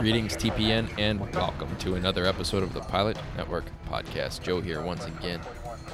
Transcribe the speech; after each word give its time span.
Greetings, 0.00 0.36
TPN, 0.36 0.88
and 0.98 1.20
welcome 1.32 1.76
to 1.76 1.94
another 1.94 2.26
episode 2.26 2.64
of 2.64 2.74
the 2.74 2.80
Pilot 2.80 3.16
Network 3.36 3.66
podcast. 3.88 4.42
Joe 4.42 4.60
here 4.60 4.82
once 4.82 5.04
again. 5.04 5.40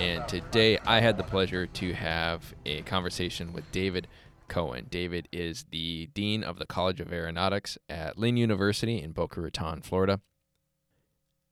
And 0.00 0.26
today 0.26 0.78
I 0.86 1.00
had 1.00 1.18
the 1.18 1.24
pleasure 1.24 1.66
to 1.66 1.92
have 1.92 2.54
a 2.64 2.80
conversation 2.82 3.52
with 3.52 3.70
David 3.70 4.08
Cohen. 4.48 4.86
David 4.88 5.28
is 5.30 5.66
the 5.70 6.06
Dean 6.14 6.42
of 6.42 6.58
the 6.58 6.64
College 6.64 7.00
of 7.00 7.12
Aeronautics 7.12 7.76
at 7.90 8.16
Lynn 8.16 8.38
University 8.38 9.02
in 9.02 9.12
Boca 9.12 9.42
Raton, 9.42 9.83
Florida. 9.83 10.23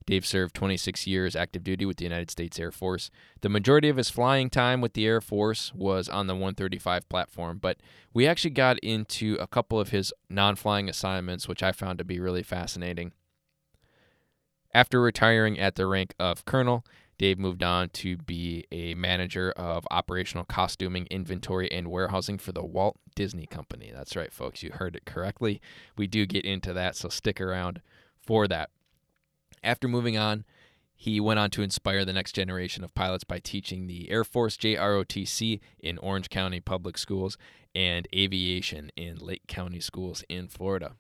Dave 0.07 0.27
served 0.27 0.55
26 0.55 1.07
years 1.07 1.37
active 1.37 1.63
duty 1.63 1.85
with 1.85 1.97
the 1.97 2.05
United 2.05 2.31
States 2.31 2.59
Air 2.59 2.73
Force. 2.73 3.11
The 3.41 3.49
majority 3.49 3.89
of 3.89 3.97
his 3.97 4.11
flying 4.11 4.51
time 4.51 4.81
with 4.81 4.95
the 4.95 5.07
Air 5.07 5.21
Force 5.21 5.73
was 5.75 6.09
on 6.09 6.27
the 6.27 6.35
135 6.35 7.09
platform, 7.09 7.59
but 7.59 7.79
we 8.13 8.27
actually 8.27 8.51
got 8.51 8.79
into 8.81 9.37
a 9.41 9.47
couple 9.47 9.79
of 9.79 9.91
his 9.91 10.13
non 10.29 10.57
flying 10.57 10.89
assignments, 10.89 11.49
which 11.49 11.63
I 11.63 11.73
found 11.73 11.99
to 11.99 12.05
be 12.05 12.21
really 12.21 12.43
fascinating. 12.43 13.13
After 14.75 15.01
retiring 15.01 15.59
at 15.59 15.75
the 15.75 15.87
rank 15.87 16.15
of 16.19 16.45
colonel, 16.45 16.85
Dave 17.19 17.39
moved 17.39 17.63
on 17.63 17.91
to 17.91 18.17
be 18.17 18.65
a 18.73 18.95
manager 18.95 19.53
of 19.53 19.87
operational 19.91 20.45
costuming, 20.45 21.07
inventory, 21.11 21.71
and 21.71 21.89
warehousing 21.89 22.39
for 22.39 22.53
the 22.53 22.65
Walt 22.65 22.99
Disney 23.15 23.47
Company. 23.47 23.93
That's 23.95 24.17
right, 24.17 24.33
folks, 24.33 24.63
you 24.63 24.71
heard 24.73 24.97
it 24.97 25.05
correctly. 25.05 25.61
We 25.97 26.07
do 26.07 26.27
get 26.27 26.45
into 26.45 26.73
that, 26.73 26.97
so 26.97 27.09
stick 27.09 27.41
around 27.41 27.81
for 28.27 28.49
that. 28.49 28.71
After 29.63 29.89
moving 29.89 30.17
on, 30.17 30.45
he 30.95 31.21
went 31.21 31.41
on 31.41 31.51
to 31.51 31.63
inspire 31.63 32.05
the 32.05 32.13
next 32.13 32.33
generation 32.33 32.85
of 32.85 32.95
pilots 32.95 33.25
by 33.25 33.39
teaching 33.39 33.87
the 33.87 34.11
Air 34.11 34.25
Force 34.25 34.57
JROTC 34.57 35.61
in 35.81 35.99
Orange 35.99 36.31
County 36.31 36.61
Public 36.61 36.97
Schools 36.97 37.37
and 37.75 38.07
aviation 38.15 38.91
in 38.97 39.17
Lake 39.17 39.47
County 39.49 39.81
Schools 39.81 40.23
in 40.29 40.49
Florida. 40.49 40.93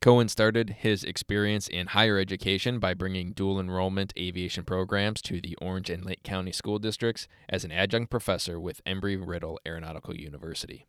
Cohen 0.00 0.28
started 0.28 0.76
his 0.78 1.04
experience 1.04 1.68
in 1.68 1.88
higher 1.88 2.18
education 2.18 2.78
by 2.78 2.94
bringing 2.94 3.32
dual 3.32 3.60
enrollment 3.60 4.14
aviation 4.18 4.64
programs 4.64 5.20
to 5.22 5.42
the 5.42 5.54
Orange 5.60 5.90
and 5.90 6.04
Lake 6.04 6.22
County 6.22 6.52
school 6.52 6.78
districts 6.78 7.28
as 7.50 7.64
an 7.64 7.70
adjunct 7.70 8.10
professor 8.10 8.58
with 8.58 8.82
Embry 8.84 9.16
Riddle 9.22 9.60
Aeronautical 9.66 10.16
University. 10.16 10.86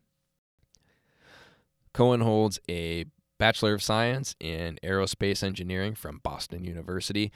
Cohen 1.92 2.22
holds 2.22 2.58
a 2.70 3.04
Bachelor 3.42 3.74
of 3.74 3.82
Science 3.82 4.36
in 4.38 4.78
Aerospace 4.84 5.42
Engineering 5.42 5.96
from 5.96 6.20
Boston 6.22 6.62
University, 6.62 7.32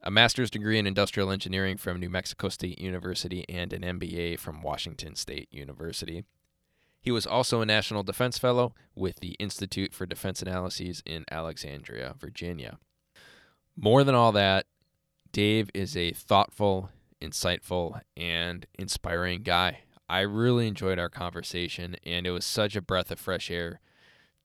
a 0.00 0.08
master's 0.08 0.52
degree 0.52 0.78
in 0.78 0.86
industrial 0.86 1.32
engineering 1.32 1.76
from 1.76 1.98
New 1.98 2.08
Mexico 2.08 2.48
State 2.48 2.80
University, 2.80 3.44
and 3.48 3.72
an 3.72 3.82
MBA 3.82 4.38
from 4.38 4.62
Washington 4.62 5.16
State 5.16 5.48
University. 5.50 6.22
He 7.00 7.10
was 7.10 7.26
also 7.26 7.60
a 7.60 7.66
National 7.66 8.04
Defense 8.04 8.38
Fellow 8.38 8.72
with 8.94 9.18
the 9.18 9.32
Institute 9.40 9.92
for 9.92 10.06
Defense 10.06 10.42
Analyses 10.42 11.02
in 11.04 11.24
Alexandria, 11.28 12.14
Virginia. 12.16 12.78
More 13.76 14.04
than 14.04 14.14
all 14.14 14.30
that, 14.30 14.66
Dave 15.32 15.70
is 15.74 15.96
a 15.96 16.12
thoughtful, 16.12 16.90
insightful, 17.20 18.02
and 18.16 18.64
inspiring 18.78 19.42
guy. 19.42 19.80
I 20.08 20.20
really 20.20 20.68
enjoyed 20.68 21.00
our 21.00 21.08
conversation, 21.08 21.96
and 22.06 22.28
it 22.28 22.30
was 22.30 22.44
such 22.44 22.76
a 22.76 22.80
breath 22.80 23.10
of 23.10 23.18
fresh 23.18 23.50
air 23.50 23.80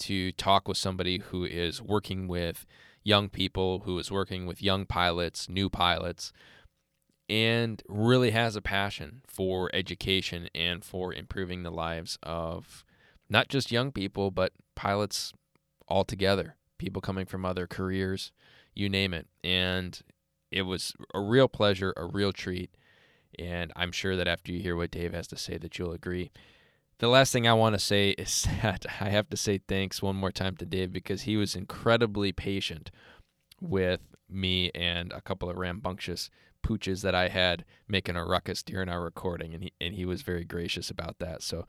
to 0.03 0.31
talk 0.33 0.67
with 0.67 0.77
somebody 0.77 1.19
who 1.19 1.45
is 1.45 1.81
working 1.81 2.27
with 2.27 2.65
young 3.03 3.29
people, 3.29 3.79
who 3.85 3.97
is 3.99 4.11
working 4.11 4.45
with 4.45 4.61
young 4.61 4.85
pilots, 4.85 5.47
new 5.47 5.69
pilots, 5.69 6.33
and 7.29 7.81
really 7.87 8.31
has 8.31 8.55
a 8.55 8.61
passion 8.61 9.21
for 9.27 9.69
education 9.73 10.49
and 10.53 10.83
for 10.83 11.13
improving 11.13 11.63
the 11.63 11.71
lives 11.71 12.17
of 12.21 12.83
not 13.29 13.47
just 13.47 13.71
young 13.71 13.91
people, 13.91 14.29
but 14.29 14.51
pilots 14.75 15.33
altogether, 15.87 16.55
people 16.77 17.01
coming 17.01 17.25
from 17.25 17.45
other 17.45 17.65
careers, 17.65 18.31
you 18.73 18.89
name 18.89 19.13
it. 19.13 19.27
And 19.43 19.99
it 20.51 20.63
was 20.63 20.93
a 21.13 21.19
real 21.19 21.47
pleasure, 21.47 21.93
a 21.95 22.05
real 22.05 22.33
treat. 22.33 22.75
And 23.39 23.71
I'm 23.75 23.91
sure 23.91 24.15
that 24.15 24.27
after 24.27 24.51
you 24.51 24.59
hear 24.59 24.75
what 24.75 24.91
Dave 24.91 25.13
has 25.13 25.27
to 25.27 25.37
say, 25.37 25.57
that 25.57 25.79
you'll 25.79 25.93
agree 25.93 26.31
the 27.03 27.09
last 27.09 27.33
thing 27.33 27.45
I 27.45 27.53
want 27.53 27.73
to 27.73 27.79
say 27.79 28.09
is 28.17 28.47
that 28.61 28.85
I 29.01 29.09
have 29.09 29.29
to 29.29 29.37
say 29.37 29.57
thanks 29.57 30.01
one 30.01 30.15
more 30.15 30.31
time 30.31 30.55
to 30.57 30.65
Dave 30.65 30.93
because 30.93 31.23
he 31.23 31.35
was 31.35 31.53
incredibly 31.53 32.31
patient 32.31 32.91
with 33.59 33.99
me 34.29 34.71
and 34.73 35.11
a 35.11 35.19
couple 35.19 35.49
of 35.49 35.57
rambunctious 35.57 36.29
pooches 36.65 37.01
that 37.01 37.13
I 37.13 37.27
had 37.27 37.65
making 37.89 38.15
a 38.15 38.25
ruckus 38.25 38.63
during 38.63 38.87
our 38.87 39.03
recording, 39.03 39.53
and 39.53 39.63
he 39.63 39.73
and 39.81 39.95
he 39.95 40.05
was 40.05 40.21
very 40.21 40.45
gracious 40.45 40.89
about 40.89 41.19
that. 41.19 41.43
So, 41.43 41.67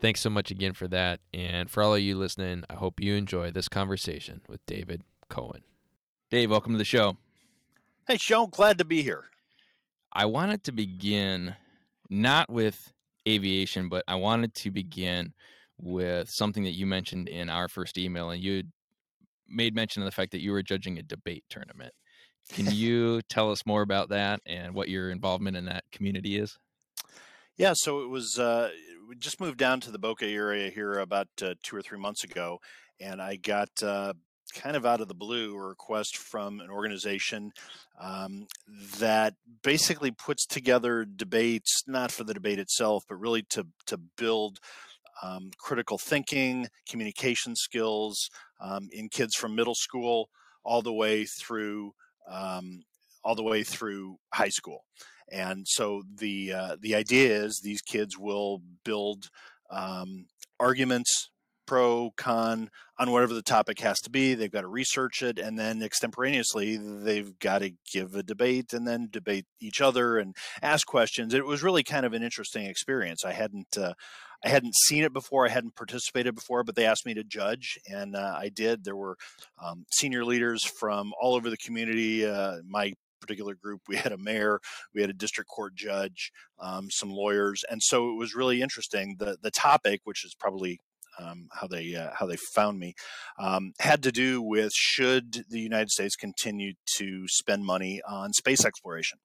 thanks 0.00 0.20
so 0.20 0.30
much 0.30 0.52
again 0.52 0.74
for 0.74 0.86
that, 0.88 1.18
and 1.34 1.68
for 1.68 1.82
all 1.82 1.96
of 1.96 2.00
you 2.00 2.16
listening, 2.16 2.62
I 2.70 2.74
hope 2.74 3.00
you 3.00 3.16
enjoy 3.16 3.50
this 3.50 3.68
conversation 3.68 4.42
with 4.48 4.64
David 4.64 5.02
Cohen. 5.28 5.62
Dave, 6.30 6.52
welcome 6.52 6.72
to 6.72 6.78
the 6.78 6.84
show. 6.84 7.16
Hey, 8.06 8.16
Sean, 8.16 8.48
glad 8.48 8.78
to 8.78 8.84
be 8.84 9.02
here. 9.02 9.24
I 10.12 10.26
wanted 10.26 10.62
to 10.64 10.72
begin 10.72 11.56
not 12.08 12.48
with 12.48 12.92
aviation, 13.28 13.88
but 13.88 14.04
I 14.08 14.14
wanted 14.16 14.54
to 14.56 14.70
begin 14.70 15.32
with 15.80 16.28
something 16.30 16.64
that 16.64 16.74
you 16.74 16.86
mentioned 16.86 17.28
in 17.28 17.48
our 17.48 17.68
first 17.68 17.98
email, 17.98 18.30
and 18.30 18.42
you 18.42 18.64
made 19.48 19.74
mention 19.74 20.02
of 20.02 20.06
the 20.06 20.12
fact 20.12 20.32
that 20.32 20.40
you 20.40 20.52
were 20.52 20.62
judging 20.62 20.98
a 20.98 21.02
debate 21.02 21.44
tournament. 21.48 21.92
Can 22.50 22.66
you 22.72 23.20
tell 23.28 23.50
us 23.50 23.64
more 23.66 23.82
about 23.82 24.08
that 24.10 24.40
and 24.46 24.74
what 24.74 24.88
your 24.88 25.10
involvement 25.10 25.56
in 25.56 25.66
that 25.66 25.84
community 25.92 26.38
is? 26.38 26.56
Yeah, 27.56 27.72
so 27.74 28.02
it 28.02 28.08
was. 28.08 28.38
Uh, 28.38 28.70
we 29.08 29.16
just 29.16 29.40
moved 29.40 29.58
down 29.58 29.80
to 29.80 29.90
the 29.90 29.98
Boca 29.98 30.26
area 30.26 30.70
here 30.70 30.98
about 30.98 31.28
uh, 31.42 31.54
two 31.62 31.76
or 31.76 31.82
three 31.82 31.98
months 31.98 32.24
ago, 32.24 32.60
and 33.00 33.20
I 33.20 33.36
got 33.36 33.70
uh, 33.82 34.12
kind 34.52 34.76
of 34.76 34.86
out 34.86 35.00
of 35.00 35.08
the 35.08 35.14
blue 35.14 35.54
a 35.54 35.68
request 35.68 36.16
from 36.16 36.60
an 36.60 36.70
organization 36.70 37.52
um, 38.00 38.46
that 38.98 39.34
basically 39.62 40.10
puts 40.10 40.46
together 40.46 41.04
debates, 41.04 41.82
not 41.86 42.10
for 42.12 42.24
the 42.24 42.34
debate 42.34 42.58
itself, 42.58 43.04
but 43.08 43.20
really 43.20 43.42
to 43.50 43.66
to 43.86 43.98
build 44.16 44.58
um, 45.22 45.50
critical 45.58 45.98
thinking, 45.98 46.68
communication 46.88 47.56
skills 47.56 48.30
um, 48.60 48.88
in 48.92 49.08
kids 49.08 49.34
from 49.34 49.54
middle 49.54 49.74
school 49.74 50.28
all 50.64 50.82
the 50.82 50.92
way 50.92 51.24
through 51.24 51.92
um, 52.28 52.82
all 53.24 53.34
the 53.34 53.42
way 53.42 53.62
through 53.62 54.16
high 54.32 54.48
school. 54.48 54.84
And 55.30 55.66
so 55.66 56.02
the 56.16 56.52
uh, 56.52 56.76
the 56.80 56.94
idea 56.94 57.42
is 57.42 57.60
these 57.60 57.82
kids 57.82 58.16
will 58.18 58.62
build 58.84 59.28
um, 59.70 60.26
arguments 60.58 61.30
pro, 61.68 62.10
con 62.16 62.70
on 62.98 63.12
whatever 63.12 63.34
the 63.34 63.42
topic 63.42 63.78
has 63.80 63.98
to 64.00 64.10
be. 64.10 64.34
They've 64.34 64.50
got 64.50 64.62
to 64.62 64.68
research 64.68 65.22
it, 65.22 65.38
and 65.38 65.58
then 65.58 65.82
extemporaneously, 65.82 66.78
they've 66.78 67.38
got 67.38 67.58
to 67.58 67.72
give 67.92 68.14
a 68.14 68.22
debate 68.22 68.72
and 68.72 68.88
then 68.88 69.08
debate 69.12 69.44
each 69.60 69.80
other 69.80 70.16
and 70.18 70.34
ask 70.62 70.86
questions. 70.86 71.34
It 71.34 71.46
was 71.46 71.62
really 71.62 71.84
kind 71.84 72.06
of 72.06 72.14
an 72.14 72.22
interesting 72.22 72.64
experience. 72.64 73.24
I 73.24 73.32
hadn't. 73.32 73.76
Uh, 73.76 73.92
I 74.44 74.50
hadn't 74.50 74.76
seen 74.76 75.02
it 75.02 75.12
before. 75.12 75.46
I 75.46 75.50
hadn't 75.50 75.74
participated 75.74 76.36
before, 76.36 76.62
but 76.62 76.76
they 76.76 76.86
asked 76.86 77.04
me 77.04 77.12
to 77.14 77.24
judge, 77.24 77.76
and 77.90 78.14
uh, 78.14 78.36
I 78.38 78.50
did. 78.50 78.84
There 78.84 78.94
were 78.94 79.16
um, 79.60 79.84
senior 79.90 80.24
leaders 80.24 80.64
from 80.64 81.12
all 81.20 81.34
over 81.34 81.50
the 81.50 81.56
community. 81.56 82.24
Uh, 82.24 82.58
my 82.64 82.94
particular 83.20 83.54
group. 83.54 83.80
We 83.88 83.96
had 83.96 84.12
a 84.12 84.16
mayor, 84.16 84.60
we 84.94 85.00
had 85.00 85.10
a 85.10 85.14
district 85.14 85.50
court 85.50 85.74
judge, 85.74 86.30
um, 86.60 86.88
some 86.88 87.10
lawyers, 87.10 87.64
and 87.68 87.82
so 87.82 88.10
it 88.10 88.16
was 88.16 88.36
really 88.36 88.62
interesting. 88.62 89.16
the 89.18 89.36
The 89.42 89.50
topic, 89.50 90.02
which 90.04 90.24
is 90.24 90.34
probably 90.38 90.78
um, 91.18 91.48
how 91.52 91.66
they 91.66 91.94
uh, 91.94 92.10
how 92.14 92.26
they 92.26 92.36
found 92.36 92.78
me 92.78 92.94
um, 93.38 93.72
had 93.78 94.02
to 94.02 94.12
do 94.12 94.40
with 94.40 94.72
should 94.74 95.44
the 95.48 95.60
United 95.60 95.90
States 95.90 96.16
continue 96.16 96.74
to 96.96 97.26
spend 97.28 97.64
money 97.64 98.00
on 98.08 98.32
space 98.32 98.64
exploration. 98.64 99.18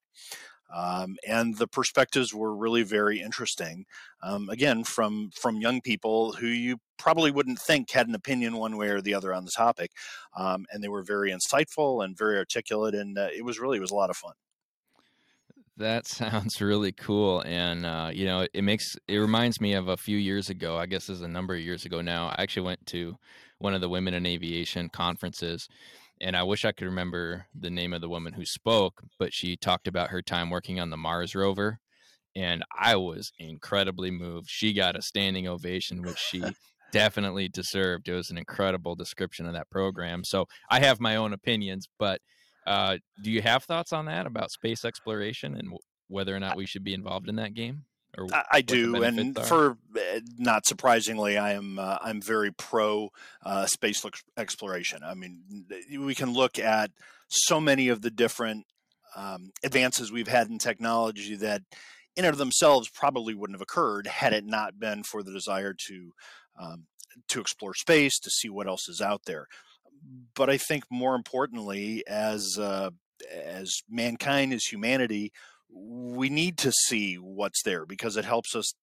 Um, 0.73 1.17
and 1.27 1.57
the 1.57 1.67
perspectives 1.67 2.33
were 2.33 2.55
really 2.55 2.81
very 2.81 3.21
interesting. 3.21 3.85
Um, 4.23 4.49
again, 4.49 4.83
from 4.83 5.29
from 5.39 5.57
young 5.57 5.81
people 5.81 6.33
who 6.33 6.47
you 6.47 6.77
probably 6.97 7.29
wouldn't 7.31 7.59
think 7.59 7.91
had 7.91 8.07
an 8.07 8.15
opinion 8.15 8.57
one 8.57 8.77
way 8.77 8.89
or 8.89 9.01
the 9.01 9.13
other 9.13 9.33
on 9.33 9.45
the 9.45 9.51
topic, 9.55 9.91
um, 10.35 10.65
and 10.71 10.83
they 10.83 10.87
were 10.87 11.03
very 11.03 11.31
insightful 11.31 12.03
and 12.03 12.17
very 12.17 12.37
articulate, 12.37 12.95
and 12.95 13.17
uh, 13.17 13.27
it 13.35 13.45
was 13.45 13.59
really 13.59 13.77
it 13.77 13.81
was 13.81 13.91
a 13.91 13.95
lot 13.95 14.09
of 14.09 14.17
fun. 14.17 14.33
That 15.77 16.05
sounds 16.07 16.61
really 16.61 16.91
cool, 16.91 17.41
and 17.45 17.85
uh, 17.85 18.11
you 18.13 18.25
know, 18.25 18.47
it 18.53 18.63
makes 18.63 18.95
it 19.07 19.17
reminds 19.17 19.59
me 19.59 19.73
of 19.73 19.87
a 19.87 19.97
few 19.97 20.17
years 20.17 20.49
ago. 20.49 20.77
I 20.77 20.85
guess 20.85 21.09
is 21.09 21.21
a 21.21 21.27
number 21.27 21.55
of 21.55 21.61
years 21.61 21.85
ago 21.85 22.01
now. 22.01 22.27
I 22.27 22.43
actually 22.43 22.67
went 22.67 22.85
to 22.87 23.15
one 23.57 23.73
of 23.73 23.81
the 23.81 23.89
Women 23.89 24.13
in 24.13 24.25
Aviation 24.25 24.89
conferences, 24.89 25.67
and 26.21 26.35
I 26.35 26.43
wish 26.43 26.65
I 26.65 26.71
could 26.71 26.85
remember 26.85 27.47
the 27.57 27.69
name 27.69 27.93
of 27.93 28.01
the 28.01 28.09
woman 28.09 28.33
who 28.33 28.45
spoke, 28.45 29.01
but 29.17 29.33
she 29.33 29.55
talked 29.55 29.87
about 29.87 30.09
her 30.09 30.21
time 30.21 30.49
working 30.49 30.79
on 30.79 30.89
the 30.89 30.97
Mars 30.97 31.33
rover, 31.33 31.79
and 32.35 32.63
I 32.77 32.95
was 32.95 33.31
incredibly 33.39 34.11
moved. 34.11 34.49
She 34.49 34.73
got 34.73 34.97
a 34.97 35.01
standing 35.01 35.47
ovation, 35.47 36.03
which 36.03 36.19
she 36.19 36.43
definitely 36.91 37.49
deserved. 37.49 38.07
It 38.07 38.13
was 38.13 38.29
an 38.29 38.37
incredible 38.37 38.95
description 38.95 39.47
of 39.47 39.53
that 39.53 39.71
program. 39.71 40.23
So 40.23 40.45
I 40.69 40.79
have 40.81 40.99
my 40.99 41.15
own 41.15 41.33
opinions, 41.33 41.87
but 41.97 42.21
uh, 42.65 42.97
do 43.21 43.31
you 43.31 43.41
have 43.41 43.63
thoughts 43.63 43.93
on 43.93 44.05
that 44.05 44.25
about 44.25 44.51
space 44.51 44.85
exploration 44.85 45.53
and 45.53 45.63
w- 45.63 45.79
whether 46.07 46.35
or 46.35 46.39
not 46.39 46.55
we 46.55 46.65
should 46.65 46.83
be 46.83 46.93
involved 46.93 47.29
in 47.29 47.35
that 47.37 47.53
game? 47.53 47.85
Or 48.17 48.27
I, 48.31 48.43
I 48.53 48.61
do, 48.61 49.03
and 49.03 49.37
are? 49.37 49.43
for 49.43 49.77
eh, 49.97 50.19
not 50.37 50.65
surprisingly, 50.67 51.37
I 51.37 51.53
am 51.53 51.79
uh, 51.79 51.97
I'm 52.01 52.21
very 52.21 52.51
pro 52.51 53.09
uh, 53.43 53.65
space 53.65 54.05
exploration. 54.37 54.99
I 55.03 55.15
mean, 55.15 55.65
we 55.99 56.13
can 56.13 56.31
look 56.31 56.59
at 56.59 56.91
so 57.27 57.59
many 57.59 57.87
of 57.87 58.01
the 58.01 58.11
different 58.11 58.65
um, 59.15 59.51
advances 59.63 60.11
we've 60.11 60.27
had 60.27 60.47
in 60.49 60.59
technology 60.59 61.35
that 61.37 61.63
in 62.15 62.25
and 62.25 62.33
of 62.33 62.37
themselves 62.37 62.89
probably 62.93 63.33
wouldn't 63.33 63.55
have 63.55 63.61
occurred 63.61 64.05
had 64.05 64.33
it 64.33 64.45
not 64.45 64.79
been 64.79 65.03
for 65.03 65.23
the 65.23 65.31
desire 65.31 65.73
to 65.87 66.11
um, 66.59 66.85
to 67.29 67.41
explore 67.41 67.73
space, 67.73 68.19
to 68.19 68.29
see 68.29 68.49
what 68.49 68.67
else 68.67 68.87
is 68.87 69.01
out 69.01 69.21
there. 69.25 69.47
But 70.35 70.49
I 70.49 70.57
think 70.57 70.85
more 70.89 71.15
importantly, 71.15 72.03
as 72.07 72.57
uh, 72.59 72.89
as 73.31 73.81
mankind, 73.89 74.53
as 74.53 74.65
humanity, 74.65 75.31
we 75.71 76.29
need 76.29 76.57
to 76.59 76.71
see 76.71 77.15
what's 77.15 77.63
there 77.63 77.85
because 77.85 78.17
it 78.17 78.25
helps 78.25 78.55
us 78.55 78.73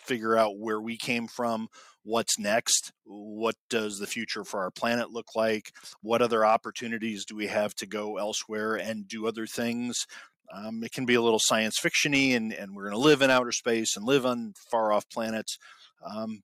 figure 0.00 0.36
out 0.36 0.58
where 0.58 0.80
we 0.80 0.96
came 0.96 1.26
from, 1.26 1.68
what's 2.02 2.38
next, 2.38 2.92
what 3.04 3.54
does 3.68 3.98
the 3.98 4.06
future 4.06 4.44
for 4.44 4.60
our 4.60 4.70
planet 4.70 5.10
look 5.10 5.34
like, 5.34 5.72
what 6.00 6.22
other 6.22 6.44
opportunities 6.44 7.24
do 7.26 7.36
we 7.36 7.48
have 7.48 7.74
to 7.74 7.86
go 7.86 8.16
elsewhere 8.16 8.74
and 8.74 9.06
do 9.06 9.26
other 9.26 9.46
things 9.46 10.06
um, 10.52 10.82
it 10.82 10.92
can 10.92 11.06
be 11.06 11.14
a 11.14 11.22
little 11.22 11.40
science 11.40 11.78
fictiony, 11.80 12.34
and, 12.34 12.52
and 12.52 12.74
we're 12.74 12.90
going 12.90 12.92
to 12.92 12.98
live 12.98 13.22
in 13.22 13.30
outer 13.30 13.52
space 13.52 13.96
and 13.96 14.04
live 14.04 14.26
on 14.26 14.54
far 14.70 14.92
off 14.92 15.08
planets. 15.08 15.58
Um, 16.04 16.42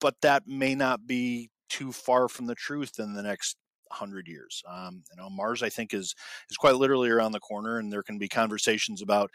but 0.00 0.14
that 0.22 0.46
may 0.46 0.74
not 0.74 1.06
be 1.06 1.50
too 1.68 1.92
far 1.92 2.28
from 2.28 2.46
the 2.46 2.54
truth 2.54 2.98
in 2.98 3.14
the 3.14 3.22
next 3.22 3.56
hundred 3.90 4.28
years. 4.28 4.62
Um, 4.68 5.02
you 5.10 5.22
know, 5.22 5.30
Mars, 5.30 5.62
I 5.62 5.68
think, 5.68 5.94
is 5.94 6.14
is 6.50 6.56
quite 6.56 6.76
literally 6.76 7.10
around 7.10 7.32
the 7.32 7.40
corner, 7.40 7.78
and 7.78 7.92
there 7.92 8.02
can 8.02 8.18
be 8.18 8.28
conversations 8.28 9.02
about 9.02 9.30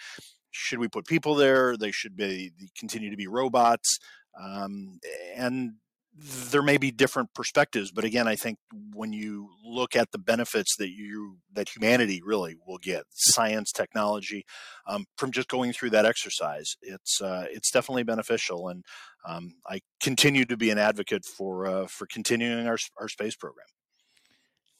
should 0.51 0.79
we 0.79 0.88
put 0.88 1.05
people 1.05 1.35
there? 1.35 1.75
They 1.77 1.91
should 1.91 2.15
be 2.15 2.51
continue 2.77 3.09
to 3.09 3.17
be 3.17 3.27
robots, 3.27 3.97
um, 4.39 5.00
and 5.35 5.73
there 6.15 6.61
may 6.61 6.77
be 6.77 6.91
different 6.91 7.33
perspectives 7.33 7.91
but 7.91 8.03
again 8.03 8.27
i 8.27 8.35
think 8.35 8.59
when 8.94 9.11
you 9.11 9.50
look 9.63 9.95
at 9.95 10.11
the 10.11 10.17
benefits 10.17 10.75
that 10.77 10.89
you 10.89 11.38
that 11.51 11.69
humanity 11.69 12.21
really 12.23 12.55
will 12.67 12.77
get 12.77 13.03
science 13.09 13.71
technology 13.71 14.45
um, 14.88 15.05
from 15.17 15.31
just 15.31 15.47
going 15.47 15.73
through 15.73 15.89
that 15.89 16.05
exercise 16.05 16.75
it's 16.81 17.19
uh, 17.21 17.45
it's 17.50 17.71
definitely 17.71 18.03
beneficial 18.03 18.69
and 18.69 18.83
um, 19.27 19.53
i 19.67 19.79
continue 20.01 20.45
to 20.45 20.55
be 20.55 20.69
an 20.69 20.77
advocate 20.77 21.25
for 21.25 21.65
uh, 21.65 21.88
for 21.88 22.05
continuing 22.05 22.67
our, 22.67 22.77
our 23.00 23.07
space 23.07 23.35
program 23.35 23.65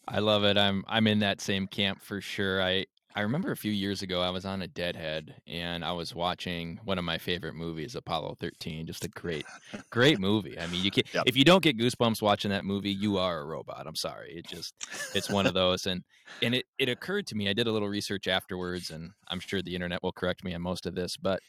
I 0.08 0.20
love 0.20 0.44
it. 0.44 0.58
I'm 0.58 0.84
I'm 0.88 1.08
in 1.08 1.20
that 1.20 1.42
same 1.42 1.68
camp 1.68 2.02
for 2.02 2.22
sure. 2.22 2.62
I 2.62 2.86
I 3.16 3.22
remember 3.22 3.52
a 3.52 3.58
few 3.58 3.72
years 3.72 4.02
ago 4.02 4.22
I 4.22 4.32
was 4.32 4.44
on 4.44 4.64
a 4.64 4.68
deadhead 4.68 5.36
and 5.46 5.86
I 5.86 5.92
was 5.92 6.16
watching 6.16 6.80
one 6.84 6.98
of 6.98 7.06
my 7.06 7.20
favorite 7.20 7.54
movies, 7.54 7.96
Apollo 7.96 8.38
13. 8.40 8.88
Just 8.88 9.06
a 9.06 9.08
great, 9.08 9.46
great 9.92 10.20
movie. 10.20 10.60
I 10.60 10.66
mean, 10.68 10.84
you 10.84 10.90
can 10.90 11.04
yep. 11.14 11.24
if 11.28 11.38
you 11.38 11.44
don't 11.44 11.64
get 11.64 11.78
goosebumps 11.78 12.22
watching 12.22 12.50
that 12.52 12.66
movie, 12.66 12.92
you 12.92 13.18
are 13.18 13.40
a 13.40 13.46
robot. 13.46 13.86
I'm 13.86 13.96
sorry. 13.96 14.34
It 14.34 14.48
just 14.48 14.74
it's 15.14 15.30
one 15.30 15.46
of 15.46 15.54
those. 15.54 15.86
And 15.86 16.04
and 16.42 16.56
it 16.56 16.66
it 16.80 16.90
occurred 16.90 17.28
to 17.28 17.36
me. 17.36 17.48
I 17.50 17.54
did 17.54 17.68
a 17.68 17.72
little 17.72 17.90
research 17.90 18.28
afterwards, 18.28 18.90
and 18.90 19.12
I'm 19.28 19.40
sure 19.40 19.62
the 19.62 19.76
internet 19.76 20.02
will 20.02 20.12
correct 20.12 20.44
me 20.44 20.54
on 20.54 20.62
most 20.62 20.86
of 20.86 20.96
this, 20.96 21.16
but 21.16 21.40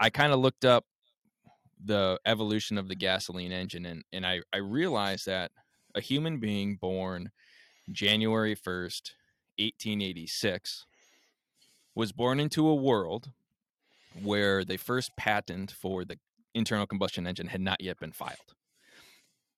I 0.00 0.10
kind 0.10 0.32
of 0.32 0.38
looked 0.38 0.64
up 0.64 0.84
the 1.84 2.18
evolution 2.24 2.78
of 2.78 2.88
the 2.88 2.96
gasoline 2.96 3.52
engine, 3.52 3.84
and 3.84 4.04
and 4.12 4.24
I 4.24 4.40
I 4.52 4.58
realized 4.58 5.26
that 5.26 5.50
a 5.94 6.00
human 6.00 6.38
being 6.38 6.76
born 6.76 7.30
January 7.90 8.54
1st 8.54 9.12
1886, 9.58 10.86
was 11.94 12.12
born 12.12 12.38
into 12.38 12.68
a 12.68 12.74
world 12.74 13.30
where 14.22 14.64
the 14.64 14.76
first 14.76 15.16
patent 15.16 15.70
for 15.70 16.04
the 16.04 16.18
internal 16.54 16.86
combustion 16.86 17.26
engine 17.26 17.48
had 17.48 17.60
not 17.60 17.80
yet 17.80 17.98
been 17.98 18.12
filed. 18.12 18.54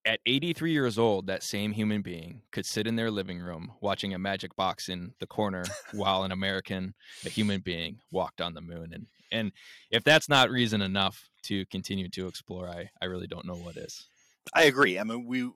At 0.06 0.20
83 0.24 0.72
years 0.72 0.98
old, 0.98 1.26
that 1.26 1.42
same 1.42 1.72
human 1.72 2.00
being 2.00 2.40
could 2.50 2.64
sit 2.64 2.86
in 2.86 2.96
their 2.96 3.10
living 3.10 3.38
room 3.38 3.72
watching 3.82 4.14
a 4.14 4.18
magic 4.18 4.56
box 4.56 4.88
in 4.88 5.12
the 5.20 5.26
corner 5.26 5.64
while 5.92 6.24
an 6.24 6.32
American, 6.32 6.94
a 7.26 7.28
human 7.28 7.60
being, 7.60 7.98
walked 8.10 8.40
on 8.40 8.54
the 8.54 8.62
moon. 8.62 8.92
And 8.94 9.06
and 9.32 9.52
if 9.90 10.02
that's 10.02 10.28
not 10.28 10.50
reason 10.50 10.80
enough 10.80 11.28
to 11.42 11.64
continue 11.66 12.08
to 12.08 12.26
explore, 12.26 12.68
I, 12.68 12.90
I 13.00 13.04
really 13.04 13.26
don't 13.26 13.46
know 13.46 13.54
what 13.54 13.76
is. 13.76 14.06
I 14.54 14.64
agree. 14.64 14.98
I 14.98 15.04
mean, 15.04 15.26
we 15.26 15.48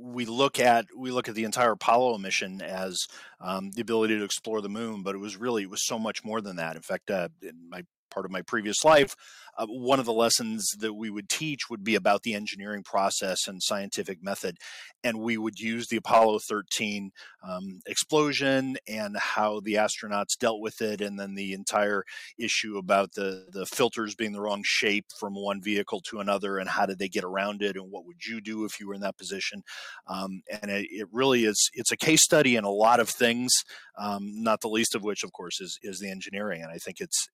we 0.00 0.24
look 0.24 0.58
at 0.58 0.86
we 0.96 1.10
look 1.10 1.28
at 1.28 1.34
the 1.34 1.44
entire 1.44 1.72
Apollo 1.72 2.18
mission 2.18 2.62
as 2.62 3.06
um, 3.40 3.70
the 3.72 3.82
ability 3.82 4.18
to 4.18 4.24
explore 4.24 4.60
the 4.60 4.68
moon, 4.68 5.02
but 5.02 5.14
it 5.14 5.18
was 5.18 5.36
really 5.36 5.62
it 5.64 5.70
was 5.70 5.86
so 5.86 5.98
much 5.98 6.24
more 6.24 6.40
than 6.40 6.56
that. 6.56 6.76
In 6.76 6.82
fact, 6.82 7.10
uh, 7.10 7.28
in 7.42 7.68
my 7.68 7.84
part 8.10 8.26
of 8.26 8.32
my 8.32 8.42
previous 8.42 8.84
life, 8.84 9.14
uh, 9.58 9.66
one 9.66 9.98
of 9.98 10.06
the 10.06 10.12
lessons 10.12 10.70
that 10.78 10.94
we 10.94 11.10
would 11.10 11.28
teach 11.28 11.68
would 11.68 11.84
be 11.84 11.94
about 11.94 12.22
the 12.22 12.34
engineering 12.34 12.82
process 12.82 13.46
and 13.46 13.62
scientific 13.62 14.22
method. 14.22 14.56
And 15.02 15.20
we 15.20 15.36
would 15.36 15.58
use 15.58 15.88
the 15.88 15.96
Apollo 15.96 16.40
13 16.40 17.10
um, 17.42 17.80
explosion 17.86 18.76
and 18.88 19.16
how 19.16 19.60
the 19.60 19.74
astronauts 19.74 20.38
dealt 20.38 20.60
with 20.60 20.80
it, 20.82 21.00
and 21.00 21.18
then 21.18 21.34
the 21.34 21.52
entire 21.52 22.04
issue 22.38 22.76
about 22.78 23.12
the, 23.12 23.46
the 23.52 23.66
filters 23.66 24.14
being 24.14 24.32
the 24.32 24.40
wrong 24.40 24.62
shape 24.64 25.06
from 25.18 25.34
one 25.34 25.60
vehicle 25.60 26.00
to 26.08 26.20
another, 26.20 26.58
and 26.58 26.68
how 26.68 26.86
did 26.86 26.98
they 26.98 27.08
get 27.08 27.24
around 27.24 27.62
it, 27.62 27.76
and 27.76 27.90
what 27.90 28.06
would 28.06 28.24
you 28.26 28.40
do 28.40 28.64
if 28.64 28.78
you 28.78 28.86
were 28.86 28.94
in 28.94 29.00
that 29.00 29.18
position. 29.18 29.62
Um, 30.06 30.42
and 30.62 30.70
it, 30.70 30.86
it, 30.90 31.08
really 31.12 31.44
is, 31.44 31.70
it's 31.74 31.92
a 31.92 31.96
case 31.96 32.22
study 32.22 32.56
in 32.56 32.64
a 32.64 32.70
lot 32.70 33.00
of 33.00 33.08
things, 33.08 33.50
um, 33.98 34.42
not 34.42 34.60
the 34.60 34.68
least 34.68 34.94
of 34.94 35.02
which, 35.02 35.24
of 35.24 35.32
course, 35.32 35.60
is, 35.60 35.78
is 35.82 35.98
the 35.98 36.10
engineering. 36.10 36.62
And 36.62 36.70
I 36.70 36.78
think 36.78 37.00
it's, 37.00 37.28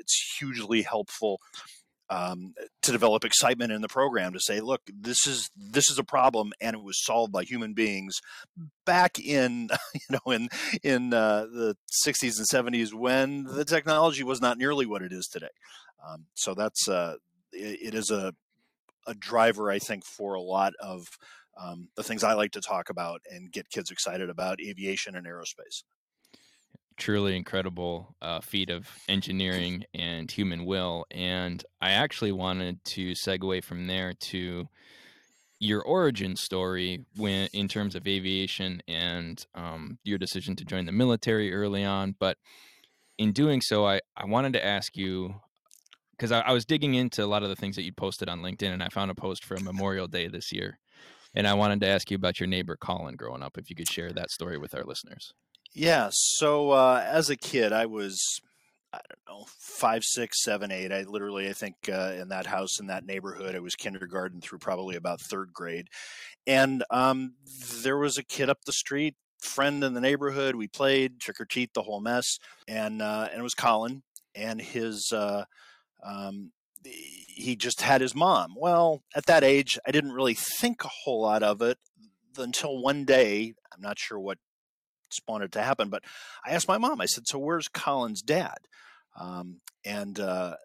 it's 0.00 0.36
hugely 0.38 0.82
helpful 0.82 1.40
um, 2.10 2.54
to 2.82 2.90
develop 2.90 3.24
excitement 3.24 3.70
in 3.70 3.82
the 3.82 3.88
program 3.88 4.32
to 4.32 4.40
say, 4.40 4.60
look, 4.60 4.82
this 4.92 5.26
is 5.26 5.48
this 5.56 5.88
is 5.88 5.98
a 5.98 6.04
problem, 6.04 6.52
and 6.60 6.74
it 6.74 6.82
was 6.82 7.02
solved 7.02 7.32
by 7.32 7.44
human 7.44 7.72
beings 7.72 8.20
back 8.84 9.18
in 9.20 9.68
you 9.94 10.18
know 10.18 10.32
in 10.32 10.48
in 10.82 11.14
uh, 11.14 11.42
the 11.42 11.76
60s 12.04 12.38
and 12.38 12.74
70s 12.74 12.92
when 12.92 13.44
the 13.44 13.64
technology 13.64 14.24
was 14.24 14.40
not 14.40 14.58
nearly 14.58 14.86
what 14.86 15.02
it 15.02 15.12
is 15.12 15.28
today. 15.28 15.46
Um, 16.06 16.26
so 16.34 16.54
that's 16.54 16.88
uh, 16.88 17.14
it, 17.52 17.78
it 17.82 17.94
is 17.94 18.10
a 18.10 18.34
a 19.06 19.14
driver, 19.14 19.70
I 19.70 19.78
think, 19.78 20.04
for 20.04 20.34
a 20.34 20.42
lot 20.42 20.74
of 20.80 21.06
um, 21.60 21.88
the 21.96 22.02
things 22.02 22.24
I 22.24 22.34
like 22.34 22.52
to 22.52 22.60
talk 22.60 22.90
about 22.90 23.22
and 23.30 23.52
get 23.52 23.70
kids 23.70 23.90
excited 23.90 24.30
about 24.30 24.60
aviation 24.60 25.14
and 25.14 25.26
aerospace 25.26 25.84
truly 27.00 27.34
incredible 27.34 28.14
uh, 28.22 28.40
feat 28.40 28.70
of 28.70 28.86
engineering 29.08 29.84
and 29.94 30.30
human 30.30 30.64
will. 30.64 31.06
And 31.10 31.64
I 31.80 31.92
actually 31.92 32.30
wanted 32.30 32.84
to 32.84 33.12
segue 33.12 33.64
from 33.64 33.88
there 33.88 34.12
to 34.12 34.68
your 35.58 35.82
origin 35.82 36.36
story 36.36 37.04
when 37.16 37.48
in 37.52 37.68
terms 37.68 37.94
of 37.94 38.06
aviation 38.06 38.82
and 38.86 39.44
um, 39.54 39.98
your 40.04 40.18
decision 40.18 40.54
to 40.56 40.64
join 40.64 40.86
the 40.86 40.92
military 40.92 41.52
early 41.52 41.84
on. 41.84 42.14
But 42.18 42.36
in 43.18 43.32
doing 43.32 43.60
so, 43.60 43.86
I, 43.86 44.00
I 44.16 44.26
wanted 44.26 44.52
to 44.52 44.64
ask 44.64 44.96
you 44.96 45.34
because 46.12 46.32
I, 46.32 46.40
I 46.40 46.52
was 46.52 46.66
digging 46.66 46.94
into 46.94 47.24
a 47.24 47.26
lot 47.26 47.42
of 47.42 47.48
the 47.48 47.56
things 47.56 47.76
that 47.76 47.82
you 47.82 47.92
posted 47.92 48.28
on 48.28 48.40
LinkedIn, 48.40 48.72
and 48.72 48.82
I 48.82 48.88
found 48.88 49.10
a 49.10 49.14
post 49.14 49.42
for 49.42 49.56
Memorial 49.58 50.06
Day 50.06 50.28
this 50.28 50.52
year. 50.52 50.78
And 51.34 51.46
I 51.46 51.54
wanted 51.54 51.80
to 51.80 51.86
ask 51.86 52.10
you 52.10 52.16
about 52.16 52.40
your 52.40 52.46
neighbor 52.46 52.76
Colin 52.76 53.16
growing 53.16 53.42
up, 53.42 53.56
if 53.56 53.70
you 53.70 53.76
could 53.76 53.88
share 53.88 54.12
that 54.12 54.30
story 54.30 54.58
with 54.58 54.74
our 54.74 54.84
listeners. 54.84 55.32
Yeah. 55.72 56.08
So 56.12 56.70
uh, 56.70 57.04
as 57.06 57.30
a 57.30 57.36
kid, 57.36 57.72
I 57.72 57.86
was 57.86 58.40
I 58.92 58.98
don't 59.08 59.38
know 59.38 59.46
five, 59.58 60.02
six, 60.04 60.42
seven, 60.42 60.72
eight. 60.72 60.92
I 60.92 61.02
literally 61.02 61.48
I 61.48 61.52
think 61.52 61.76
uh, 61.88 62.14
in 62.18 62.28
that 62.28 62.46
house 62.46 62.80
in 62.80 62.88
that 62.88 63.06
neighborhood, 63.06 63.54
I 63.54 63.60
was 63.60 63.76
kindergarten 63.76 64.40
through 64.40 64.58
probably 64.58 64.96
about 64.96 65.20
third 65.20 65.52
grade, 65.52 65.88
and 66.46 66.84
um, 66.90 67.34
there 67.82 67.98
was 67.98 68.18
a 68.18 68.24
kid 68.24 68.50
up 68.50 68.64
the 68.64 68.72
street. 68.72 69.14
Friend 69.40 69.82
in 69.82 69.94
the 69.94 70.00
neighborhood, 70.02 70.54
we 70.56 70.68
played 70.68 71.18
trick 71.20 71.40
or 71.40 71.46
treat, 71.46 71.72
the 71.72 71.82
whole 71.82 72.00
mess, 72.00 72.38
and 72.68 73.00
uh, 73.00 73.28
and 73.30 73.40
it 73.40 73.42
was 73.42 73.54
Colin, 73.54 74.02
and 74.34 74.60
his 74.60 75.12
uh, 75.12 75.44
um, 76.04 76.50
he 76.84 77.56
just 77.56 77.80
had 77.80 78.00
his 78.00 78.14
mom. 78.14 78.54
Well, 78.56 79.02
at 79.14 79.26
that 79.26 79.44
age, 79.44 79.78
I 79.86 79.92
didn't 79.92 80.12
really 80.12 80.34
think 80.34 80.84
a 80.84 80.88
whole 80.88 81.22
lot 81.22 81.42
of 81.42 81.62
it 81.62 81.78
until 82.36 82.82
one 82.82 83.04
day. 83.04 83.54
I'm 83.72 83.80
not 83.80 83.98
sure 83.98 84.18
what 84.18 84.38
it 85.42 85.52
to 85.52 85.62
happen. 85.62 85.88
But 85.88 86.04
I 86.44 86.50
asked 86.50 86.68
my 86.68 86.78
mom. 86.78 87.00
I 87.00 87.06
said, 87.06 87.24
"So 87.26 87.38
where's 87.38 87.68
Colin's 87.68 88.22
dad?" 88.22 88.58
Um, 89.18 89.60
and 89.84 90.18
uh, 90.18 90.56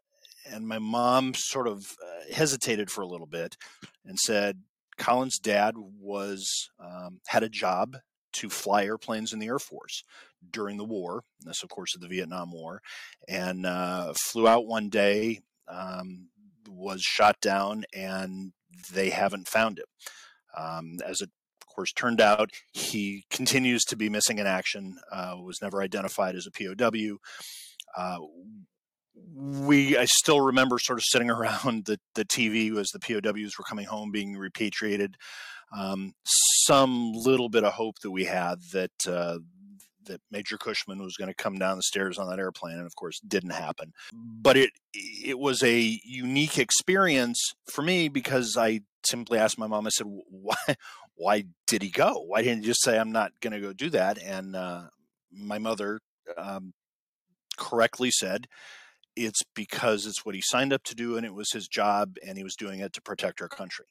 and 0.51 0.67
my 0.67 0.79
mom 0.79 1.33
sort 1.35 1.67
of 1.67 1.79
uh, 2.03 2.33
hesitated 2.33 2.89
for 2.91 3.01
a 3.01 3.07
little 3.07 3.27
bit 3.27 3.57
and 4.05 4.19
said, 4.19 4.61
"Colin's 4.97 5.39
dad 5.39 5.75
was 5.77 6.69
um, 6.79 7.19
had 7.27 7.43
a 7.43 7.49
job 7.49 7.97
to 8.33 8.49
fly 8.49 8.83
airplanes 8.83 9.31
in 9.31 9.39
the 9.39 9.47
Air 9.47 9.59
Force 9.59 10.03
during 10.51 10.77
the 10.77 10.83
war. 10.83 11.23
This, 11.41 11.63
of 11.63 11.69
course, 11.69 11.95
the 11.97 12.07
Vietnam 12.07 12.51
War, 12.51 12.81
and 13.27 13.65
uh, 13.65 14.13
flew 14.13 14.47
out 14.47 14.67
one 14.67 14.89
day." 14.89 15.41
Um, 15.67 16.29
was 16.67 17.01
shot 17.01 17.39
down 17.41 17.85
and 17.93 18.51
they 18.91 19.09
haven't 19.09 19.47
found 19.47 19.79
him. 19.79 19.85
Um, 20.57 20.97
as 21.05 21.21
it 21.21 21.29
course 21.75 21.91
turned 21.91 22.22
out, 22.22 22.51
he 22.72 23.25
continues 23.29 23.84
to 23.86 23.96
be 23.96 24.10
missing 24.10 24.38
in 24.39 24.48
action. 24.48 24.98
Uh, 25.12 25.36
was 25.41 25.62
never 25.62 25.82
identified 25.82 26.36
as 26.36 26.48
a 26.48 26.51
POW. 26.51 27.17
Uh, 27.98 28.17
we 29.36 29.98
I 29.98 30.05
still 30.05 30.41
remember 30.41 30.79
sort 30.79 31.00
of 31.00 31.05
sitting 31.05 31.29
around 31.32 31.86
the, 31.86 32.00
the 32.15 32.25
TV 32.25 32.75
as 32.77 32.89
the 32.89 33.00
POWs 33.00 33.58
were 33.58 33.65
coming 33.67 33.86
home 33.86 34.12
being 34.12 34.36
repatriated. 34.36 35.15
Um, 35.75 36.13
some 36.24 37.12
little 37.13 37.50
bit 37.50 37.63
of 37.63 37.74
hope 37.74 38.00
that 38.00 38.12
we 38.12 38.25
had 38.25 38.55
that 38.72 38.91
uh, 39.08 39.39
that 40.05 40.22
Major 40.32 40.58
Cushman 40.58 41.01
was 41.01 41.17
going 41.17 41.27
to 41.27 41.34
come 41.34 41.58
down 41.58 41.77
the 41.77 41.84
stairs 41.84 42.17
on 42.17 42.29
that 42.29 42.39
airplane, 42.39 42.77
and 42.77 42.86
of 42.86 42.96
course, 42.96 43.20
didn't 43.20 43.51
happen. 43.51 43.91
But 44.13 44.58
it 44.58 44.72
it 44.94 45.39
was 45.39 45.63
a 45.63 46.00
unique 46.03 46.58
experience 46.58 47.39
for 47.72 47.82
me 47.82 48.08
because 48.08 48.55
I 48.58 48.82
simply 49.05 49.39
asked 49.39 49.58
my 49.58 49.67
mom. 49.67 49.88
I 49.88 49.89
said, 49.89 50.08
"Why 50.08 50.55
why 51.15 51.45
did 51.67 51.81
he 51.81 51.89
go? 51.89 52.24
Why 52.25 52.41
didn't 52.41 52.63
he 52.63 52.67
just 52.67 52.84
say 52.84 52.98
I'm 52.98 53.12
not 53.12 53.31
going 53.41 53.53
to 53.53 53.60
go 53.60 53.74
do 53.74 53.89
that?" 53.91 54.22
And 54.22 54.55
uh, 54.55 54.84
my 55.31 55.57
mother 55.57 56.00
um, 56.38 56.74
correctly 57.57 58.12
said, 58.12 58.48
"It's 59.15 59.41
because 59.55 60.05
it's 60.05 60.25
what 60.25 60.36
he 60.36 60.41
signed 60.43 60.74
up 60.74 60.84
to 60.84 60.95
do, 60.95 61.17
and 61.17 61.25
it 61.25 61.34
was 61.34 61.51
his 61.51 61.67
job, 61.67 62.15
and 62.25 62.38
he 62.38 62.43
was 62.43 62.55
doing 62.55 62.79
it 62.79 62.93
to 62.93 63.01
protect 63.01 63.41
our 63.41 63.50
country." 63.50 63.86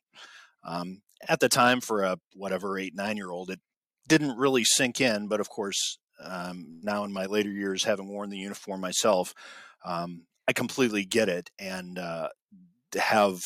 Um, 0.64 1.02
at 1.28 1.40
the 1.40 1.48
time, 1.48 1.80
for 1.80 2.02
a 2.02 2.18
whatever 2.34 2.78
eight 2.78 2.94
nine 2.94 3.16
year 3.16 3.30
old, 3.30 3.50
it 3.50 3.60
didn't 4.08 4.36
really 4.36 4.64
sink 4.64 5.00
in. 5.00 5.28
But 5.28 5.40
of 5.40 5.48
course, 5.48 5.98
um, 6.22 6.80
now 6.82 7.04
in 7.04 7.12
my 7.12 7.26
later 7.26 7.50
years, 7.50 7.84
having 7.84 8.08
worn 8.08 8.30
the 8.30 8.38
uniform 8.38 8.80
myself, 8.80 9.34
um, 9.84 10.26
I 10.46 10.52
completely 10.52 11.04
get 11.04 11.28
it 11.28 11.50
and 11.58 11.98
uh, 11.98 12.28
have 12.98 13.40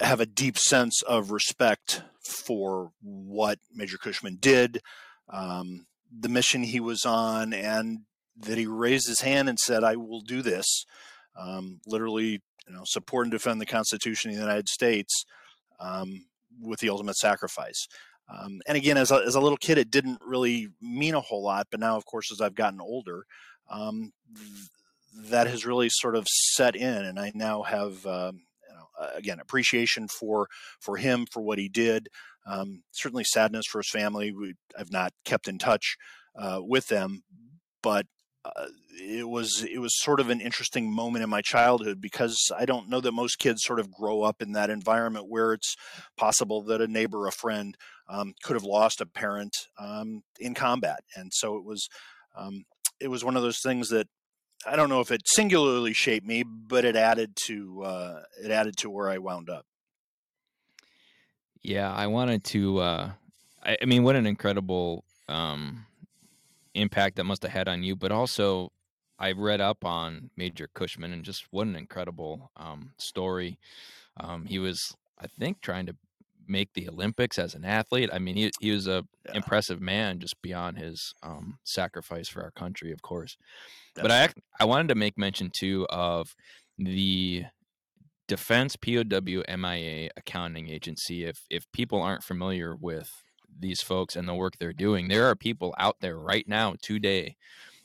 have 0.00 0.20
a 0.20 0.26
deep 0.26 0.58
sense 0.58 1.02
of 1.02 1.30
respect 1.30 2.02
for 2.24 2.92
what 3.02 3.58
Major 3.72 3.98
Cushman 3.98 4.36
did, 4.40 4.80
um, 5.28 5.86
the 6.10 6.28
mission 6.28 6.62
he 6.62 6.80
was 6.80 7.04
on, 7.04 7.52
and 7.52 8.00
that 8.36 8.58
he 8.58 8.66
raised 8.66 9.08
his 9.08 9.20
hand 9.20 9.48
and 9.48 9.58
said, 9.58 9.84
"I 9.84 9.96
will 9.96 10.20
do 10.20 10.42
this." 10.42 10.84
Um, 11.36 11.80
literally, 11.86 12.40
you 12.66 12.74
know, 12.74 12.82
support 12.84 13.26
and 13.26 13.32
defend 13.32 13.60
the 13.60 13.66
Constitution 13.66 14.30
of 14.30 14.36
the 14.36 14.42
United 14.42 14.68
States 14.68 15.24
um, 15.80 16.26
with 16.60 16.80
the 16.80 16.90
ultimate 16.90 17.16
sacrifice. 17.16 17.86
Um, 18.28 18.60
and 18.66 18.76
again, 18.76 18.96
as 18.96 19.10
a, 19.10 19.22
as 19.26 19.34
a 19.34 19.40
little 19.40 19.56
kid, 19.56 19.78
it 19.78 19.90
didn't 19.90 20.20
really 20.24 20.68
mean 20.80 21.14
a 21.14 21.20
whole 21.20 21.42
lot. 21.42 21.68
But 21.70 21.80
now, 21.80 21.96
of 21.96 22.04
course, 22.04 22.30
as 22.30 22.40
I've 22.40 22.54
gotten 22.54 22.80
older, 22.80 23.24
um, 23.70 24.12
th- 24.34 25.30
that 25.30 25.46
has 25.46 25.64
really 25.64 25.88
sort 25.88 26.14
of 26.14 26.26
set 26.28 26.76
in, 26.76 27.04
and 27.04 27.18
I 27.18 27.32
now 27.34 27.62
have, 27.62 28.04
um, 28.06 28.42
again, 29.14 29.40
appreciation 29.40 30.08
for 30.08 30.48
for 30.80 30.96
him 30.96 31.26
for 31.30 31.42
what 31.42 31.58
he 31.58 31.68
did. 31.68 32.08
Um, 32.46 32.82
certainly, 32.92 33.24
sadness 33.24 33.66
for 33.66 33.78
his 33.78 33.90
family. 33.90 34.32
We, 34.32 34.54
I've 34.78 34.92
not 34.92 35.12
kept 35.24 35.48
in 35.48 35.58
touch 35.58 35.96
uh, 36.36 36.60
with 36.62 36.86
them, 36.86 37.22
but 37.82 38.06
uh, 38.44 38.66
it 39.00 39.28
was 39.28 39.64
it 39.64 39.78
was 39.78 39.98
sort 40.00 40.20
of 40.20 40.30
an 40.30 40.40
interesting 40.40 40.92
moment 40.92 41.22
in 41.22 41.30
my 41.30 41.42
childhood 41.42 42.00
because 42.00 42.50
I 42.56 42.64
don't 42.64 42.88
know 42.88 43.00
that 43.00 43.12
most 43.12 43.38
kids 43.38 43.62
sort 43.62 43.80
of 43.80 43.92
grow 43.92 44.22
up 44.22 44.42
in 44.42 44.52
that 44.52 44.70
environment 44.70 45.26
where 45.28 45.52
it's 45.52 45.76
possible 46.16 46.62
that 46.62 46.80
a 46.80 46.88
neighbor, 46.88 47.26
a 47.26 47.32
friend, 47.32 47.76
um, 48.08 48.34
could 48.42 48.54
have 48.54 48.64
lost 48.64 49.00
a 49.00 49.06
parent 49.06 49.52
um, 49.78 50.22
in 50.38 50.54
combat, 50.54 51.00
and 51.16 51.32
so 51.32 51.56
it 51.56 51.64
was 51.64 51.88
um, 52.36 52.64
it 53.00 53.08
was 53.08 53.24
one 53.24 53.36
of 53.36 53.42
those 53.42 53.60
things 53.60 53.88
that 53.90 54.08
I 54.66 54.76
don't 54.76 54.88
know 54.88 55.00
if 55.00 55.10
it 55.10 55.22
singularly 55.26 55.92
shaped 55.92 56.26
me, 56.26 56.42
but 56.42 56.84
it 56.84 56.96
added 56.96 57.36
to 57.46 57.82
uh, 57.84 58.22
it 58.42 58.50
added 58.50 58.76
to 58.78 58.90
where 58.90 59.08
I 59.08 59.18
wound 59.18 59.50
up. 59.50 59.64
Yeah, 61.62 61.92
I 61.92 62.06
wanted 62.06 62.44
to. 62.44 62.78
Uh, 62.78 63.10
I, 63.62 63.76
I, 63.80 63.84
mean, 63.84 64.02
what 64.02 64.16
an 64.16 64.26
incredible 64.26 65.04
um, 65.28 65.86
impact 66.74 67.16
that 67.16 67.24
must 67.24 67.42
have 67.42 67.52
had 67.52 67.68
on 67.68 67.82
you, 67.82 67.96
but 67.96 68.12
also 68.12 68.72
I 69.18 69.32
read 69.32 69.60
up 69.60 69.84
on 69.84 70.30
Major 70.36 70.68
Cushman 70.72 71.12
and 71.12 71.24
just 71.24 71.46
what 71.50 71.66
an 71.66 71.76
incredible 71.76 72.50
um, 72.56 72.92
story. 72.98 73.58
Um, 74.16 74.46
he 74.46 74.58
was, 74.58 74.96
I 75.18 75.26
think, 75.26 75.60
trying 75.60 75.86
to 75.86 75.96
make 76.48 76.72
the 76.74 76.88
Olympics 76.88 77.38
as 77.38 77.54
an 77.54 77.64
athlete. 77.64 78.10
I 78.12 78.18
mean, 78.18 78.36
he 78.36 78.50
he 78.60 78.70
was 78.70 78.86
a 78.86 79.04
yeah. 79.26 79.36
impressive 79.36 79.80
man 79.80 80.18
just 80.18 80.40
beyond 80.42 80.78
his 80.78 81.14
um, 81.22 81.58
sacrifice 81.64 82.28
for 82.28 82.42
our 82.42 82.50
country, 82.50 82.92
of 82.92 83.02
course. 83.02 83.36
That's 83.94 84.02
but 84.02 84.10
I 84.10 84.28
I 84.60 84.64
wanted 84.64 84.88
to 84.88 84.94
make 84.94 85.18
mention 85.18 85.50
too 85.54 85.86
of 85.90 86.34
the 86.78 87.44
Defense 88.26 88.76
POW 88.76 89.42
MIA 89.56 90.10
accounting 90.16 90.68
agency. 90.68 91.24
If 91.24 91.44
if 91.50 91.70
people 91.72 92.02
aren't 92.02 92.24
familiar 92.24 92.74
with 92.74 93.10
these 93.60 93.80
folks 93.80 94.16
and 94.16 94.28
the 94.28 94.34
work 94.34 94.58
they're 94.58 94.72
doing. 94.72 95.08
There 95.08 95.26
are 95.26 95.34
people 95.34 95.74
out 95.78 95.96
there 96.00 96.18
right 96.18 96.46
now, 96.46 96.74
today, 96.80 97.36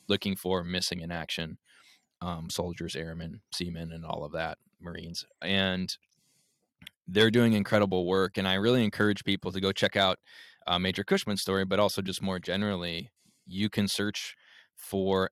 looking 0.07 0.35
for 0.35 0.63
missing 0.63 0.99
in 0.99 1.11
action 1.11 1.57
um, 2.21 2.49
soldiers, 2.49 2.95
airmen, 2.95 3.41
seamen, 3.53 3.91
and 3.91 4.05
all 4.05 4.23
of 4.23 4.31
that, 4.31 4.57
Marines. 4.79 5.25
And 5.41 5.95
they're 7.07 7.31
doing 7.31 7.53
incredible 7.53 8.05
work. 8.05 8.37
And 8.37 8.47
I 8.47 8.55
really 8.55 8.83
encourage 8.83 9.23
people 9.23 9.51
to 9.51 9.61
go 9.61 9.71
check 9.71 9.95
out 9.95 10.19
uh, 10.67 10.79
Major 10.79 11.03
Cushman's 11.03 11.41
story, 11.41 11.65
but 11.65 11.79
also 11.79 12.01
just 12.01 12.21
more 12.21 12.39
generally, 12.39 13.11
you 13.45 13.69
can 13.69 13.87
search 13.87 14.35
for 14.75 15.29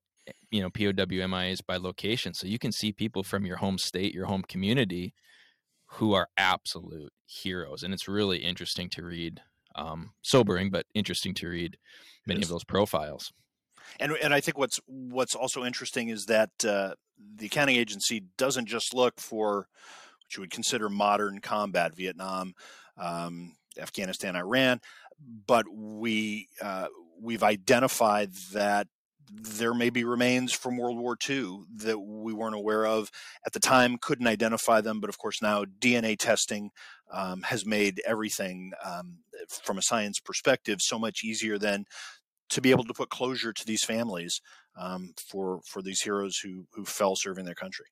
you 0.52 0.62
know 0.62 0.70
POW 0.70 1.26
MIAs 1.28 1.62
by 1.66 1.78
location, 1.78 2.34
so 2.34 2.48
you 2.48 2.60
can 2.60 2.72
see 2.72 2.92
people 2.92 3.24
from 3.24 3.46
your 3.46 3.58
home 3.58 3.78
state, 3.78 4.14
your 4.14 4.26
home 4.26 4.44
community, 4.48 5.14
who 5.86 6.14
are 6.14 6.28
absolute 6.38 7.12
heroes, 7.26 7.84
and 7.84 7.94
it's 7.94 8.08
really 8.08 8.40
interesting 8.40 8.90
to 8.90 9.04
read 9.04 9.42
um, 9.76 10.12
sobering 10.22 10.70
but 10.70 10.86
interesting 10.94 11.34
to 11.34 11.48
read 11.48 11.78
many 12.28 12.42
of 12.42 12.50
those 12.50 12.64
profiles. 12.64 13.32
And 14.00 14.14
and 14.22 14.34
I 14.34 14.42
think 14.42 14.58
what's 14.58 14.80
what's 14.86 15.36
also 15.36 15.64
interesting 15.64 16.10
is 16.10 16.26
that 16.26 16.52
uh, 16.66 16.94
the 17.36 17.48
accounting 17.48 17.76
agency 17.76 18.24
doesn't 18.38 18.68
just 18.68 18.94
look 18.94 19.20
for 19.20 19.68
what 20.32 20.38
you 20.38 20.42
would 20.42 20.52
consider 20.52 20.90
modern 20.90 21.40
combat, 21.42 21.94
Vietnam, 21.96 22.54
um, 22.98 23.54
Afghanistan, 23.78 24.36
Iran, 24.36 24.80
but 25.46 25.66
we 25.70 26.48
uh, 26.62 26.88
we've 27.22 27.44
identified 27.44 28.32
that 28.54 28.88
there 29.30 29.74
may 29.74 29.90
be 29.90 30.04
remains 30.04 30.52
from 30.54 30.78
World 30.78 30.98
War 30.98 31.18
II 31.30 31.60
that 31.78 32.00
we 32.00 32.34
weren't 32.34 32.56
aware 32.56 32.86
of 32.86 33.10
at 33.46 33.54
the 33.54 33.60
time, 33.60 33.98
couldn't 34.02 34.28
identify 34.28 34.82
them, 34.82 35.00
but 35.00 35.10
of 35.10 35.18
course 35.18 35.42
now 35.42 35.66
DNA 35.66 36.18
testing 36.18 36.70
um, 37.12 37.42
has 37.44 37.66
made 37.66 38.02
everything 38.06 38.72
um, 38.86 39.20
from 39.64 39.78
a 39.78 39.82
science 39.82 40.20
perspective 40.20 40.80
so 40.82 40.98
much 40.98 41.24
easier 41.24 41.58
than 41.58 41.86
to 42.50 42.62
be 42.62 42.72
able 42.72 42.84
to 42.86 42.94
put 42.94 43.10
closure 43.10 43.54
to 43.54 43.66
these 43.66 43.84
families 43.84 44.42
um, 44.80 45.14
for 45.30 45.60
for 45.68 45.82
these 45.82 46.02
heroes 46.02 46.38
who 46.44 46.66
who 46.74 46.86
fell 46.86 47.16
serving 47.18 47.46
their 47.46 47.56
country. 47.56 47.88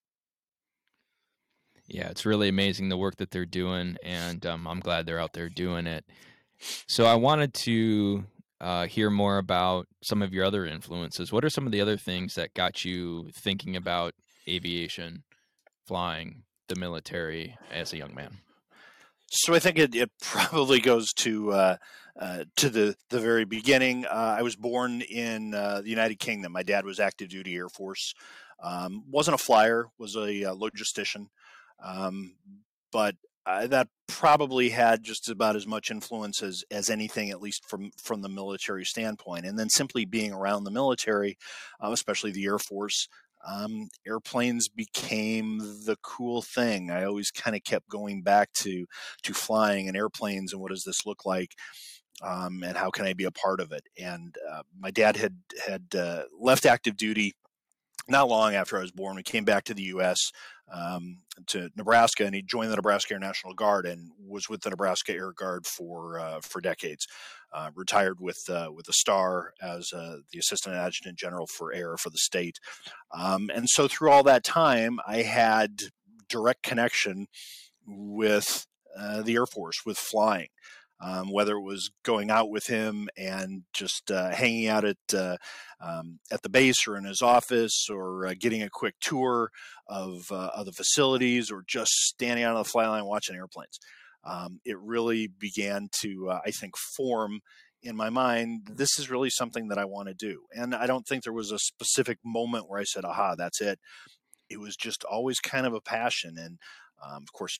Yeah, 1.89 2.09
it's 2.09 2.25
really 2.25 2.49
amazing 2.49 2.89
the 2.89 2.97
work 2.97 3.17
that 3.17 3.31
they're 3.31 3.45
doing, 3.45 3.97
and 4.03 4.45
um, 4.45 4.67
I'm 4.67 4.79
glad 4.79 5.05
they're 5.05 5.19
out 5.19 5.33
there 5.33 5.49
doing 5.49 5.87
it. 5.87 6.05
So 6.87 7.05
I 7.05 7.15
wanted 7.15 7.53
to 7.55 8.25
uh, 8.61 8.85
hear 8.85 9.09
more 9.09 9.37
about 9.37 9.87
some 10.03 10.21
of 10.21 10.33
your 10.33 10.45
other 10.45 10.65
influences. 10.65 11.31
What 11.31 11.43
are 11.43 11.49
some 11.49 11.65
of 11.65 11.71
the 11.71 11.81
other 11.81 11.97
things 11.97 12.35
that 12.35 12.53
got 12.53 12.85
you 12.85 13.29
thinking 13.33 13.75
about 13.75 14.13
aviation, 14.47 15.23
flying, 15.87 16.43
the 16.67 16.75
military 16.75 17.57
as 17.71 17.91
a 17.91 17.97
young 17.97 18.13
man? 18.13 18.37
So 19.31 19.53
I 19.53 19.59
think 19.59 19.79
it, 19.79 19.95
it 19.95 20.11
probably 20.21 20.79
goes 20.79 21.11
to 21.13 21.51
uh, 21.51 21.77
uh, 22.19 22.43
to 22.57 22.69
the 22.69 22.95
the 23.09 23.19
very 23.19 23.45
beginning. 23.45 24.05
Uh, 24.05 24.35
I 24.37 24.41
was 24.41 24.55
born 24.55 25.01
in 25.01 25.53
uh, 25.53 25.81
the 25.81 25.89
United 25.89 26.19
Kingdom. 26.19 26.51
My 26.51 26.63
dad 26.63 26.85
was 26.85 26.99
active 26.99 27.29
duty 27.29 27.55
Air 27.55 27.69
Force. 27.69 28.13
Um, 28.61 29.03
wasn't 29.09 29.35
a 29.35 29.43
flyer. 29.43 29.87
Was 29.97 30.15
a 30.15 30.45
uh, 30.45 30.53
logistician. 30.53 31.27
Um, 31.83 32.35
but 32.91 33.15
uh, 33.45 33.67
that 33.67 33.87
probably 34.07 34.69
had 34.69 35.03
just 35.03 35.29
about 35.29 35.55
as 35.55 35.65
much 35.65 35.89
influence 35.89 36.43
as, 36.43 36.63
as 36.69 36.89
anything, 36.89 37.29
at 37.29 37.41
least 37.41 37.65
from 37.67 37.91
from 38.01 38.21
the 38.21 38.29
military 38.29 38.85
standpoint. 38.85 39.45
And 39.45 39.57
then 39.57 39.69
simply 39.69 40.05
being 40.05 40.33
around 40.33 40.63
the 40.63 40.71
military, 40.71 41.37
uh, 41.83 41.91
especially 41.91 42.31
the 42.31 42.45
Air 42.45 42.59
Force, 42.59 43.07
um, 43.47 43.89
airplanes 44.05 44.67
became 44.67 45.59
the 45.59 45.97
cool 46.01 46.41
thing. 46.41 46.91
I 46.91 47.05
always 47.05 47.31
kind 47.31 47.55
of 47.55 47.63
kept 47.63 47.89
going 47.89 48.21
back 48.21 48.51
to 48.61 48.85
to 49.23 49.33
flying 49.33 49.87
and 49.87 49.95
airplanes 49.95 50.53
and 50.53 50.61
what 50.61 50.71
does 50.71 50.83
this 50.83 51.05
look 51.05 51.25
like. 51.25 51.55
Um, 52.21 52.63
and 52.63 52.75
how 52.75 52.89
can 52.89 53.05
I 53.05 53.13
be 53.13 53.23
a 53.23 53.31
part 53.31 53.61
of 53.61 53.71
it? 53.71 53.83
And 53.97 54.35
uh, 54.51 54.63
my 54.77 54.91
dad 54.91 55.15
had 55.15 55.37
had 55.65 55.95
uh, 55.95 56.23
left 56.37 56.65
active 56.65 56.97
duty 56.97 57.33
not 58.09 58.29
long 58.29 58.55
after 58.55 58.77
I 58.77 58.81
was 58.81 58.91
born. 58.91 59.15
We 59.15 59.23
came 59.23 59.45
back 59.45 59.65
to 59.65 59.73
the 59.73 59.83
U.S 59.83 60.31
um, 60.71 61.19
to 61.47 61.69
Nebraska, 61.75 62.25
and 62.25 62.35
he 62.35 62.41
joined 62.41 62.71
the 62.71 62.75
Nebraska 62.75 63.13
Air 63.13 63.19
National 63.19 63.53
Guard 63.53 63.85
and 63.85 64.11
was 64.25 64.49
with 64.49 64.61
the 64.61 64.69
Nebraska 64.69 65.13
Air 65.13 65.31
Guard 65.31 65.65
for 65.65 66.19
uh, 66.19 66.39
for 66.41 66.61
decades. 66.61 67.07
Uh, 67.51 67.71
retired 67.73 68.19
with 68.19 68.37
uh, 68.47 68.69
with 68.71 68.87
a 68.87 68.93
star 68.93 69.53
as 69.61 69.91
uh, 69.91 70.17
the 70.31 70.37
Assistant 70.37 70.75
Adjutant 70.75 71.17
General 71.17 71.47
for 71.47 71.73
Air 71.73 71.97
for 71.97 72.11
the 72.11 72.17
state, 72.17 72.59
um, 73.11 73.49
and 73.53 73.67
so 73.67 73.87
through 73.87 74.11
all 74.11 74.23
that 74.23 74.43
time, 74.43 74.99
I 75.07 75.23
had 75.23 75.81
direct 76.27 76.61
connection 76.61 77.25
with 77.87 78.67
uh, 78.95 79.23
the 79.23 79.33
Air 79.33 79.47
Force, 79.47 79.83
with 79.83 79.97
flying. 79.97 80.49
Um, 81.01 81.31
whether 81.31 81.53
it 81.53 81.61
was 81.61 81.91
going 82.03 82.29
out 82.29 82.49
with 82.49 82.67
him 82.67 83.07
and 83.17 83.63
just 83.71 84.11
uh, 84.11 84.31
hanging 84.31 84.67
out 84.67 84.83
at 84.83 84.97
uh, 85.13 85.37
um, 85.79 86.19
at 86.29 86.41
the 86.41 86.49
base 86.49 86.85
or 86.87 86.97
in 86.97 87.05
his 87.05 87.21
office, 87.21 87.87
or 87.89 88.27
uh, 88.27 88.33
getting 88.37 88.61
a 88.61 88.69
quick 88.69 88.95
tour 88.99 89.49
of 89.87 90.29
uh, 90.29 90.49
of 90.53 90.65
the 90.65 90.73
facilities, 90.73 91.51
or 91.51 91.63
just 91.65 91.91
standing 91.91 92.43
out 92.43 92.55
on 92.55 92.63
the 92.63 92.69
fly 92.69 92.87
line 92.87 93.05
watching 93.05 93.35
airplanes. 93.35 93.79
Um, 94.25 94.59
it 94.65 94.77
really 94.79 95.27
began 95.27 95.89
to, 96.01 96.29
uh, 96.31 96.39
I 96.45 96.51
think, 96.51 96.75
form 96.97 97.39
in 97.81 97.95
my 97.95 98.09
mind. 98.09 98.67
This 98.69 98.99
is 98.99 99.09
really 99.09 99.29
something 99.29 99.69
that 99.69 99.77
I 99.77 99.85
want 99.85 100.09
to 100.09 100.13
do, 100.13 100.43
and 100.53 100.75
I 100.75 100.85
don't 100.85 101.07
think 101.07 101.23
there 101.23 101.33
was 101.33 101.51
a 101.51 101.59
specific 101.59 102.17
moment 102.25 102.69
where 102.69 102.79
I 102.79 102.83
said, 102.83 103.05
"Aha, 103.05 103.35
that's 103.35 103.61
it." 103.61 103.79
It 104.49 104.59
was 104.59 104.75
just 104.75 105.03
always 105.05 105.39
kind 105.39 105.65
of 105.65 105.73
a 105.73 105.81
passion, 105.81 106.37
and 106.37 106.57
um, 107.01 107.23
of 107.23 107.31
course, 107.31 107.59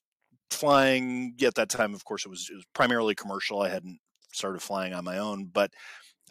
flying 0.51 1.35
at 1.43 1.55
that 1.55 1.69
time, 1.69 1.93
of 1.93 2.05
course, 2.05 2.25
it 2.25 2.29
was, 2.29 2.47
it 2.51 2.55
was 2.55 2.65
primarily 2.73 3.15
commercial. 3.15 3.61
I 3.61 3.69
hadn't 3.69 3.99
started 4.33 4.61
flying 4.61 4.93
on 4.93 5.03
my 5.03 5.17
own, 5.17 5.45
but 5.45 5.71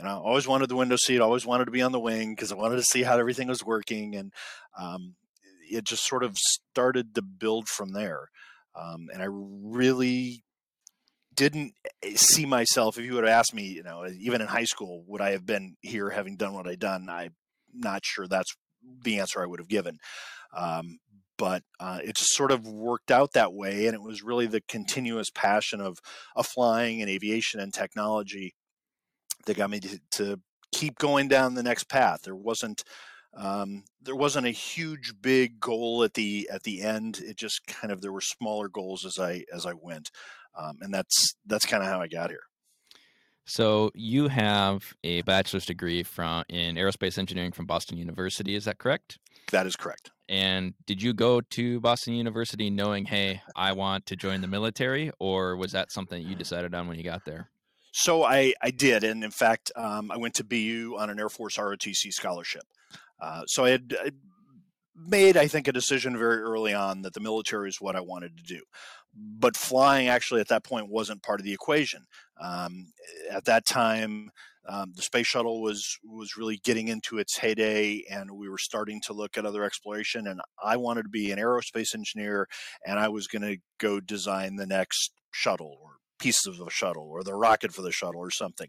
know, 0.03 0.11
I 0.11 0.15
always 0.15 0.47
wanted 0.47 0.69
the 0.69 0.77
window 0.77 0.97
seat. 0.97 1.21
Always 1.21 1.47
wanted 1.47 1.67
to 1.67 1.71
be 1.71 1.83
on 1.83 1.93
the 1.93 2.01
wing 2.01 2.35
because 2.35 2.53
I 2.53 2.57
wanted 2.57 2.77
to 2.77 2.85
see 2.85 3.03
how 3.03 3.19
everything 3.19 3.49
was 3.49 3.65
working, 3.65 4.15
and 4.15 4.33
um, 4.79 5.15
it 5.71 5.85
just 5.85 6.07
sort 6.07 6.23
of 6.23 6.37
started 6.37 7.15
to 7.15 7.23
build 7.23 7.69
from 7.69 7.93
there. 7.93 8.29
Um, 8.75 9.09
and 9.13 9.23
I 9.23 9.27
really 9.29 10.45
didn't 11.35 11.75
eh, 12.03 12.17
see 12.17 12.47
myself. 12.47 12.99
If 12.99 13.05
you 13.05 13.15
would 13.15 13.25
have 13.25 13.33
asked 13.33 13.55
me, 13.55 13.65
you 13.65 13.83
know, 13.83 14.07
even 14.21 14.41
in 14.41 14.47
high 14.47 14.65
school, 14.65 15.05
would 15.07 15.21
I 15.21 15.33
have 15.33 15.47
been 15.47 15.77
here 15.81 16.11
having 16.11 16.37
done 16.37 16.55
what 16.55 16.69
I'd 16.69 16.79
done? 16.79 17.09
I'm 17.09 17.35
not 17.75 18.03
sure 18.05 18.27
that's 18.27 18.55
the 19.03 19.19
answer 19.19 19.43
I 19.43 19.47
would 19.47 19.61
have 19.61 19.69
given. 19.69 19.99
Um, 20.57 20.99
but 21.39 21.63
uh, 21.81 22.01
it 22.05 22.17
just 22.17 22.35
sort 22.35 22.51
of 22.51 22.67
worked 22.67 23.11
out 23.11 23.33
that 23.33 23.55
way. 23.55 23.87
And 23.87 23.95
it 23.95 24.03
was 24.03 24.23
really 24.23 24.47
the 24.47 24.61
continuous 24.69 25.31
passion 25.31 25.81
of, 25.81 25.99
of 26.37 26.47
flying 26.47 27.01
and 27.01 27.09
aviation 27.09 27.61
and 27.61 27.73
technology 27.73 28.55
that 29.47 29.57
got 29.57 29.71
me 29.71 29.81
to, 29.81 30.01
to 30.11 30.41
keep 30.73 30.99
going 30.99 31.29
down 31.29 31.55
the 31.55 31.63
next 31.63 31.89
path. 31.89 32.23
There 32.23 32.37
wasn't 32.37 32.83
um, 33.35 33.85
there 34.03 34.17
wasn't 34.17 34.47
a 34.47 34.51
huge 34.51 35.15
big 35.21 35.61
goal 35.61 36.03
at 36.03 36.15
the 36.15 36.49
at 36.53 36.65
the 36.65 36.83
end. 36.83 37.21
It 37.25 37.37
just 37.37 37.67
kind 37.67 37.93
of 37.93 38.01
there 38.01 38.13
were 38.13 38.21
smaller 38.21 38.69
goals 38.69 39.05
as 39.05 39.19
I 39.19 39.45
as 39.55 39.65
I 39.67 39.75
went, 39.75 40.11
um, 40.59 40.79
and 40.81 40.93
that's 40.93 41.35
that's 41.47 41.67
kind 41.67 41.83
of 41.83 41.89
how 41.89 42.01
I 42.01 42.09
got 42.09 42.31
here. 42.31 42.41
So 43.45 43.91
you 43.95 44.29
have 44.29 44.93
a 45.05 45.23
bachelor's 45.23 45.67
degree 45.67 46.03
from 46.03 46.45
in 46.49 46.77
aerospace 46.77 47.17
engineering 47.17 47.53
from 47.53 47.67
Boston 47.67 47.97
University. 47.97 48.55
Is 48.55 48.65
that 48.65 48.79
correct? 48.79 49.19
That 49.53 49.67
is 49.67 49.77
correct. 49.77 50.11
And 50.29 50.75
did 50.87 51.03
you 51.03 51.15
go 51.15 51.41
to 51.41 51.81
Boston 51.81 52.15
University 52.15 52.69
knowing, 52.69 53.07
hey, 53.07 53.41
I 53.57 53.73
want 53.73 54.07
to 54.07 54.17
join 54.17 54.43
the 54.43 54.47
military, 54.47 55.11
or 55.19 55.57
was 55.57 55.73
that 55.73 55.91
something 55.91 56.23
that 56.23 56.29
you 56.29 56.37
decided 56.37 56.75
on 56.75 56.87
when 56.87 56.99
you 56.99 57.05
got 57.05 57.25
there? 57.25 57.51
So 57.93 58.25
I, 58.25 58.53
I 58.63 58.71
did, 58.71 59.05
and 59.05 59.25
in 59.25 59.31
fact, 59.31 59.73
um, 59.75 60.11
I 60.11 60.19
went 60.19 60.35
to 60.35 60.45
BU 60.45 60.97
on 60.99 61.09
an 61.09 61.19
Air 61.19 61.31
Force 61.31 61.57
ROTC 61.57 62.13
scholarship. 62.13 62.63
Uh, 63.21 63.43
so 63.47 63.65
I 63.65 63.71
had 63.71 63.97
I 63.99 64.11
made, 64.95 65.37
I 65.37 65.47
think, 65.47 65.69
a 65.69 65.73
decision 65.73 66.17
very 66.19 66.43
early 66.43 66.75
on 66.75 67.03
that 67.03 67.15
the 67.15 67.21
military 67.21 67.69
is 67.69 67.81
what 67.81 67.97
I 67.97 68.01
wanted 68.01 68.37
to 68.37 68.43
do. 68.43 68.61
But 69.15 69.57
flying 69.57 70.09
actually 70.09 70.41
at 70.41 70.49
that 70.49 70.65
point 70.65 70.91
wasn't 70.91 71.23
part 71.23 71.41
of 71.41 71.45
the 71.45 71.53
equation. 71.53 72.07
Um, 72.41 72.93
at 73.31 73.47
that 73.47 73.67
time, 73.67 74.31
um, 74.69 74.93
the 74.95 75.03
space 75.03 75.27
shuttle 75.27 75.63
was 75.63 75.99
was 76.05 76.37
really 76.37 76.61
getting 76.63 76.89
into 76.89 77.19
its 77.19 77.39
heyday, 77.39 78.05
and 78.11 78.31
we 78.31 78.49
were 78.49 78.59
starting 78.59 79.01
to 79.07 79.13
look 79.13 79.39
at 79.39 79.47
other 79.47 79.65
exploration. 79.65 80.27
And 80.27 80.41
I 80.63 80.77
wanted 80.77 81.05
to 81.05 81.09
be 81.09 81.31
an 81.31 81.39
aerospace 81.39 81.95
engineer, 81.95 82.49
and 82.87 82.99
I 82.99 83.09
was 83.09 83.27
going 83.27 83.43
to 83.43 83.57
go 83.79 84.01
design 84.01 84.57
the 84.57 84.67
next 84.67 85.13
shuttle 85.33 85.79
or 85.83 85.93
pieces 86.21 86.59
of 86.59 86.67
a 86.67 86.71
shuttle 86.71 87.09
or 87.11 87.23
the 87.23 87.35
rocket 87.35 87.73
for 87.73 87.81
the 87.81 87.93
shuttle 87.93 88.21
or 88.21 88.31
something. 88.31 88.69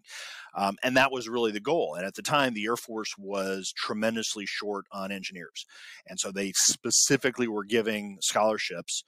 Um, 0.55 0.75
and 0.83 0.95
that 0.95 1.11
was 1.11 1.27
really 1.27 1.51
the 1.51 1.59
goal. 1.59 1.95
And 1.97 2.05
at 2.05 2.13
the 2.13 2.21
time, 2.21 2.53
the 2.53 2.65
Air 2.65 2.77
Force 2.77 3.15
was 3.17 3.73
tremendously 3.75 4.45
short 4.45 4.85
on 4.91 5.11
engineers, 5.11 5.65
and 6.07 6.19
so 6.19 6.31
they 6.31 6.53
specifically 6.55 7.47
were 7.47 7.65
giving 7.65 8.17
scholarships 8.21 9.03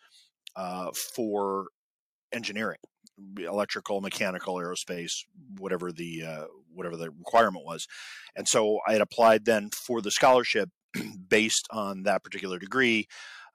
uh, 0.58 0.92
for 1.16 1.68
engineering 2.34 2.80
electrical, 3.38 4.02
mechanical, 4.02 4.56
aerospace, 4.56 5.26
whatever 5.58 5.92
the 5.92 6.24
uh, 6.24 6.46
whatever 6.74 6.98
the 6.98 7.12
requirement 7.12 7.66
was. 7.66 7.88
And 8.36 8.48
so 8.48 8.80
I 8.88 8.94
had 8.94 9.02
applied 9.02 9.46
then 9.46 9.70
for 9.70 10.02
the 10.02 10.12
scholarship 10.12 10.70
based 11.30 11.68
on 11.72 12.04
that 12.04 12.24
particular 12.24 12.60
degree. 12.60 13.08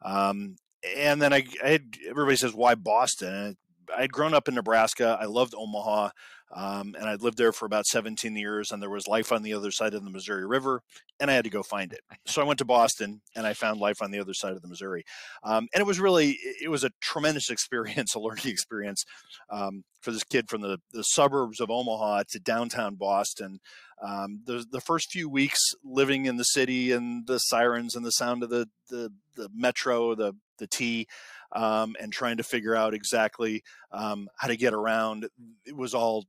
Um, 0.03 0.57
and 0.97 1.21
then 1.21 1.33
I, 1.33 1.45
I, 1.65 1.69
had 1.69 1.95
everybody 2.09 2.37
says 2.37 2.55
why 2.55 2.75
Boston. 2.75 3.57
I 3.97 4.03
had 4.03 4.13
grown 4.13 4.35
up 4.35 4.49
in 4.49 4.55
Nebraska. 4.55 5.19
I 5.21 5.27
loved 5.27 5.55
Omaha. 5.57 6.11
Um, 6.55 6.95
and 6.99 7.09
I'd 7.09 7.23
lived 7.23 7.39
there 7.39 7.53
for 7.53 7.67
about 7.67 7.87
17 7.87 8.37
years, 8.37 8.71
and 8.71 8.81
there 8.81 8.91
was 8.91 9.09
life 9.09 9.33
on 9.33 9.43
the 9.43 9.53
other 9.53 9.73
side 9.73 9.95
of 9.95 10.05
the 10.05 10.11
Missouri 10.11 10.47
River, 10.47 10.81
and 11.19 11.29
I 11.29 11.35
had 11.35 11.45
to 11.45 11.51
go 11.51 11.63
find 11.63 11.93
it. 11.93 12.01
So 12.27 12.43
I 12.43 12.45
went 12.45 12.59
to 12.59 12.65
Boston, 12.65 13.21
and 13.35 13.47
I 13.47 13.55
found 13.55 13.81
life 13.81 14.03
on 14.03 14.11
the 14.11 14.19
other 14.19 14.35
side 14.35 14.53
of 14.53 14.63
the 14.63 14.69
Missouri. 14.69 15.05
Um, 15.43 15.69
and 15.73 15.81
it 15.81 15.87
was 15.87 16.01
really, 16.01 16.39
it 16.61 16.69
was 16.69 16.85
a 16.85 16.91
tremendous 17.01 17.51
experience, 17.51 18.15
a 18.15 18.21
learning 18.21 18.47
experience 18.47 19.05
um, 19.51 19.85
for 20.01 20.13
this 20.13 20.25
kid 20.25 20.49
from 20.49 20.61
the, 20.61 20.79
the 20.93 21.03
suburbs 21.03 21.61
of 21.61 21.71
Omaha 21.71 22.25
to 22.31 22.41
downtown 22.41 22.97
Boston. 22.97 23.61
Um, 24.03 24.41
the, 24.45 24.65
the 24.71 24.81
first 24.81 25.11
few 25.11 25.29
weeks 25.29 25.59
living 25.83 26.27
in 26.27 26.37
the 26.37 26.45
city 26.45 26.93
and 26.93 27.27
the 27.27 27.39
sirens 27.39 27.97
and 27.97 28.05
the 28.05 28.11
sound 28.11 28.43
of 28.43 28.51
the, 28.51 28.69
the, 28.91 29.11
the 29.37 29.49
metro, 29.55 30.15
the, 30.15 30.35
the 30.59 30.67
T, 30.67 31.07
um, 31.55 31.97
and 32.01 32.13
trying 32.13 32.37
to 32.39 32.43
figure 32.43 32.75
out 32.75 32.95
exactly 32.95 33.63
um, 33.93 34.29
how 34.39 34.49
to 34.49 34.57
get 34.57 34.75
around. 34.75 35.29
It 35.65 35.77
was 35.77 35.95
all 35.95 36.27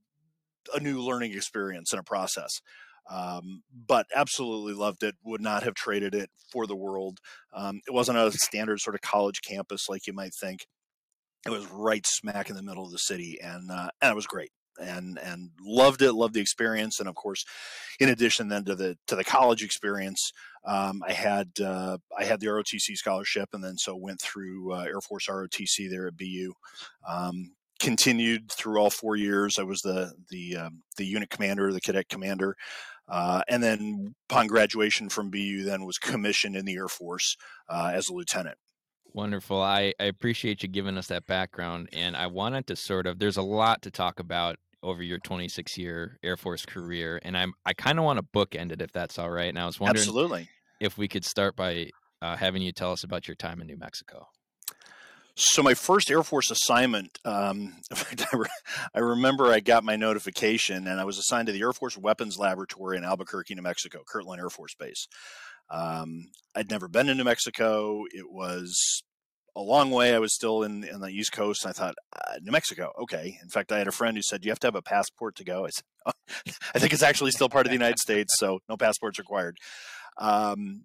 a 0.73 0.79
new 0.79 1.01
learning 1.01 1.33
experience 1.33 1.91
and 1.93 1.99
a 1.99 2.03
process. 2.03 2.61
Um, 3.09 3.63
but 3.87 4.05
absolutely 4.13 4.73
loved 4.73 5.01
it. 5.01 5.15
Would 5.23 5.39
not 5.39 5.63
have 5.63 5.75
traded 5.75 6.13
it 6.13 6.29
for 6.51 6.67
the 6.67 6.75
world. 6.75 7.19
Um, 7.53 7.79
it 7.87 7.93
wasn't 7.93 8.17
a 8.17 8.31
standard 8.31 8.81
sort 8.81 8.95
of 8.95 9.01
college 9.01 9.41
campus 9.41 9.87
like 9.87 10.07
you 10.07 10.13
might 10.13 10.33
think. 10.33 10.67
It 11.45 11.51
was 11.51 11.65
right 11.67 12.05
smack 12.05 12.49
in 12.49 12.57
the 12.57 12.63
middle 12.63 12.83
of 12.83 12.91
the 12.91 12.97
city, 12.97 13.37
and 13.41 13.71
uh, 13.71 13.89
and 14.01 14.11
it 14.11 14.15
was 14.15 14.27
great. 14.27 14.51
And 14.79 15.17
and 15.19 15.49
loved 15.61 16.01
it. 16.01 16.13
Loved 16.13 16.33
the 16.33 16.41
experience. 16.41 16.99
And 16.99 17.09
of 17.09 17.15
course, 17.15 17.45
in 17.99 18.09
addition 18.09 18.47
then 18.47 18.65
to 18.65 18.75
the 18.75 18.97
to 19.07 19.15
the 19.15 19.23
college 19.23 19.63
experience, 19.63 20.31
um, 20.65 21.01
I 21.07 21.13
had 21.13 21.49
uh, 21.63 21.97
I 22.17 22.25
had 22.25 22.39
the 22.39 22.47
ROTC 22.47 22.95
scholarship, 22.95 23.49
and 23.53 23.63
then 23.63 23.77
so 23.77 23.95
went 23.95 24.21
through 24.21 24.73
uh, 24.73 24.83
Air 24.83 25.01
Force 25.01 25.27
ROTC 25.27 25.89
there 25.89 26.07
at 26.07 26.17
BU. 26.17 26.53
Um, 27.07 27.51
continued 27.79 28.51
through 28.51 28.79
all 28.79 28.89
four 28.89 29.15
years. 29.15 29.59
I 29.59 29.63
was 29.63 29.81
the 29.81 30.13
the 30.29 30.57
um, 30.57 30.83
the 30.97 31.05
unit 31.05 31.29
commander, 31.29 31.71
the 31.71 31.81
cadet 31.81 32.09
commander, 32.09 32.55
uh, 33.07 33.41
and 33.47 33.63
then 33.63 34.15
upon 34.29 34.47
graduation 34.47 35.09
from 35.09 35.29
BU, 35.29 35.63
then 35.63 35.85
was 35.85 35.97
commissioned 35.97 36.55
in 36.55 36.65
the 36.65 36.75
Air 36.75 36.87
Force 36.87 37.37
uh, 37.69 37.91
as 37.93 38.09
a 38.09 38.13
lieutenant. 38.13 38.57
Wonderful. 39.13 39.61
I, 39.61 39.93
I 39.99 40.05
appreciate 40.05 40.61
you 40.61 40.69
giving 40.69 40.97
us 40.97 41.07
that 41.07 41.25
background, 41.25 41.89
and 41.93 42.15
I 42.15 42.27
wanted 42.27 42.67
to 42.67 42.75
sort 42.75 43.07
of. 43.07 43.19
There's 43.19 43.37
a 43.37 43.41
lot 43.41 43.81
to 43.83 43.91
talk 43.91 44.19
about 44.19 44.57
over 44.83 45.01
your 45.03 45.19
26 45.19 45.77
year 45.77 46.19
Air 46.23 46.37
Force 46.37 46.65
career, 46.65 47.19
and 47.23 47.37
I'm 47.37 47.53
I 47.65 47.73
kind 47.73 47.99
of 47.99 48.05
want 48.05 48.19
to 48.19 48.23
bookend 48.23 48.71
it 48.71 48.81
if 48.81 48.91
that's 48.91 49.17
all 49.17 49.29
right. 49.29 49.49
And 49.49 49.59
I 49.59 49.65
was 49.65 49.79
wondering 49.79 50.01
absolutely 50.01 50.49
if 50.79 50.97
we 50.97 51.07
could 51.07 51.25
start 51.25 51.55
by 51.55 51.89
uh, 52.21 52.35
having 52.35 52.61
you 52.61 52.71
tell 52.71 52.91
us 52.91 53.03
about 53.03 53.27
your 53.27 53.35
time 53.35 53.61
in 53.61 53.67
New 53.67 53.77
Mexico. 53.77 54.27
So 55.39 55.61
my 55.61 55.75
first 55.75 56.09
Air 56.09 56.23
Force 56.23 56.49
assignment, 56.49 57.19
um, 57.23 57.75
I 58.95 58.99
remember 58.99 59.51
I 59.51 59.59
got 59.59 59.83
my 59.83 59.95
notification 59.95 60.87
and 60.87 60.99
I 60.99 61.05
was 61.05 61.19
assigned 61.19 61.45
to 61.45 61.51
the 61.51 61.61
Air 61.61 61.73
Force 61.73 61.95
Weapons 61.95 62.39
Laboratory 62.39 62.97
in 62.97 63.03
Albuquerque, 63.03 63.53
New 63.53 63.61
Mexico, 63.61 64.01
Kirtland 64.07 64.41
Air 64.41 64.49
Force 64.49 64.73
Base. 64.73 65.07
Um, 65.69 66.31
I'd 66.55 66.71
never 66.71 66.87
been 66.87 67.05
to 67.05 67.13
New 67.13 67.23
Mexico. 67.23 68.05
It 68.09 68.31
was 68.31 69.03
a 69.57 69.61
long 69.61 69.89
way. 69.89 70.13
I 70.13 70.19
was 70.19 70.33
still 70.33 70.63
in, 70.63 70.83
in 70.83 71.01
the 71.01 71.09
East 71.09 71.31
Coast. 71.31 71.65
And 71.65 71.71
I 71.71 71.73
thought, 71.73 71.95
uh, 72.15 72.35
New 72.41 72.51
Mexico, 72.51 72.91
okay. 73.01 73.37
In 73.41 73.49
fact, 73.49 73.71
I 73.71 73.79
had 73.79 73.87
a 73.87 73.91
friend 73.91 74.15
who 74.15 74.21
said, 74.21 74.45
you 74.45 74.51
have 74.51 74.59
to 74.59 74.67
have 74.67 74.75
a 74.75 74.81
passport 74.81 75.35
to 75.37 75.43
go. 75.43 75.65
I 75.65 75.69
said, 75.69 75.83
oh, 76.05 76.11
I 76.75 76.79
think 76.79 76.93
it's 76.93 77.03
actually 77.03 77.31
still 77.31 77.49
part 77.49 77.65
of 77.65 77.71
the 77.71 77.75
United 77.75 77.99
States, 77.99 78.35
so 78.37 78.59
no 78.69 78.77
passports 78.77 79.17
required. 79.17 79.57
Um, 80.19 80.83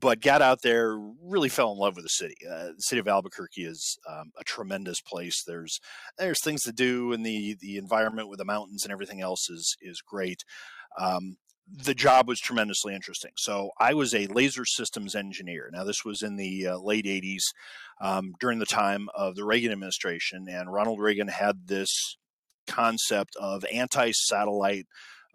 but 0.00 0.20
got 0.20 0.40
out 0.40 0.62
there, 0.62 0.96
really 1.22 1.48
fell 1.48 1.72
in 1.72 1.78
love 1.78 1.96
with 1.96 2.04
the 2.04 2.08
city. 2.08 2.36
Uh, 2.48 2.68
the 2.68 2.80
city 2.80 3.00
of 3.00 3.08
Albuquerque 3.08 3.64
is 3.64 3.98
um, 4.08 4.30
a 4.38 4.44
tremendous 4.44 5.00
place. 5.00 5.42
There's 5.44 5.80
there's 6.16 6.42
things 6.42 6.62
to 6.62 6.72
do, 6.72 7.12
and 7.12 7.26
the 7.26 7.56
the 7.60 7.76
environment 7.76 8.28
with 8.28 8.38
the 8.38 8.44
mountains 8.44 8.84
and 8.84 8.92
everything 8.92 9.20
else 9.20 9.50
is 9.50 9.76
is 9.80 10.00
great. 10.06 10.44
Um, 10.96 11.38
the 11.66 11.94
job 11.94 12.28
was 12.28 12.40
tremendously 12.40 12.94
interesting. 12.94 13.32
So 13.36 13.70
I 13.78 13.94
was 13.94 14.14
a 14.14 14.26
laser 14.26 14.64
systems 14.64 15.14
engineer. 15.14 15.70
Now 15.72 15.84
this 15.84 16.04
was 16.04 16.22
in 16.22 16.36
the 16.36 16.68
uh, 16.68 16.78
late 16.78 17.06
'80s, 17.06 17.42
um, 18.00 18.34
during 18.40 18.58
the 18.58 18.66
time 18.66 19.08
of 19.14 19.34
the 19.34 19.44
Reagan 19.44 19.72
administration, 19.72 20.46
and 20.48 20.72
Ronald 20.72 21.00
Reagan 21.00 21.28
had 21.28 21.66
this 21.66 22.16
concept 22.66 23.36
of 23.40 23.64
anti-satellite 23.72 24.86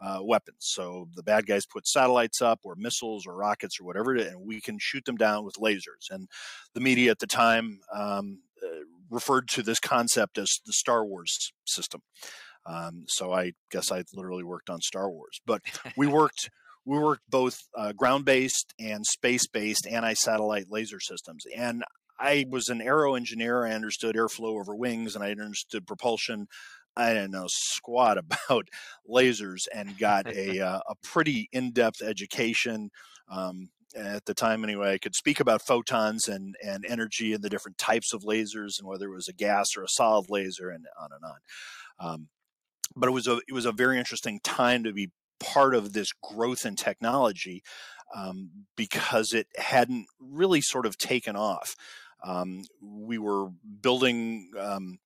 uh, 0.02 0.20
weapons. 0.22 0.58
So 0.60 1.10
the 1.16 1.24
bad 1.24 1.46
guys 1.46 1.66
put 1.66 1.88
satellites 1.88 2.42
up 2.42 2.60
or 2.64 2.76
missiles 2.76 3.26
or 3.28 3.36
rockets 3.36 3.80
or 3.80 3.86
whatever, 3.86 4.16
and 4.16 4.42
we 4.42 4.62
can 4.62 4.78
shoot 4.80 5.06
them 5.06 5.18
down 5.18 5.44
with 5.44 5.56
lasers. 5.56 6.10
And 6.10 6.28
the 6.74 6.80
media 6.80 7.12
at 7.12 7.20
the 7.20 7.28
time 7.28 7.80
um, 7.94 8.40
uh, 8.64 8.86
referred 9.10 9.48
to 9.50 9.64
this 9.64 9.80
concept 9.80 10.38
as 10.38 10.60
the 10.66 10.74
Star 10.74 11.06
Wars 11.06 11.52
system. 11.66 12.02
Um, 12.66 13.06
so 13.08 13.34
I 13.34 13.54
guess 13.72 13.92
I 13.92 14.04
literally 14.14 14.44
worked 14.44 14.70
on 14.70 14.82
Star 14.82 15.10
Wars, 15.10 15.40
but 15.46 15.62
we 15.98 16.08
worked 16.08 16.50
we 16.86 16.98
worked 16.98 17.30
both 17.30 17.60
uh, 17.78 17.92
ground 17.92 18.26
based 18.26 18.74
and 18.80 19.06
space 19.06 19.48
based 19.48 19.88
anti 19.88 20.14
satellite 20.14 20.68
laser 20.70 21.00
systems. 21.00 21.44
And 21.56 21.84
I 22.20 22.46
was 22.50 22.68
an 22.68 22.82
aero 22.82 23.16
engineer. 23.16 23.66
I 23.66 23.72
understood 23.72 24.16
airflow 24.16 24.60
over 24.60 24.76
wings 24.76 25.16
and 25.16 25.24
I 25.24 25.32
understood 25.32 25.88
propulsion. 25.88 26.48
I 26.98 27.14
didn't 27.14 27.32
know 27.32 27.46
squat 27.48 28.18
about 28.50 28.68
lasers 29.10 29.68
and 29.74 29.98
got 29.98 30.28
a, 30.28 30.60
uh, 30.66 30.80
a 30.88 30.96
pretty 31.04 31.50
in 31.52 31.72
depth 31.72 32.02
education. 32.02 32.90
Um, 33.32 33.70
at 33.96 34.26
the 34.26 34.36
time 34.36 34.64
anyway, 34.64 34.94
I 34.94 34.98
could 35.00 35.16
speak 35.16 35.40
about 35.40 35.66
photons 35.66 36.28
and, 36.28 36.56
and 36.64 36.86
energy 36.88 37.34
and 37.34 37.44
the 37.44 37.50
different 37.50 37.78
types 37.80 38.14
of 38.14 38.22
lasers 38.22 38.78
and 38.78 38.88
whether 38.88 39.06
it 39.06 39.16
was 39.16 39.28
a 39.28 39.34
gas 39.34 39.70
or 39.76 39.84
a 39.84 39.90
solid 39.90 40.30
laser 40.30 40.70
and 40.70 40.86
on 41.02 41.10
and 41.12 41.24
on. 41.24 42.12
Um, 42.14 42.28
but 42.96 43.08
it 43.08 43.14
was 43.14 43.28
a 43.28 43.40
it 43.48 43.54
was 43.54 43.66
a 43.66 43.72
very 43.72 43.98
interesting 43.98 44.40
time 44.44 44.84
to 44.84 44.94
be 44.94 45.10
part 45.40 45.74
of 45.74 45.94
this 45.94 46.12
growth 46.22 46.66
in 46.66 46.76
technology 46.76 47.62
um, 48.16 48.50
because 48.76 49.34
it 49.34 49.48
hadn't 49.58 50.06
really 50.20 50.62
sort 50.62 50.86
of 50.86 50.98
taken 50.98 51.36
off. 51.36 51.76
Um, 52.24 52.64
we 52.82 53.18
were 53.18 53.48
building 53.82 54.52
um, 54.60 55.00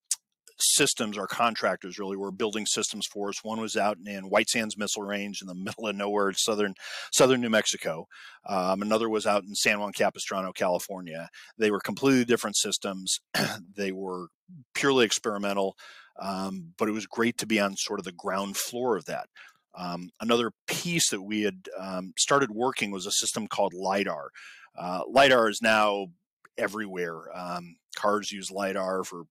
systems, 0.59 1.17
our 1.17 1.27
contractors 1.27 1.99
really 1.99 2.17
were 2.17 2.31
building 2.31 2.65
systems 2.65 3.05
for 3.11 3.29
us. 3.29 3.43
One 3.43 3.59
was 3.59 3.75
out 3.75 3.97
in 4.05 4.29
White 4.29 4.49
Sands 4.49 4.77
Missile 4.77 5.03
Range 5.03 5.37
in 5.41 5.47
the 5.47 5.55
middle 5.55 5.87
of 5.87 5.95
nowhere, 5.95 6.31
southern 6.33 6.75
southern 7.11 7.41
New 7.41 7.49
Mexico. 7.49 8.07
Um, 8.47 8.81
another 8.81 9.09
was 9.09 9.25
out 9.25 9.43
in 9.43 9.55
San 9.55 9.79
Juan 9.79 9.93
Capistrano, 9.93 10.51
California. 10.51 11.29
They 11.57 11.71
were 11.71 11.79
completely 11.79 12.25
different 12.25 12.57
systems. 12.57 13.19
they 13.75 13.91
were 13.91 14.27
purely 14.73 15.05
experimental, 15.05 15.75
um, 16.19 16.73
but 16.77 16.87
it 16.87 16.93
was 16.93 17.05
great 17.05 17.37
to 17.39 17.47
be 17.47 17.59
on 17.59 17.75
sort 17.75 17.99
of 17.99 18.05
the 18.05 18.11
ground 18.11 18.57
floor 18.57 18.95
of 18.95 19.05
that. 19.05 19.27
Um, 19.75 20.09
another 20.21 20.51
piece 20.67 21.09
that 21.09 21.23
we 21.23 21.41
had 21.41 21.67
um, 21.79 22.13
started 22.17 22.51
working 22.51 22.91
was 22.91 23.05
a 23.05 23.11
system 23.11 23.47
called 23.47 23.73
LIDAR. 23.73 24.29
Uh, 24.77 25.01
LIDAR 25.07 25.49
is 25.49 25.61
now 25.61 26.07
everywhere. 26.57 27.35
Um, 27.35 27.77
cars 27.95 28.31
use 28.31 28.51
LIDAR 28.51 29.03
for 29.03 29.23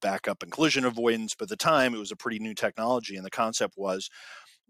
backup 0.00 0.42
and 0.42 0.52
collision 0.52 0.84
avoidance, 0.84 1.34
but 1.36 1.44
at 1.44 1.48
the 1.48 1.56
time 1.56 1.94
it 1.94 1.98
was 1.98 2.12
a 2.12 2.16
pretty 2.16 2.38
new 2.38 2.54
technology, 2.54 3.16
and 3.16 3.24
the 3.24 3.30
concept 3.30 3.74
was 3.76 4.08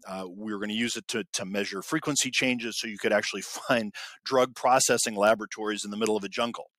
uh, 0.07 0.25
we 0.27 0.51
were 0.51 0.59
going 0.59 0.69
to 0.69 0.75
use 0.75 0.95
it 0.95 1.07
to, 1.07 1.23
to 1.33 1.45
measure 1.45 1.81
frequency 1.81 2.31
changes 2.31 2.79
so 2.79 2.87
you 2.87 2.97
could 2.97 3.13
actually 3.13 3.41
find 3.67 3.93
drug 4.23 4.55
processing 4.55 5.15
laboratories 5.15 5.85
in 5.85 5.91
the 5.91 5.97
middle 5.97 6.17
of 6.17 6.23
a 6.23 6.29
jungle. 6.29 6.71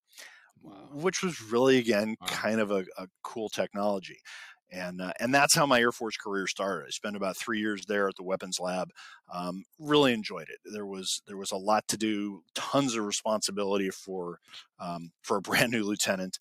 Wow. 0.63 0.89
Which 0.93 1.23
was 1.23 1.41
really, 1.43 1.79
again, 1.79 2.17
wow. 2.21 2.27
kind 2.29 2.61
of 2.61 2.71
a, 2.71 2.85
a 2.99 3.07
cool 3.23 3.49
technology 3.49 4.19
and 4.77 5.01
uh, 5.01 5.13
and 5.19 5.35
that's 5.35 5.55
how 5.55 5.67
my 5.67 5.81
Air 5.81 5.93
Force 5.93 6.17
career 6.17 6.47
started. 6.47 6.87
I 6.87 6.91
spent 6.91 7.17
about 7.17 7.37
three 7.37 7.61
years 7.61 7.87
there 7.87 8.09
at 8.09 8.17
the 8.17 8.23
weapons 8.23 8.59
lab. 8.61 8.91
Um, 9.33 9.65
really 9.79 10.13
enjoyed 10.13 10.49
it. 10.49 10.59
There 10.71 10.87
was 10.87 11.23
there 11.27 11.37
was 11.37 11.51
a 11.51 11.57
lot 11.57 11.89
to 11.89 11.97
do, 11.97 12.43
tons 12.55 12.95
of 12.95 13.05
responsibility 13.05 13.91
for 13.91 14.39
um, 14.79 15.13
for 15.23 15.39
a 15.39 15.41
brand 15.43 15.73
new 15.73 15.85
lieutenant, 15.85 16.39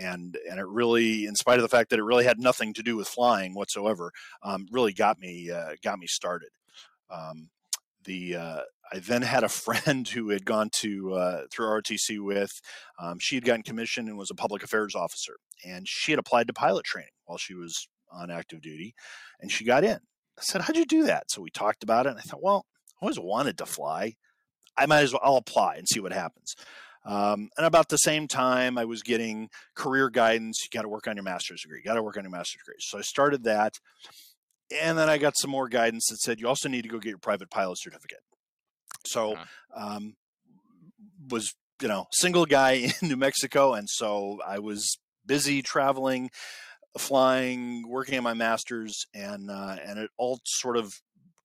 and 0.00 0.36
and 0.50 0.58
it 0.58 0.66
really, 0.66 1.26
in 1.26 1.36
spite 1.36 1.58
of 1.58 1.62
the 1.62 1.68
fact 1.68 1.90
that 1.90 1.98
it 1.98 2.04
really 2.04 2.24
had 2.24 2.40
nothing 2.40 2.74
to 2.74 2.82
do 2.82 2.96
with 2.96 3.08
flying 3.08 3.54
whatsoever, 3.54 4.12
um, 4.42 4.66
really 4.70 4.92
got 4.92 5.18
me 5.20 5.50
uh, 5.50 5.76
got 5.82 5.98
me 5.98 6.06
started. 6.06 6.50
Um, 7.08 7.50
the 8.06 8.36
uh, 8.36 8.60
I 8.92 8.98
then 8.98 9.22
had 9.22 9.44
a 9.44 9.48
friend 9.48 10.06
who 10.14 10.30
had 10.30 10.44
gone 10.44 10.70
to 10.80 11.14
uh, 11.14 11.40
through 11.50 11.66
ROTC 11.66 12.18
with. 12.20 12.60
Um, 13.00 13.18
she 13.20 13.34
had 13.34 13.44
gotten 13.44 13.62
commissioned 13.62 14.08
and 14.08 14.16
was 14.16 14.30
a 14.30 14.34
public 14.34 14.62
affairs 14.62 14.94
officer, 14.94 15.36
and 15.64 15.86
she 15.86 16.12
had 16.12 16.18
applied 16.18 16.46
to 16.48 16.54
pilot 16.54 16.84
training 16.84 17.10
while 17.24 17.38
she 17.38 17.54
was 17.54 17.88
on 18.10 18.30
active 18.30 18.62
duty, 18.62 18.94
and 19.40 19.50
she 19.50 19.64
got 19.64 19.84
in. 19.84 19.98
I 20.38 20.42
said, 20.42 20.62
"How'd 20.62 20.76
you 20.76 20.86
do 20.86 21.04
that?" 21.04 21.30
So 21.30 21.42
we 21.42 21.50
talked 21.50 21.82
about 21.82 22.06
it, 22.06 22.10
and 22.10 22.18
I 22.18 22.22
thought, 22.22 22.42
"Well, 22.42 22.66
I 23.00 23.04
always 23.04 23.18
wanted 23.18 23.58
to 23.58 23.66
fly. 23.66 24.14
I 24.76 24.86
might 24.86 25.02
as 25.02 25.12
well 25.12 25.22
I'll 25.22 25.36
apply 25.36 25.76
and 25.76 25.88
see 25.88 26.00
what 26.00 26.12
happens." 26.12 26.54
Um, 27.06 27.50
and 27.56 27.64
about 27.64 27.88
the 27.88 27.98
same 27.98 28.26
time, 28.26 28.76
I 28.76 28.84
was 28.84 29.02
getting 29.02 29.48
career 29.76 30.10
guidance. 30.10 30.58
You 30.64 30.76
got 30.76 30.82
to 30.82 30.88
work 30.88 31.06
on 31.06 31.14
your 31.14 31.22
master's 31.22 31.62
degree. 31.62 31.78
You 31.78 31.84
got 31.84 31.94
to 31.94 32.02
work 32.02 32.16
on 32.16 32.24
your 32.24 32.32
master's 32.32 32.62
degree. 32.62 32.80
So 32.80 32.98
I 32.98 33.02
started 33.02 33.44
that, 33.44 33.78
and 34.70 34.98
then 34.98 35.08
I 35.08 35.18
got 35.18 35.34
some 35.36 35.50
more 35.50 35.68
guidance 35.68 36.06
that 36.10 36.18
said 36.18 36.40
you 36.40 36.48
also 36.48 36.68
need 36.68 36.82
to 36.82 36.88
go 36.88 36.98
get 36.98 37.10
your 37.10 37.18
private 37.18 37.50
pilot 37.50 37.78
certificate. 37.78 38.20
So, 39.06 39.34
uh-huh. 39.34 39.96
um, 39.96 40.14
was 41.30 41.52
you 41.80 41.88
know 41.88 42.06
single 42.12 42.46
guy 42.46 42.72
in 43.02 43.08
New 43.08 43.16
Mexico, 43.16 43.74
and 43.74 43.88
so 43.88 44.38
I 44.46 44.58
was 44.58 44.98
busy 45.24 45.62
traveling, 45.62 46.30
flying, 46.98 47.88
working 47.88 48.18
on 48.18 48.24
my 48.24 48.34
master's, 48.34 49.06
and 49.14 49.50
uh, 49.50 49.76
and 49.84 49.98
it 49.98 50.10
all 50.16 50.40
sort 50.44 50.76
of 50.76 50.92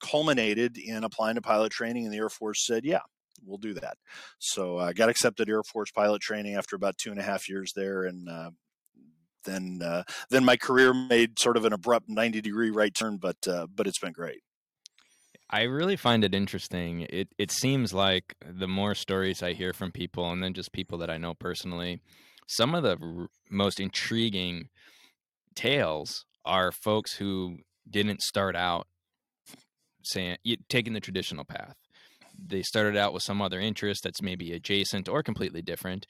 culminated 0.03 0.77
in 0.77 1.03
applying 1.03 1.35
to 1.35 1.41
pilot 1.41 1.71
training, 1.71 2.05
and 2.05 2.13
the 2.13 2.17
Air 2.17 2.29
Force 2.29 2.65
said, 2.65 2.85
"Yeah, 2.85 3.01
we'll 3.45 3.57
do 3.57 3.73
that." 3.75 3.97
So 4.39 4.79
I 4.79 4.93
got 4.93 5.09
accepted 5.09 5.49
Air 5.49 5.63
Force 5.63 5.91
pilot 5.91 6.21
training 6.21 6.55
after 6.55 6.75
about 6.75 6.97
two 6.97 7.11
and 7.11 7.19
a 7.19 7.23
half 7.23 7.49
years 7.49 7.73
there, 7.75 8.03
and 8.03 8.29
uh, 8.29 8.51
then 9.45 9.81
uh, 9.83 10.03
then 10.29 10.45
my 10.45 10.57
career 10.57 10.93
made 10.93 11.39
sort 11.39 11.57
of 11.57 11.65
an 11.65 11.73
abrupt 11.73 12.09
90 12.09 12.41
degree 12.41 12.69
right 12.69 12.93
turn 12.93 13.17
but 13.17 13.47
uh, 13.47 13.67
but 13.73 13.87
it's 13.87 13.99
been 13.99 14.13
great 14.13 14.41
I 15.53 15.63
really 15.63 15.97
find 15.97 16.23
it 16.23 16.33
interesting. 16.33 17.05
It 17.09 17.27
it 17.37 17.51
seems 17.51 17.93
like 17.93 18.35
the 18.41 18.69
more 18.69 18.95
stories 18.95 19.43
I 19.43 19.51
hear 19.51 19.73
from 19.73 19.91
people, 19.91 20.31
and 20.31 20.41
then 20.41 20.53
just 20.53 20.71
people 20.71 20.97
that 20.99 21.09
I 21.09 21.17
know 21.17 21.33
personally, 21.33 21.99
some 22.47 22.73
of 22.73 22.83
the 22.83 22.97
r- 23.01 23.27
most 23.49 23.81
intriguing 23.81 24.69
tales 25.53 26.25
are 26.45 26.71
folks 26.71 27.15
who 27.15 27.57
didn't 27.89 28.21
start 28.21 28.55
out 28.55 28.87
saying 30.03 30.37
taking 30.69 30.93
the 30.93 31.01
traditional 31.01 31.43
path. 31.43 31.75
They 32.37 32.61
started 32.61 32.97
out 32.97 33.13
with 33.13 33.23
some 33.23 33.41
other 33.41 33.59
interest 33.59 34.03
that's 34.03 34.21
maybe 34.21 34.53
adjacent 34.53 35.09
or 35.09 35.21
completely 35.21 35.61
different, 35.61 36.07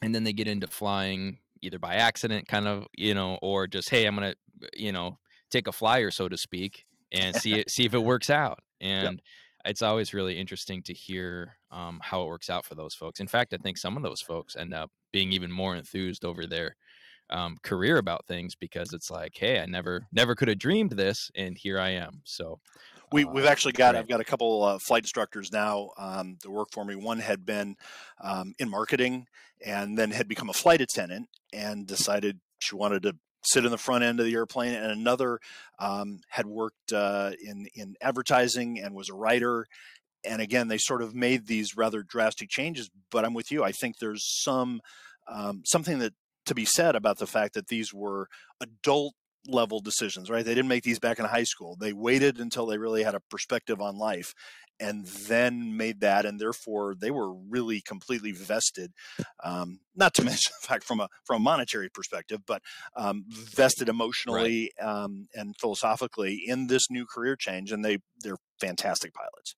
and 0.00 0.14
then 0.14 0.22
they 0.22 0.32
get 0.32 0.46
into 0.46 0.68
flying 0.68 1.38
either 1.62 1.78
by 1.78 1.94
accident, 1.94 2.48
kind 2.48 2.66
of, 2.66 2.86
you 2.96 3.14
know, 3.14 3.38
or 3.42 3.66
just 3.66 3.90
hey, 3.90 4.06
I'm 4.06 4.14
gonna, 4.14 4.34
you 4.74 4.92
know, 4.92 5.18
take 5.50 5.68
a 5.68 5.72
flyer, 5.72 6.10
so 6.10 6.28
to 6.28 6.36
speak, 6.36 6.84
and 7.12 7.34
see 7.42 7.54
it, 7.54 7.70
see 7.70 7.84
if 7.84 7.94
it 7.94 8.02
works 8.02 8.30
out. 8.30 8.60
And 8.80 9.14
yep. 9.14 9.20
it's 9.64 9.82
always 9.82 10.14
really 10.14 10.38
interesting 10.38 10.82
to 10.84 10.94
hear 10.94 11.56
um, 11.70 12.00
how 12.02 12.22
it 12.22 12.26
works 12.26 12.50
out 12.50 12.64
for 12.64 12.74
those 12.74 12.94
folks. 12.94 13.20
In 13.20 13.28
fact, 13.28 13.52
I 13.52 13.56
think 13.58 13.78
some 13.78 13.96
of 13.96 14.02
those 14.02 14.20
folks 14.20 14.56
end 14.56 14.74
up 14.74 14.90
being 15.12 15.32
even 15.32 15.50
more 15.50 15.76
enthused 15.76 16.24
over 16.24 16.46
their 16.46 16.76
um, 17.30 17.56
career 17.62 17.98
about 17.98 18.26
things 18.26 18.54
because 18.54 18.92
it's 18.92 19.10
like, 19.10 19.36
hey, 19.36 19.60
I 19.60 19.66
never 19.66 20.06
never 20.12 20.34
could 20.34 20.48
have 20.48 20.58
dreamed 20.58 20.92
this, 20.92 21.30
and 21.34 21.56
here 21.56 21.78
I 21.78 21.90
am. 21.90 22.20
So 22.24 22.60
we, 23.12 23.24
we've 23.24 23.44
uh, 23.44 23.48
actually 23.48 23.72
got 23.72 23.96
I've 23.96 24.08
got 24.08 24.20
a 24.20 24.24
couple 24.24 24.62
uh, 24.64 24.78
flight 24.78 25.02
instructors 25.02 25.52
now 25.52 25.90
um, 25.98 26.38
that 26.42 26.50
work 26.50 26.68
for 26.72 26.84
me. 26.84 26.94
One 26.94 27.18
had 27.18 27.44
been 27.44 27.76
um, 28.22 28.54
in 28.58 28.68
marketing 28.68 29.26
and 29.64 29.98
then 29.98 30.10
had 30.10 30.28
become 30.28 30.48
a 30.48 30.54
flight 30.54 30.80
attendant 30.80 31.28
and 31.52 31.86
decided 31.86 32.40
she 32.58 32.76
wanted 32.76 33.02
to 33.04 33.16
sit 33.42 33.64
in 33.64 33.70
the 33.70 33.78
front 33.78 34.04
end 34.04 34.20
of 34.20 34.26
the 34.26 34.34
airplane, 34.34 34.74
and 34.74 34.90
another 34.90 35.38
um, 35.78 36.20
had 36.28 36.46
worked 36.46 36.92
uh, 36.92 37.32
in 37.42 37.66
in 37.74 37.94
advertising 38.00 38.80
and 38.80 38.94
was 38.94 39.08
a 39.08 39.14
writer. 39.14 39.66
And 40.24 40.42
again, 40.42 40.68
they 40.68 40.78
sort 40.78 41.02
of 41.02 41.14
made 41.14 41.46
these 41.46 41.76
rather 41.76 42.02
drastic 42.02 42.50
changes. 42.50 42.90
But 43.10 43.24
I'm 43.24 43.34
with 43.34 43.52
you. 43.52 43.62
I 43.62 43.72
think 43.72 43.98
there's 43.98 44.24
some 44.42 44.80
um, 45.28 45.62
something 45.64 45.98
that 46.00 46.14
to 46.46 46.54
be 46.54 46.64
said 46.64 46.96
about 46.96 47.18
the 47.18 47.26
fact 47.26 47.54
that 47.54 47.68
these 47.68 47.92
were 47.92 48.28
adult 48.60 49.14
level 49.48 49.80
decisions, 49.80 50.30
right? 50.30 50.44
They 50.44 50.54
didn't 50.54 50.68
make 50.68 50.84
these 50.84 50.98
back 50.98 51.18
in 51.18 51.24
high 51.24 51.44
school. 51.44 51.76
They 51.80 51.92
waited 51.92 52.38
until 52.38 52.66
they 52.66 52.78
really 52.78 53.02
had 53.02 53.14
a 53.14 53.20
perspective 53.30 53.80
on 53.80 53.96
life 53.98 54.34
and 54.80 55.06
then 55.06 55.76
made 55.76 56.00
that, 56.00 56.24
and 56.24 56.38
therefore 56.38 56.94
they 56.94 57.10
were 57.10 57.32
really 57.34 57.80
completely 57.80 58.32
vested. 58.32 58.92
Um, 59.42 59.80
not 59.96 60.14
to 60.14 60.24
mention 60.24 60.52
the 60.60 60.66
fact 60.66 60.84
from 60.84 61.00
a 61.00 61.08
from 61.24 61.36
a 61.36 61.44
monetary 61.44 61.88
perspective, 61.88 62.40
but 62.46 62.62
um, 62.96 63.24
vested 63.28 63.88
emotionally 63.88 64.70
right. 64.80 64.86
um, 64.86 65.28
and 65.34 65.56
philosophically 65.56 66.42
in 66.46 66.68
this 66.68 66.90
new 66.90 67.06
career 67.06 67.36
change, 67.36 67.72
and 67.72 67.84
they 67.84 67.98
they're 68.22 68.38
fantastic 68.60 69.12
pilots. 69.14 69.54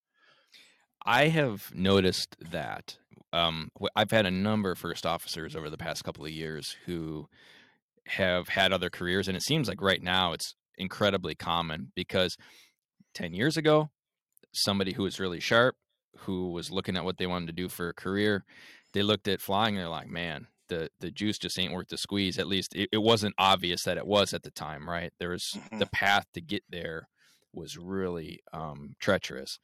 I 1.05 1.29
have 1.29 1.71
noticed 1.75 2.37
that. 2.51 2.97
Um, 3.33 3.71
I've 3.95 4.11
had 4.11 4.27
a 4.27 4.31
number 4.31 4.73
of 4.73 4.79
first 4.79 5.07
officers 5.07 5.55
over 5.55 5.71
the 5.71 5.79
past 5.79 6.03
couple 6.03 6.25
of 6.25 6.33
years 6.33 6.77
who 6.87 7.29
have 8.07 8.49
had 8.49 8.73
other 8.73 8.91
careers, 8.91 9.29
and 9.29 9.37
it 9.37 9.43
seems 9.43 9.69
like 9.69 9.81
right 9.81 10.03
now 10.03 10.33
it's 10.33 10.55
incredibly 10.77 11.35
common 11.35 11.93
because 11.95 12.37
10 13.15 13.35
years 13.35 13.57
ago 13.57 13.91
somebody 14.53 14.93
who 14.93 15.03
was 15.03 15.21
really 15.21 15.41
sharp, 15.41 15.77
who 16.21 16.51
was 16.51 16.71
looking 16.71 16.97
at 16.97 17.05
what 17.05 17.19
they 17.19 17.27
wanted 17.27 17.47
to 17.47 17.53
do 17.53 17.69
for 17.69 17.89
a 17.89 17.95
career, 17.95 18.45
they 18.93 19.03
looked 19.03 19.29
at 19.29 19.41
flying 19.41 19.75
and 19.75 19.83
they're 19.83 19.89
like, 19.89 20.09
man, 20.09 20.47
the 20.69 20.89
the 21.01 21.11
juice 21.11 21.39
just 21.39 21.59
ain't 21.59 21.73
worth 21.73 21.89
the 21.89 21.97
squeeze. 21.97 22.39
At 22.39 22.47
least 22.47 22.75
it, 22.75 22.89
it 22.93 23.03
wasn't 23.03 23.35
obvious 23.39 23.85
that 23.85 23.99
it 23.99 24.07
was 24.07 24.33
at 24.33 24.43
the 24.43 24.51
time, 24.51 24.89
right? 24.89 25.13
There 25.19 25.31
was 25.31 25.53
mm-hmm. 25.57 25.79
the 25.79 25.87
path 25.87 26.27
to 26.35 26.41
get 26.41 26.63
there 26.69 27.09
was 27.53 27.77
really 27.77 28.41
um, 28.53 28.95
treacherous, 29.01 29.59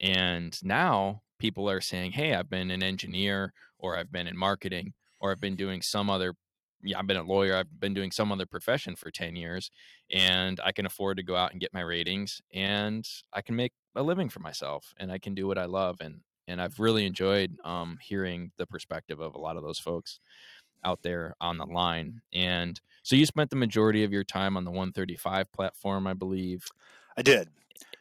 and 0.00 0.58
now 0.62 1.22
people 1.38 1.68
are 1.68 1.80
saying, 1.80 2.12
hey, 2.12 2.34
I've 2.34 2.50
been 2.50 2.70
an 2.70 2.82
engineer, 2.82 3.52
or 3.78 3.96
I've 3.96 4.10
been 4.10 4.26
in 4.26 4.36
marketing, 4.36 4.94
or 5.20 5.30
I've 5.30 5.40
been 5.40 5.56
doing 5.56 5.82
some 5.82 6.08
other 6.10 6.34
yeah, 6.82 6.98
I've 6.98 7.06
been 7.06 7.16
a 7.16 7.22
lawyer, 7.22 7.56
I've 7.56 7.80
been 7.80 7.94
doing 7.94 8.10
some 8.10 8.30
other 8.32 8.46
profession 8.46 8.96
for 8.96 9.10
10 9.10 9.36
years, 9.36 9.70
and 10.10 10.60
I 10.64 10.72
can 10.72 10.86
afford 10.86 11.16
to 11.16 11.22
go 11.22 11.36
out 11.36 11.52
and 11.52 11.60
get 11.60 11.74
my 11.74 11.80
ratings 11.80 12.40
and 12.52 13.06
I 13.32 13.42
can 13.42 13.56
make 13.56 13.72
a 13.94 14.02
living 14.02 14.28
for 14.28 14.40
myself 14.40 14.94
and 14.98 15.10
I 15.10 15.18
can 15.18 15.34
do 15.34 15.46
what 15.46 15.58
I 15.58 15.64
love 15.64 16.00
and 16.00 16.20
and 16.48 16.62
I've 16.62 16.78
really 16.78 17.06
enjoyed 17.06 17.56
um, 17.64 17.98
hearing 18.00 18.52
the 18.56 18.66
perspective 18.66 19.18
of 19.18 19.34
a 19.34 19.38
lot 19.38 19.56
of 19.56 19.64
those 19.64 19.80
folks 19.80 20.20
out 20.84 21.02
there 21.02 21.34
on 21.40 21.58
the 21.58 21.66
line. 21.66 22.20
And 22.32 22.80
so 23.02 23.16
you 23.16 23.26
spent 23.26 23.50
the 23.50 23.56
majority 23.56 24.04
of 24.04 24.12
your 24.12 24.22
time 24.24 24.56
on 24.56 24.64
the 24.64 24.70
135 24.70 25.50
platform, 25.52 26.06
I 26.06 26.14
believe. 26.14 26.64
I 27.16 27.22
did. 27.22 27.48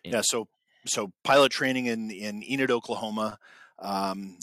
Yeah. 0.03 0.21
So 0.23 0.47
so 0.85 1.11
pilot 1.23 1.51
training 1.51 1.87
in 1.87 2.11
in 2.11 2.43
Enid, 2.43 2.71
Oklahoma. 2.71 3.39
Um, 3.77 4.37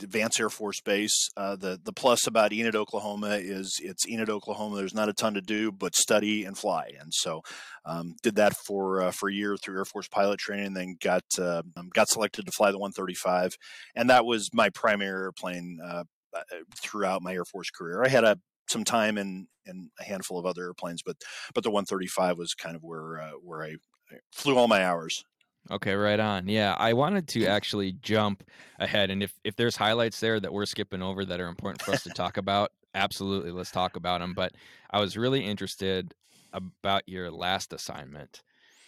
Vance 0.00 0.38
Air 0.38 0.48
Force 0.48 0.80
Base. 0.80 1.28
Uh, 1.36 1.56
the 1.56 1.80
the 1.82 1.92
plus 1.92 2.26
about 2.26 2.52
Enid, 2.52 2.76
Oklahoma 2.76 3.38
is 3.40 3.80
it's 3.82 4.08
Enid, 4.08 4.30
Oklahoma. 4.30 4.76
There's 4.76 4.94
not 4.94 5.08
a 5.08 5.12
ton 5.12 5.34
to 5.34 5.40
do 5.40 5.72
but 5.72 5.94
study 5.94 6.44
and 6.44 6.56
fly, 6.56 6.90
and 7.00 7.12
so 7.12 7.42
um, 7.84 8.14
did 8.22 8.36
that 8.36 8.54
for 8.66 9.02
uh, 9.02 9.10
for 9.10 9.28
a 9.28 9.34
year 9.34 9.56
through 9.56 9.78
Air 9.78 9.84
Force 9.84 10.08
pilot 10.08 10.38
training. 10.38 10.74
Then 10.74 10.96
got 11.00 11.24
uh, 11.40 11.62
got 11.94 12.08
selected 12.08 12.46
to 12.46 12.52
fly 12.52 12.70
the 12.70 12.78
135, 12.78 13.56
and 13.94 14.10
that 14.10 14.24
was 14.24 14.50
my 14.52 14.70
primary 14.70 15.24
airplane 15.24 15.78
uh, 15.84 16.04
uh, 16.34 16.42
throughout 16.80 17.22
my 17.22 17.32
Air 17.32 17.44
Force 17.44 17.70
career. 17.70 18.04
I 18.04 18.08
had 18.08 18.24
a 18.24 18.38
some 18.68 18.84
time 18.84 19.18
in 19.18 19.48
in 19.64 19.90
a 19.98 20.04
handful 20.04 20.38
of 20.38 20.46
other 20.46 20.64
airplanes, 20.64 21.02
but 21.04 21.16
but 21.54 21.64
the 21.64 21.70
135 21.70 22.38
was 22.38 22.54
kind 22.54 22.76
of 22.76 22.82
where 22.82 23.20
uh, 23.20 23.32
where 23.42 23.62
I, 23.62 23.76
I 24.10 24.16
flew 24.32 24.56
all 24.56 24.68
my 24.68 24.84
hours. 24.84 25.24
Okay, 25.70 25.94
right 25.94 26.20
on. 26.20 26.48
Yeah, 26.48 26.76
I 26.78 26.92
wanted 26.92 27.26
to 27.28 27.46
actually 27.46 27.92
jump 27.92 28.44
ahead, 28.78 29.10
and 29.10 29.22
if 29.22 29.32
if 29.42 29.56
there's 29.56 29.76
highlights 29.76 30.20
there 30.20 30.38
that 30.38 30.52
we're 30.52 30.66
skipping 30.66 31.02
over 31.02 31.24
that 31.24 31.40
are 31.40 31.48
important 31.48 31.82
for 31.82 31.92
us 31.92 32.04
to 32.04 32.10
talk 32.10 32.36
about, 32.36 32.72
absolutely, 32.94 33.50
let's 33.50 33.72
talk 33.72 33.96
about 33.96 34.20
them. 34.20 34.32
But 34.32 34.52
I 34.90 35.00
was 35.00 35.16
really 35.16 35.44
interested 35.44 36.14
about 36.52 37.02
your 37.06 37.30
last 37.30 37.72
assignment 37.72 38.42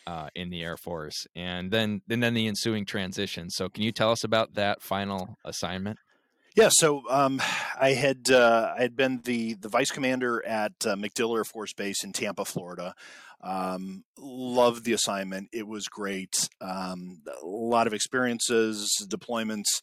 uh, 0.07 0.29
in 0.35 0.51
the 0.51 0.63
Air 0.63 0.77
Force, 0.77 1.27
and 1.35 1.71
then 1.71 2.03
and 2.09 2.23
then 2.23 2.35
the 2.35 2.47
ensuing 2.47 2.85
transition. 2.85 3.51
So, 3.51 3.69
can 3.69 3.83
you 3.83 3.93
tell 3.93 4.13
us 4.13 4.23
about 4.23 4.55
that 4.55 4.81
final 4.81 5.37
assignment? 5.45 5.99
Yeah, 6.59 6.71
so 6.73 7.03
um, 7.09 7.41
I 7.81 7.91
had 7.91 8.31
uh, 8.31 8.75
I 8.77 8.83
had 8.83 8.97
been 8.97 9.21
the 9.25 9.55
the 9.55 9.69
vice 9.69 9.91
commander 9.91 10.45
at 10.45 10.73
uh, 10.85 10.97
MacDill 10.97 11.37
Air 11.37 11.45
Force 11.45 11.73
Base 11.73 12.03
in 12.03 12.13
Tampa, 12.13 12.45
Florida. 12.45 12.95
Um, 13.43 14.05
loved 14.19 14.85
the 14.85 14.93
assignment; 14.93 15.49
it 15.53 15.67
was 15.67 15.87
great. 15.87 16.49
Um, 16.61 17.23
a 17.43 17.47
lot 17.47 17.87
of 17.87 17.93
experiences, 17.95 18.91
deployments, 19.09 19.81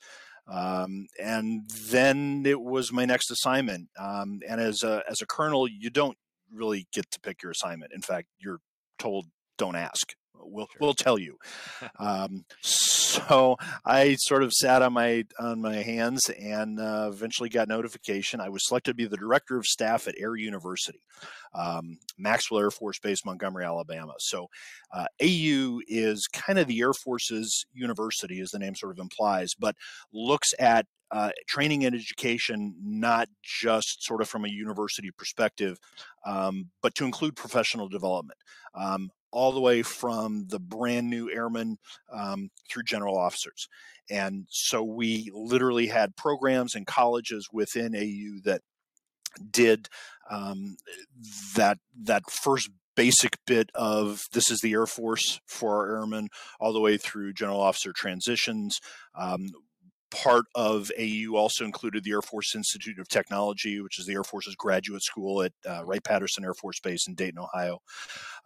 um, 0.47 1.07
and 1.21 1.69
then 1.89 2.43
it 2.45 2.61
was 2.61 2.91
my 2.91 3.05
next 3.05 3.31
assignment. 3.31 3.89
Um, 3.97 4.41
and 4.47 4.59
as 4.59 4.83
a 4.83 5.03
as 5.09 5.21
a 5.21 5.27
colonel, 5.27 5.67
you 5.67 5.89
don't 5.89 6.17
really 6.51 6.87
get 6.93 7.09
to 7.11 7.19
pick 7.19 7.41
your 7.41 7.51
assignment. 7.51 7.93
In 7.93 8.01
fact, 8.01 8.27
you're 8.39 8.59
told 8.99 9.27
don't 9.57 9.75
ask. 9.75 10.13
We'll 10.41 10.67
sure. 10.67 10.77
we'll 10.79 10.93
tell 10.93 11.19
you. 11.19 11.37
Um, 11.97 12.45
so 12.61 13.55
I 13.85 14.15
sort 14.15 14.43
of 14.43 14.51
sat 14.51 14.81
on 14.81 14.93
my 14.93 15.23
on 15.39 15.61
my 15.61 15.75
hands 15.75 16.29
and 16.29 16.79
uh, 16.79 17.09
eventually 17.11 17.47
got 17.47 17.67
notification. 17.67 18.41
I 18.41 18.49
was 18.49 18.67
selected 18.67 18.91
to 18.91 18.95
be 18.95 19.05
the 19.05 19.17
director 19.17 19.57
of 19.57 19.65
staff 19.65 20.07
at 20.07 20.15
Air 20.17 20.35
University, 20.35 20.99
um, 21.53 21.97
Maxwell 22.17 22.59
Air 22.59 22.71
Force 22.71 22.99
Base, 22.99 23.23
Montgomery, 23.25 23.63
Alabama. 23.63 24.13
So 24.19 24.47
uh, 24.93 25.05
AU 25.21 25.79
is 25.87 26.27
kind 26.33 26.59
of 26.59 26.67
the 26.67 26.79
Air 26.81 26.93
Force's 26.93 27.65
university, 27.73 28.41
as 28.41 28.49
the 28.49 28.59
name 28.59 28.75
sort 28.75 28.91
of 28.91 28.99
implies, 28.99 29.51
but 29.57 29.75
looks 30.11 30.53
at 30.59 30.85
uh, 31.11 31.31
training 31.47 31.85
and 31.85 31.95
education, 31.95 32.75
not 32.83 33.29
just 33.43 34.03
sort 34.03 34.21
of 34.21 34.27
from 34.27 34.45
a 34.45 34.49
university 34.49 35.11
perspective, 35.11 35.77
um, 36.25 36.69
but 36.81 36.95
to 36.95 37.05
include 37.05 37.35
professional 37.35 37.87
development. 37.87 38.39
Um, 38.73 39.11
all 39.35 39.51
the 39.51 39.59
way 39.59 39.81
from 39.81 40.45
the 40.47 40.59
brand 40.59 41.09
new 41.09 41.29
airmen 41.29 41.77
um, 42.11 42.49
through 42.69 42.83
general 42.83 43.17
officers. 43.17 43.67
And 44.09 44.45
so 44.49 44.81
we 44.81 45.29
literally 45.33 45.87
had 45.87 46.15
programs 46.15 46.73
and 46.73 46.87
colleges 46.87 47.49
within 47.51 47.95
AU 47.95 48.39
that 48.45 48.61
did 49.51 49.89
um, 50.31 50.77
that 51.55 51.79
that 52.03 52.23
first 52.29 52.69
basic 52.95 53.37
bit 53.45 53.69
of 53.75 54.23
this 54.31 54.49
is 54.49 54.61
the 54.61 54.71
Air 54.71 54.85
Force 54.85 55.41
for 55.45 55.75
our 55.75 55.99
airmen, 55.99 56.29
all 56.59 56.71
the 56.71 56.79
way 56.79 56.95
through 56.95 57.33
general 57.33 57.59
officer 57.59 57.91
transitions. 57.93 58.79
Um, 59.19 59.49
part 60.11 60.45
of 60.55 60.91
AU 60.97 61.35
also 61.35 61.65
included 61.65 62.03
the 62.03 62.11
Air 62.11 62.21
Force 62.21 62.55
Institute 62.55 62.99
of 62.99 63.09
Technology, 63.09 63.81
which 63.81 63.99
is 63.99 64.05
the 64.05 64.13
Air 64.13 64.23
Force's 64.23 64.55
graduate 64.55 65.03
school 65.03 65.43
at 65.43 65.51
uh, 65.67 65.83
Wright 65.83 66.03
Patterson 66.03 66.45
Air 66.45 66.53
Force 66.53 66.79
Base 66.79 67.07
in 67.07 67.15
Dayton, 67.15 67.39
Ohio. 67.39 67.79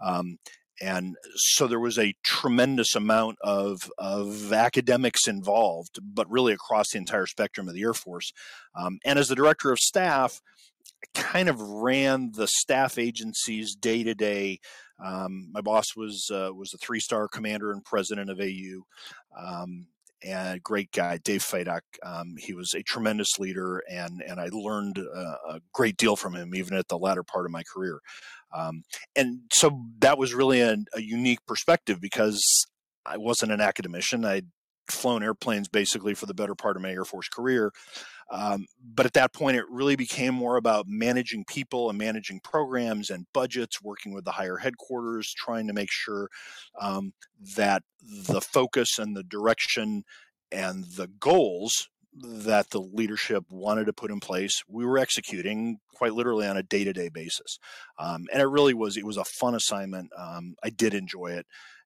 Um, 0.01 0.37
and 0.81 1.15
so 1.35 1.67
there 1.67 1.79
was 1.79 1.97
a 1.97 2.13
tremendous 2.23 2.95
amount 2.95 3.37
of, 3.41 3.91
of 3.97 4.53
academics 4.53 5.27
involved, 5.27 5.99
but 6.01 6.29
really 6.29 6.53
across 6.53 6.91
the 6.91 6.97
entire 6.97 7.25
spectrum 7.25 7.67
of 7.67 7.73
the 7.73 7.81
Air 7.81 7.93
Force. 7.93 8.31
Um, 8.75 8.99
and 9.05 9.19
as 9.19 9.27
the 9.27 9.35
director 9.35 9.71
of 9.71 9.79
staff, 9.79 10.41
I 11.03 11.21
kind 11.21 11.49
of 11.49 11.59
ran 11.61 12.31
the 12.33 12.47
staff 12.47 12.97
agencies 12.97 13.75
day 13.75 14.03
to 14.03 14.15
day. 14.15 14.59
My 14.99 15.61
boss 15.61 15.95
was 15.95 16.29
uh, 16.33 16.51
was 16.53 16.73
a 16.73 16.77
three 16.77 16.99
star 16.99 17.27
commander 17.27 17.71
and 17.71 17.83
president 17.83 18.29
of 18.29 18.39
AU. 18.39 18.83
Um, 19.37 19.87
and 20.23 20.61
great 20.63 20.91
guy, 20.91 21.17
Dave 21.17 21.41
Fadok. 21.41 21.81
Um, 22.03 22.35
he 22.37 22.53
was 22.53 22.73
a 22.73 22.83
tremendous 22.83 23.39
leader, 23.39 23.81
and 23.89 24.21
and 24.21 24.39
I 24.39 24.49
learned 24.51 24.99
uh, 24.99 25.35
a 25.49 25.61
great 25.73 25.97
deal 25.97 26.15
from 26.15 26.35
him, 26.35 26.55
even 26.55 26.77
at 26.77 26.87
the 26.87 26.97
latter 26.97 27.23
part 27.23 27.45
of 27.45 27.51
my 27.51 27.63
career. 27.63 27.99
Um, 28.53 28.83
and 29.15 29.41
so 29.53 29.85
that 29.99 30.17
was 30.17 30.33
really 30.33 30.61
a, 30.61 30.75
a, 30.95 31.01
unique 31.01 31.45
perspective 31.45 32.01
because 32.01 32.43
I 33.05 33.17
wasn't 33.17 33.51
an 33.51 33.61
academician. 33.61 34.25
I'd 34.25 34.47
flown 34.91 35.23
airplanes 35.23 35.67
basically 35.67 36.13
for 36.13 36.25
the 36.25 36.33
better 36.33 36.55
part 36.55 36.75
of 36.75 36.81
my 36.81 36.91
Air 36.91 37.05
Force 37.05 37.29
career. 37.29 37.71
Um, 38.31 38.67
but 38.83 39.05
at 39.05 39.13
that 39.13 39.33
point, 39.33 39.57
it 39.57 39.65
really 39.69 39.95
became 39.95 40.35
more 40.35 40.57
about 40.57 40.85
managing 40.87 41.45
people 41.45 41.89
and 41.89 41.97
managing 41.97 42.41
programs 42.41 43.09
and 43.09 43.25
budgets, 43.33 43.81
working 43.81 44.13
with 44.13 44.23
the 44.23 44.31
higher 44.31 44.57
headquarters, 44.57 45.33
trying 45.35 45.67
to 45.67 45.73
make 45.73 45.91
sure 45.91 46.29
um, 46.79 47.13
that 47.55 47.83
the 48.27 48.41
focus 48.41 48.99
and 48.99 49.15
the 49.15 49.23
direction 49.23 50.03
and 50.51 50.85
the 50.95 51.07
goals 51.07 51.89
that 52.21 52.71
the 52.71 52.81
leadership 52.81 53.43
wanted 53.49 53.85
to 53.85 53.93
put 53.93 54.11
in 54.11 54.19
place, 54.19 54.63
we 54.67 54.85
were 54.85 54.97
executing 54.97 55.77
quite 55.93 56.13
literally 56.13 56.47
on 56.47 56.57
a 56.57 56.63
day 56.63 56.83
to 56.83 56.93
day 56.93 57.09
basis. 57.09 57.59
Um, 57.97 58.25
and 58.31 58.41
it 58.41 58.47
really 58.47 58.73
was, 58.73 58.97
it 58.97 59.05
was 59.05 59.17
a 59.17 59.23
fun 59.23 59.55
assignment. 59.55 60.09
Um, 60.17 60.55
I 60.63 60.69
did 60.69 60.93
enjoy 60.93 61.27
it. 61.27 61.45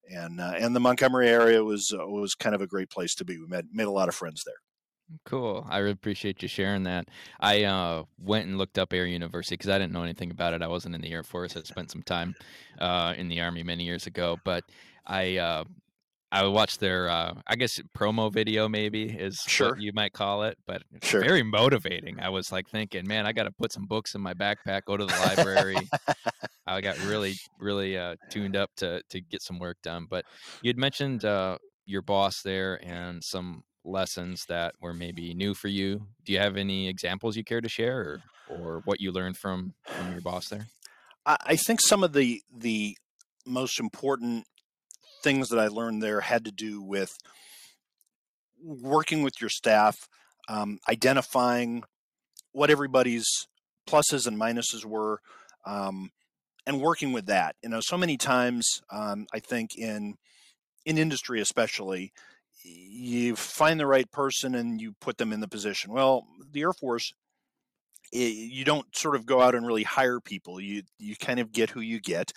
And, 0.10 0.40
uh, 0.40 0.54
and 0.58 0.76
the 0.76 0.80
Montgomery 0.80 1.30
area 1.30 1.64
was, 1.64 1.94
uh, 1.94 2.06
was 2.08 2.36
kind 2.36 2.56
of 2.56 2.62
a 2.62 2.68
great 2.68 2.90
place 2.90 3.16
to 3.16 3.26
be. 3.26 3.38
We 3.38 3.48
made, 3.48 3.66
made 3.72 3.88
a 3.88 3.92
lot 3.92 4.10
of 4.10 4.16
friends 4.16 4.44
there. 4.46 4.56
Cool. 5.26 5.66
I 5.70 5.80
really 5.80 5.92
appreciate 5.92 6.42
you 6.42 6.48
sharing 6.48 6.84
that. 6.84 7.08
I 7.40 7.64
uh, 7.64 8.04
went 8.18 8.48
and 8.48 8.58
looked 8.58 8.78
up 8.78 8.94
Air 8.94 9.06
University 9.06 9.56
because 9.56 9.70
I 9.70 9.78
didn't 9.78 9.94
know 9.94 10.04
anything 10.04 10.32
about 10.32 10.54
it. 10.54 10.62
I 10.62 10.68
wasn't 10.68 10.96
in 10.96 11.02
the 11.02 11.12
Air 11.12 11.24
Force. 11.24 11.56
I 11.56 11.62
spent 11.64 11.92
some 11.92 12.04
time 12.04 12.36
uh, 12.80 13.14
in 13.18 13.28
the 13.28 13.42
Army 13.42 13.64
many 13.64 13.84
years 13.84 14.08
ago, 14.08 14.38
but 14.44 14.64
I 15.06 15.38
uh, 15.38 15.64
I 16.34 16.48
watched 16.48 16.80
their, 16.80 17.10
uh, 17.10 17.36
I 17.46 17.56
guess, 17.56 17.80
promo 17.96 18.34
video 18.34 18.68
maybe 18.68 19.04
is 19.04 19.40
sure. 19.46 19.70
what 19.70 19.82
you 19.82 19.92
might 19.94 20.14
call 20.14 20.42
it, 20.42 20.58
but 20.66 20.82
sure. 21.04 21.22
very 21.22 21.44
motivating. 21.44 22.20
I 22.20 22.30
was 22.30 22.52
like 22.52 22.68
thinking, 22.68 23.08
man, 23.08 23.28
I 23.28 23.34
got 23.34 23.44
to 23.44 23.52
put 23.52 23.72
some 23.72 23.86
books 23.86 24.16
in 24.16 24.22
my 24.22 24.34
backpack, 24.34 24.86
go 24.88 24.98
to 24.98 25.06
the 25.06 25.14
library. 25.14 25.78
I 26.66 26.82
got 26.82 26.98
really, 27.06 27.36
really 27.60 28.00
uh, 28.00 28.16
tuned 28.32 28.56
up 28.56 28.72
to 28.78 29.04
to 29.12 29.22
get 29.22 29.44
some 29.44 29.60
work 29.60 29.78
done. 29.84 30.08
But 30.10 30.26
you 30.64 30.70
had 30.70 30.78
mentioned 30.78 31.24
uh, 31.24 31.60
your 31.86 32.02
boss 32.02 32.42
there 32.44 32.84
and 32.84 33.24
some 33.24 33.64
lessons 33.86 34.44
that 34.50 34.74
were 34.82 34.94
maybe 34.94 35.36
new 35.36 35.54
for 35.54 35.68
you. 35.68 36.08
Do 36.26 36.34
you 36.34 36.40
have 36.40 36.58
any 36.58 36.90
examples 36.90 37.38
you 37.38 37.44
care 37.44 37.62
to 37.62 37.70
share, 37.70 38.00
or 38.00 38.22
or 38.50 38.82
what 38.86 39.00
you 39.00 39.12
learned 39.12 39.38
from 39.38 39.76
from 39.86 40.12
your 40.14 40.22
boss 40.22 40.48
there? 40.48 40.66
I 41.28 41.58
think 41.58 41.80
some 41.80 42.04
of 42.04 42.14
the 42.14 42.42
the 42.52 42.98
most 43.46 43.80
important 43.80 44.46
things 45.24 45.50
that 45.50 45.60
I 45.60 45.68
learned 45.68 46.04
there 46.04 46.22
had 46.22 46.46
to 46.46 46.52
do 46.52 46.82
with 46.82 47.18
working 48.62 49.24
with 49.24 49.42
your 49.42 49.50
staff, 49.50 50.08
um, 50.48 50.80
identifying 50.90 51.84
what 52.52 52.70
everybody's 52.70 53.48
pluses 53.88 54.28
and 54.28 54.40
minuses 54.40 54.86
were, 54.86 55.20
um, 55.66 56.12
and 56.66 56.82
working 56.82 57.12
with 57.12 57.26
that. 57.26 57.56
You 57.64 57.70
know, 57.70 57.82
so 57.82 57.98
many 57.98 58.18
times 58.18 58.82
um, 58.92 59.26
I 59.34 59.40
think 59.40 59.76
in 59.78 60.16
in 60.86 60.98
industry 60.98 61.40
especially, 61.42 62.12
you 62.64 63.36
find 63.36 63.80
the 63.80 63.88
right 63.88 64.10
person 64.12 64.56
and 64.56 64.80
you 64.82 64.94
put 65.00 65.18
them 65.18 65.34
in 65.34 65.40
the 65.40 65.48
position. 65.48 65.92
Well, 65.92 66.28
the 66.52 66.62
Air 66.62 66.74
Force 66.74 67.14
it, 68.14 68.52
you 68.52 68.64
don't 68.64 68.96
sort 68.96 69.16
of 69.16 69.26
go 69.26 69.42
out 69.42 69.56
and 69.56 69.66
really 69.66 69.84
hire 69.84 70.20
people. 70.20 70.62
You 70.62 70.84
you 71.00 71.16
kind 71.16 71.40
of 71.40 71.52
get 71.52 71.72
who 71.72 71.82
you 71.82 72.00
get. 72.00 72.32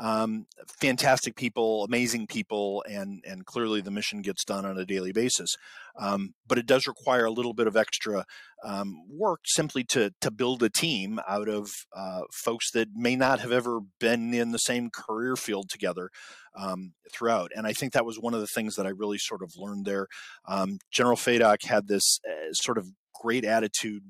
Um, 0.00 0.46
fantastic 0.80 1.34
people, 1.34 1.84
amazing 1.84 2.28
people, 2.28 2.84
and 2.88 3.22
and 3.26 3.44
clearly 3.44 3.80
the 3.80 3.90
mission 3.90 4.22
gets 4.22 4.44
done 4.44 4.64
on 4.64 4.78
a 4.78 4.86
daily 4.86 5.12
basis. 5.12 5.56
Um, 5.98 6.34
but 6.46 6.58
it 6.58 6.66
does 6.66 6.86
require 6.86 7.24
a 7.24 7.30
little 7.30 7.52
bit 7.52 7.66
of 7.66 7.76
extra 7.76 8.24
um, 8.64 9.02
work 9.10 9.40
simply 9.44 9.84
to 9.84 10.12
to 10.20 10.30
build 10.30 10.62
a 10.62 10.70
team 10.70 11.20
out 11.28 11.48
of 11.48 11.70
uh, 11.94 12.22
folks 12.32 12.70
that 12.72 12.88
may 12.94 13.16
not 13.16 13.40
have 13.40 13.52
ever 13.52 13.80
been 14.00 14.32
in 14.32 14.52
the 14.52 14.58
same 14.58 14.88
career 14.90 15.36
field 15.36 15.68
together 15.68 16.10
um, 16.56 16.92
throughout. 17.12 17.50
And 17.54 17.66
I 17.66 17.72
think 17.72 17.92
that 17.92 18.06
was 18.06 18.18
one 18.18 18.34
of 18.34 18.40
the 18.40 18.46
things 18.46 18.76
that 18.76 18.86
I 18.86 18.90
really 18.90 19.18
sort 19.18 19.42
of 19.42 19.52
learned 19.56 19.84
there. 19.84 20.06
Um, 20.46 20.78
General 20.90 21.16
Fadok 21.16 21.64
had 21.64 21.88
this 21.88 22.20
uh, 22.26 22.52
sort 22.52 22.78
of 22.78 22.86
great 23.20 23.44
attitude 23.44 24.04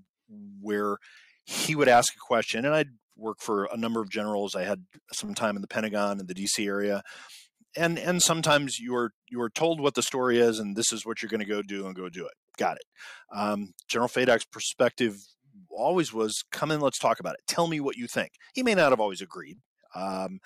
where 0.60 0.96
he 1.44 1.74
would 1.74 1.88
ask 1.88 2.14
a 2.14 2.26
question, 2.26 2.64
and 2.64 2.74
I'd 2.74 2.90
work 3.16 3.38
for 3.40 3.64
a 3.72 3.76
number 3.76 4.00
of 4.00 4.10
generals. 4.10 4.54
I 4.54 4.62
had 4.62 4.84
some 5.12 5.34
time 5.34 5.56
in 5.56 5.62
the 5.62 5.68
Pentagon 5.68 6.20
and 6.20 6.28
the 6.28 6.34
DC 6.34 6.66
area. 6.66 7.02
And 7.76 7.98
and 7.98 8.22
sometimes 8.22 8.78
you're 8.80 9.12
you're 9.28 9.50
told 9.50 9.80
what 9.80 9.94
the 9.94 10.02
story 10.02 10.38
is, 10.38 10.58
and 10.58 10.74
this 10.74 10.92
is 10.92 11.04
what 11.04 11.20
you're 11.20 11.28
going 11.28 11.40
to 11.40 11.46
go 11.46 11.62
do 11.62 11.86
and 11.86 11.94
go 11.94 12.08
do 12.08 12.24
it. 12.24 12.32
Got 12.56 12.76
it. 12.76 12.84
Um, 13.36 13.72
General 13.88 14.08
Fadak's 14.08 14.46
perspective 14.46 15.16
always 15.70 16.12
was, 16.12 16.44
"Come 16.50 16.70
in, 16.70 16.80
let's 16.80 16.98
talk 16.98 17.20
about 17.20 17.34
it. 17.34 17.40
Tell 17.46 17.66
me 17.66 17.78
what 17.78 17.96
you 17.96 18.06
think." 18.06 18.32
He 18.54 18.62
may 18.62 18.74
not 18.74 18.90
have 18.90 19.00
always 19.00 19.20
agreed, 19.20 19.58
um, 19.94 20.40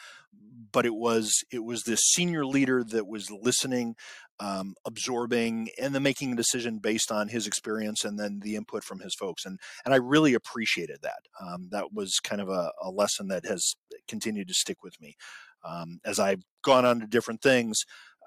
but 0.73 0.87
it 0.87 0.95
was 0.95 1.45
it 1.53 1.65
was 1.65 1.83
this 1.83 2.01
senior 2.01 2.47
leader 2.47 2.83
that 2.85 3.07
was 3.07 3.31
listening, 3.31 3.95
um, 4.41 4.75
absorbing, 4.85 5.69
and 5.81 5.95
then 5.95 6.03
making 6.03 6.33
a 6.33 6.37
decision 6.37 6.79
based 6.79 7.13
on 7.13 7.29
his 7.29 7.47
experience 7.47 8.05
and 8.05 8.19
then 8.19 8.41
the 8.43 8.57
input 8.57 8.85
from 8.85 9.01
his 9.01 9.15
folks. 9.15 9.45
And 9.45 9.59
and 9.85 9.93
I 9.93 9.99
really 9.99 10.35
appreciated 10.35 10.99
that. 11.03 11.21
Um, 11.41 11.69
that 11.71 11.93
was 11.93 12.19
kind 12.23 12.41
of 12.41 12.49
a, 12.49 12.73
a, 12.83 12.91
lesson 12.91 13.29
that 13.29 13.45
has 13.47 13.75
continued 14.09 14.49
to 14.49 14.55
stick 14.55 14.83
with 14.83 15.01
me 15.01 15.17
um, 15.65 15.99
as 16.05 16.19
I've 16.19 16.43
gone 16.63 16.85
on 16.85 17.01
to 17.01 17.07
different 17.07 17.43
things. 17.43 17.79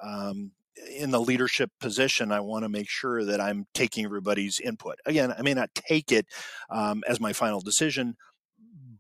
Um, 0.04 0.52
in 0.94 1.12
the 1.12 1.22
leadership 1.22 1.72
position, 1.80 2.34
I 2.34 2.42
want 2.42 2.64
to 2.64 2.70
make 2.70 2.90
sure 2.90 3.24
that 3.24 3.40
I'm 3.40 3.66
taking 3.74 4.04
everybody's 4.04 4.60
input. 4.60 4.96
Again, 5.06 5.34
I 5.38 5.42
may 5.42 5.54
not 5.54 5.70
take 5.74 6.12
it 6.12 6.26
um, 6.70 7.02
as 7.08 7.22
my 7.22 7.32
final 7.32 7.62
decision, 7.62 8.16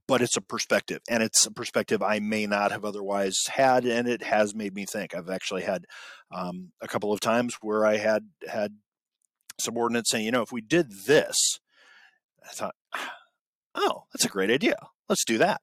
but 0.07 0.21
it's 0.21 0.37
a 0.37 0.41
perspective 0.41 0.99
and 1.09 1.23
it's 1.23 1.45
a 1.45 1.51
perspective 1.51 2.01
I 2.01 2.19
may 2.19 2.45
not 2.45 2.71
have 2.71 2.85
otherwise 2.85 3.37
had. 3.47 3.85
And 3.85 4.07
it 4.07 4.23
has 4.23 4.53
made 4.53 4.73
me 4.73 4.85
think. 4.85 5.15
I've 5.15 5.29
actually 5.29 5.63
had 5.63 5.85
um, 6.31 6.71
a 6.81 6.87
couple 6.87 7.11
of 7.11 7.19
times 7.19 7.55
where 7.61 7.85
I 7.85 7.97
had 7.97 8.27
had 8.47 8.75
subordinates 9.59 10.11
saying, 10.11 10.25
you 10.25 10.31
know, 10.31 10.41
if 10.41 10.51
we 10.51 10.61
did 10.61 10.87
this, 11.07 11.35
I 12.43 12.53
thought, 12.53 12.75
oh, 13.75 14.03
that's 14.13 14.25
a 14.25 14.29
great 14.29 14.51
idea. 14.51 14.77
Let's 15.09 15.25
do 15.25 15.37
that. 15.39 15.61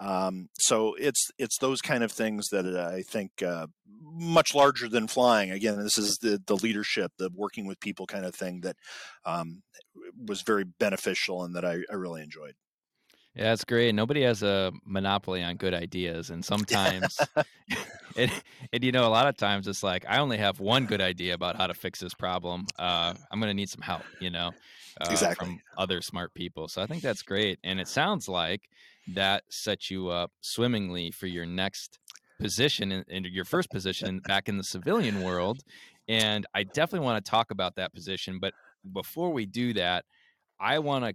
Um, 0.00 0.48
so 0.58 0.94
it's 0.94 1.30
it's 1.38 1.58
those 1.58 1.82
kind 1.82 2.02
of 2.02 2.10
things 2.10 2.48
that 2.48 2.64
I 2.64 3.02
think 3.02 3.42
uh, 3.42 3.66
much 4.00 4.54
larger 4.54 4.88
than 4.88 5.08
flying. 5.08 5.50
Again, 5.50 5.78
this 5.78 5.98
is 5.98 6.18
the 6.22 6.40
the 6.46 6.56
leadership, 6.56 7.12
the 7.18 7.30
working 7.34 7.66
with 7.66 7.80
people 7.80 8.06
kind 8.06 8.24
of 8.24 8.34
thing 8.34 8.62
that 8.62 8.76
um, 9.26 9.62
was 10.26 10.40
very 10.40 10.64
beneficial 10.64 11.44
and 11.44 11.54
that 11.54 11.66
I, 11.66 11.80
I 11.90 11.94
really 11.96 12.22
enjoyed. 12.22 12.54
Yeah, 13.34 13.44
that's 13.44 13.64
great. 13.64 13.94
Nobody 13.94 14.22
has 14.22 14.42
a 14.42 14.72
monopoly 14.84 15.42
on 15.42 15.56
good 15.56 15.72
ideas, 15.72 16.30
and 16.30 16.44
sometimes, 16.44 17.18
and, 18.16 18.30
and 18.72 18.82
you 18.82 18.90
know, 18.90 19.06
a 19.06 19.08
lot 19.08 19.28
of 19.28 19.36
times 19.36 19.68
it's 19.68 19.82
like 19.82 20.04
I 20.08 20.18
only 20.18 20.36
have 20.38 20.58
one 20.58 20.86
good 20.86 21.00
idea 21.00 21.34
about 21.34 21.56
how 21.56 21.68
to 21.68 21.74
fix 21.74 22.00
this 22.00 22.14
problem. 22.14 22.66
Uh, 22.78 23.14
I'm 23.30 23.38
going 23.38 23.50
to 23.50 23.54
need 23.54 23.70
some 23.70 23.82
help, 23.82 24.02
you 24.18 24.30
know, 24.30 24.50
uh, 25.00 25.08
exactly. 25.10 25.46
from 25.46 25.60
other 25.78 26.02
smart 26.02 26.34
people. 26.34 26.66
So 26.66 26.82
I 26.82 26.86
think 26.86 27.02
that's 27.02 27.22
great, 27.22 27.60
and 27.62 27.78
it 27.78 27.86
sounds 27.86 28.28
like 28.28 28.68
that 29.14 29.44
sets 29.48 29.90
you 29.90 30.08
up 30.08 30.32
swimmingly 30.40 31.10
for 31.12 31.26
your 31.26 31.46
next 31.46 31.98
position 32.40 33.04
and 33.08 33.26
your 33.26 33.44
first 33.44 33.70
position 33.70 34.18
back 34.26 34.48
in 34.48 34.56
the 34.56 34.64
civilian 34.64 35.22
world. 35.22 35.62
And 36.08 36.46
I 36.54 36.64
definitely 36.64 37.06
want 37.06 37.24
to 37.24 37.30
talk 37.30 37.52
about 37.52 37.76
that 37.76 37.94
position, 37.94 38.38
but 38.40 38.54
before 38.92 39.30
we 39.30 39.46
do 39.46 39.72
that, 39.74 40.04
I 40.58 40.80
want 40.80 41.04
to 41.04 41.14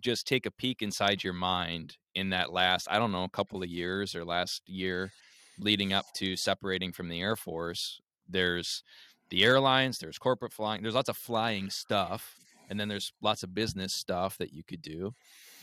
just 0.00 0.26
take 0.26 0.46
a 0.46 0.50
peek 0.50 0.82
inside 0.82 1.24
your 1.24 1.32
mind 1.32 1.96
in 2.14 2.30
that 2.30 2.52
last, 2.52 2.88
I 2.90 2.98
don't 2.98 3.12
know, 3.12 3.24
a 3.24 3.28
couple 3.28 3.62
of 3.62 3.68
years 3.68 4.14
or 4.14 4.24
last 4.24 4.62
year 4.66 5.12
leading 5.58 5.92
up 5.92 6.06
to 6.16 6.36
separating 6.36 6.92
from 6.92 7.08
the 7.08 7.20
Air 7.20 7.36
Force, 7.36 8.00
there's 8.28 8.82
the 9.30 9.44
airlines, 9.44 9.98
there's 9.98 10.18
corporate 10.18 10.52
flying, 10.52 10.82
there's 10.82 10.94
lots 10.94 11.08
of 11.08 11.16
flying 11.16 11.70
stuff, 11.70 12.36
and 12.68 12.78
then 12.78 12.88
there's 12.88 13.12
lots 13.20 13.42
of 13.42 13.54
business 13.54 13.92
stuff 13.94 14.38
that 14.38 14.52
you 14.52 14.62
could 14.62 14.82
do. 14.82 15.14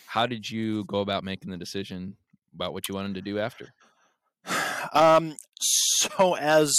How 0.08 0.26
did 0.26 0.50
you 0.50 0.84
go 0.86 1.00
about 1.00 1.24
making 1.24 1.52
the 1.52 1.58
decision 1.58 2.17
about 2.54 2.74
what 2.74 2.88
you 2.88 2.96
wanted 2.96 3.15
to 3.15 3.22
do 3.22 3.39
after? 3.39 3.74
Um, 4.91 5.36
so 5.60 6.36
as 6.36 6.76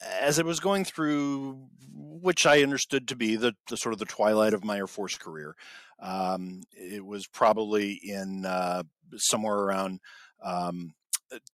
as 0.00 0.38
I 0.38 0.42
was 0.42 0.60
going 0.60 0.84
through, 0.84 1.68
which 1.92 2.46
I 2.46 2.62
understood 2.62 3.08
to 3.08 3.16
be 3.16 3.36
the, 3.36 3.54
the 3.68 3.76
sort 3.76 3.92
of 3.92 3.98
the 3.98 4.04
twilight 4.04 4.54
of 4.54 4.64
my 4.64 4.76
Air 4.76 4.86
Force 4.86 5.16
career, 5.16 5.56
um, 6.00 6.62
it 6.72 7.04
was 7.04 7.26
probably 7.26 7.92
in 8.02 8.44
uh, 8.44 8.82
somewhere 9.16 9.56
around 9.56 10.00
um, 10.44 10.94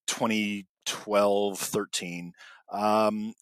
2012, 0.06 1.58
13. 1.58 2.32
Um, 2.72 3.34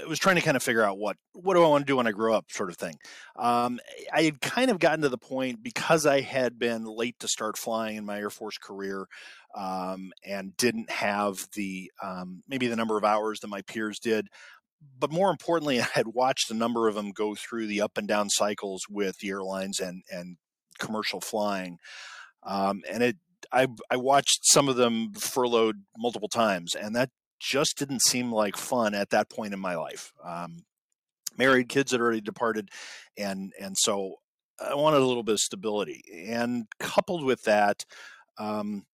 I 0.00 0.06
was 0.06 0.18
trying 0.18 0.36
to 0.36 0.42
kind 0.42 0.56
of 0.56 0.62
figure 0.62 0.82
out 0.82 0.98
what 0.98 1.16
what 1.34 1.54
do 1.54 1.62
I 1.62 1.68
want 1.68 1.82
to 1.82 1.90
do 1.90 1.96
when 1.96 2.06
I 2.06 2.12
grow 2.12 2.34
up, 2.34 2.46
sort 2.50 2.70
of 2.70 2.76
thing. 2.76 2.94
Um, 3.36 3.78
I 4.12 4.22
had 4.22 4.40
kind 4.40 4.70
of 4.70 4.78
gotten 4.78 5.02
to 5.02 5.08
the 5.08 5.18
point 5.18 5.62
because 5.62 6.06
I 6.06 6.20
had 6.20 6.58
been 6.58 6.84
late 6.84 7.18
to 7.20 7.28
start 7.28 7.58
flying 7.58 7.96
in 7.96 8.06
my 8.06 8.18
Air 8.18 8.30
Force 8.30 8.58
career, 8.58 9.06
um, 9.54 10.12
and 10.24 10.56
didn't 10.56 10.90
have 10.90 11.46
the 11.54 11.90
um, 12.02 12.42
maybe 12.48 12.68
the 12.68 12.76
number 12.76 12.96
of 12.96 13.04
hours 13.04 13.40
that 13.40 13.48
my 13.48 13.62
peers 13.62 13.98
did 13.98 14.28
but 14.98 15.10
more 15.10 15.30
importantly, 15.30 15.80
I 15.82 15.88
had 15.92 16.08
watched 16.08 16.50
a 16.50 16.54
number 16.54 16.88
of 16.88 16.94
them 16.94 17.12
go 17.12 17.34
through 17.34 17.66
the 17.66 17.80
up 17.80 17.98
and 17.98 18.08
down 18.08 18.28
cycles 18.30 18.82
with 18.88 19.18
the 19.18 19.30
airlines 19.30 19.80
and 19.80 20.02
and 20.10 20.36
commercial 20.78 21.20
flying, 21.20 21.78
um, 22.42 22.82
and 22.90 23.02
it 23.02 23.16
I 23.52 23.68
I 23.90 23.96
watched 23.96 24.40
some 24.42 24.68
of 24.68 24.76
them 24.76 25.12
furloughed 25.14 25.82
multiple 25.96 26.28
times, 26.28 26.74
and 26.74 26.94
that 26.96 27.10
just 27.40 27.76
didn't 27.76 28.02
seem 28.02 28.32
like 28.32 28.56
fun 28.56 28.94
at 28.94 29.10
that 29.10 29.28
point 29.28 29.52
in 29.52 29.60
my 29.60 29.74
life. 29.74 30.12
Um, 30.24 30.64
married, 31.36 31.68
kids 31.68 31.92
had 31.92 32.00
already 32.00 32.20
departed, 32.20 32.70
and 33.16 33.52
and 33.60 33.76
so 33.78 34.16
I 34.60 34.74
wanted 34.74 35.00
a 35.00 35.06
little 35.06 35.24
bit 35.24 35.34
of 35.34 35.40
stability, 35.40 36.02
and 36.28 36.66
coupled 36.78 37.24
with 37.24 37.42
that. 37.42 37.84
Um, 38.38 38.84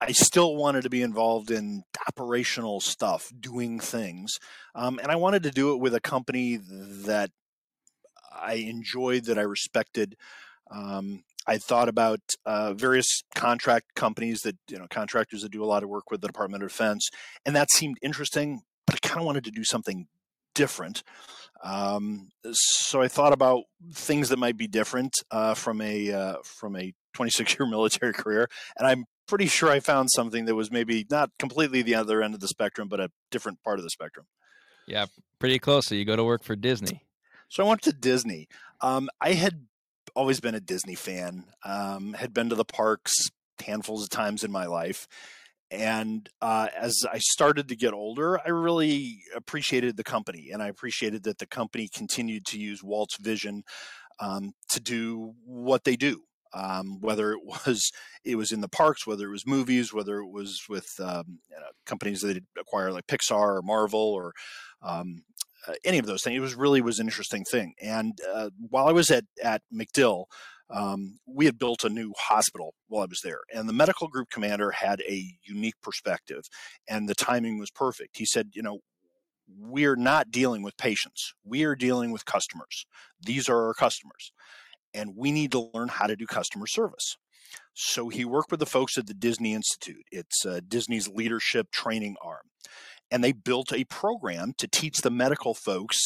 I 0.00 0.12
still 0.12 0.56
wanted 0.56 0.82
to 0.82 0.90
be 0.90 1.02
involved 1.02 1.50
in 1.50 1.84
operational 2.08 2.80
stuff, 2.80 3.32
doing 3.38 3.80
things. 3.80 4.38
Um, 4.74 4.98
and 5.02 5.10
I 5.10 5.16
wanted 5.16 5.42
to 5.44 5.50
do 5.50 5.72
it 5.72 5.80
with 5.80 5.94
a 5.94 6.00
company 6.00 6.58
that 6.60 7.30
I 8.30 8.54
enjoyed, 8.54 9.24
that 9.24 9.38
I 9.38 9.42
respected. 9.42 10.16
Um, 10.70 11.24
I 11.46 11.58
thought 11.58 11.88
about 11.88 12.20
uh, 12.44 12.74
various 12.74 13.22
contract 13.34 13.94
companies 13.94 14.42
that, 14.42 14.56
you 14.68 14.78
know, 14.78 14.86
contractors 14.90 15.42
that 15.42 15.52
do 15.52 15.64
a 15.64 15.66
lot 15.66 15.82
of 15.82 15.88
work 15.88 16.10
with 16.10 16.20
the 16.20 16.26
Department 16.26 16.62
of 16.62 16.68
Defense. 16.68 17.08
And 17.46 17.56
that 17.56 17.70
seemed 17.70 17.98
interesting, 18.02 18.62
but 18.86 18.96
I 18.96 19.06
kind 19.06 19.20
of 19.20 19.26
wanted 19.26 19.44
to 19.44 19.50
do 19.50 19.64
something 19.64 20.08
different. 20.54 21.02
Um, 21.62 22.30
so 22.52 23.00
I 23.00 23.08
thought 23.08 23.32
about 23.32 23.64
things 23.92 24.28
that 24.28 24.38
might 24.38 24.56
be 24.56 24.66
different 24.66 25.14
uh, 25.30 25.54
from 25.54 25.80
a 25.80 26.12
uh, 26.12 26.36
from 26.42 26.76
a 26.76 26.92
26 27.14 27.58
year 27.58 27.66
military 27.70 28.12
career, 28.12 28.48
and 28.76 28.86
I'm 28.86 29.06
pretty 29.26 29.46
sure 29.46 29.70
I 29.70 29.80
found 29.80 30.10
something 30.10 30.44
that 30.46 30.54
was 30.54 30.70
maybe 30.70 31.06
not 31.10 31.30
completely 31.38 31.82
the 31.82 31.94
other 31.94 32.22
end 32.22 32.34
of 32.34 32.40
the 32.40 32.48
spectrum, 32.48 32.88
but 32.88 33.00
a 33.00 33.10
different 33.30 33.62
part 33.62 33.78
of 33.78 33.84
the 33.84 33.90
spectrum. 33.90 34.26
Yeah, 34.86 35.06
pretty 35.38 35.58
close. 35.58 35.86
So 35.86 35.94
you 35.94 36.04
go 36.04 36.16
to 36.16 36.24
work 36.24 36.44
for 36.44 36.56
Disney. 36.56 37.02
So 37.48 37.64
I 37.64 37.68
went 37.68 37.82
to 37.82 37.92
Disney. 37.92 38.48
Um, 38.80 39.08
I 39.20 39.32
had 39.32 39.66
always 40.14 40.40
been 40.40 40.54
a 40.54 40.60
Disney 40.60 40.94
fan. 40.94 41.44
Um, 41.64 42.14
had 42.14 42.32
been 42.32 42.48
to 42.50 42.54
the 42.54 42.64
parks 42.64 43.12
handfuls 43.64 44.02
of 44.02 44.10
times 44.10 44.44
in 44.44 44.52
my 44.52 44.66
life, 44.66 45.06
and 45.70 46.28
uh, 46.40 46.68
as 46.76 46.94
I 47.10 47.18
started 47.18 47.68
to 47.68 47.76
get 47.76 47.92
older, 47.92 48.38
I 48.38 48.50
really 48.50 49.22
appreciated 49.34 49.96
the 49.96 50.04
company, 50.04 50.50
and 50.52 50.62
I 50.62 50.68
appreciated 50.68 51.24
that 51.24 51.38
the 51.38 51.46
company 51.46 51.88
continued 51.92 52.44
to 52.46 52.58
use 52.58 52.82
Walt's 52.82 53.16
vision 53.18 53.64
um, 54.20 54.52
to 54.70 54.80
do 54.80 55.34
what 55.44 55.84
they 55.84 55.96
do 55.96 56.25
um, 56.54 57.00
whether 57.00 57.32
it 57.32 57.40
was 57.66 57.90
it 58.24 58.36
was 58.36 58.52
in 58.52 58.60
the 58.60 58.68
parks, 58.68 59.06
whether 59.06 59.28
it 59.28 59.32
was 59.32 59.46
movies, 59.46 59.92
whether 59.92 60.18
it 60.18 60.30
was 60.30 60.62
with 60.68 60.88
um, 61.00 61.38
you 61.50 61.56
know, 61.56 61.66
companies 61.84 62.20
that 62.20 62.42
acquire 62.58 62.92
like 62.92 63.06
Pixar 63.06 63.58
or 63.58 63.62
Marvel 63.62 64.00
or 64.00 64.32
um, 64.82 65.22
uh, 65.66 65.74
any 65.84 65.98
of 65.98 66.06
those 66.06 66.22
things. 66.22 66.36
It 66.36 66.40
was 66.40 66.54
really 66.54 66.80
was 66.80 66.98
an 66.98 67.06
interesting 67.06 67.44
thing. 67.44 67.74
And 67.80 68.18
uh, 68.32 68.50
while 68.58 68.88
I 68.88 68.92
was 68.92 69.10
at 69.10 69.24
at 69.42 69.62
MacDill, 69.72 70.24
um, 70.70 71.18
we 71.26 71.44
had 71.44 71.58
built 71.58 71.84
a 71.84 71.88
new 71.88 72.12
hospital 72.18 72.74
while 72.88 73.02
I 73.02 73.06
was 73.06 73.20
there, 73.22 73.40
and 73.54 73.68
the 73.68 73.72
medical 73.72 74.08
group 74.08 74.28
commander 74.30 74.72
had 74.72 75.00
a 75.02 75.24
unique 75.44 75.80
perspective, 75.82 76.42
and 76.88 77.08
the 77.08 77.14
timing 77.14 77.58
was 77.58 77.70
perfect. 77.70 78.18
He 78.18 78.26
said, 78.26 78.50
you 78.54 78.62
know. 78.62 78.80
We're 79.48 79.94
not 79.94 80.32
dealing 80.32 80.64
with 80.64 80.76
patients. 80.76 81.32
We 81.44 81.62
are 81.62 81.76
dealing 81.76 82.10
with 82.10 82.24
customers. 82.24 82.84
These 83.22 83.48
are 83.48 83.68
our 83.68 83.74
customers 83.74 84.32
and 84.96 85.14
we 85.14 85.30
need 85.30 85.52
to 85.52 85.70
learn 85.74 85.88
how 85.88 86.06
to 86.06 86.16
do 86.16 86.26
customer 86.26 86.66
service. 86.66 87.16
So 87.74 88.08
he 88.08 88.24
worked 88.24 88.50
with 88.50 88.60
the 88.60 88.66
folks 88.66 88.96
at 88.96 89.06
the 89.06 89.14
Disney 89.14 89.54
Institute. 89.54 90.04
It's 90.10 90.44
uh, 90.44 90.60
Disney's 90.66 91.08
leadership 91.08 91.70
training 91.70 92.16
arm. 92.24 92.50
And 93.10 93.22
they 93.22 93.32
built 93.32 93.72
a 93.72 93.84
program 93.84 94.54
to 94.58 94.66
teach 94.66 94.98
the 94.98 95.10
medical 95.10 95.54
folks 95.54 95.98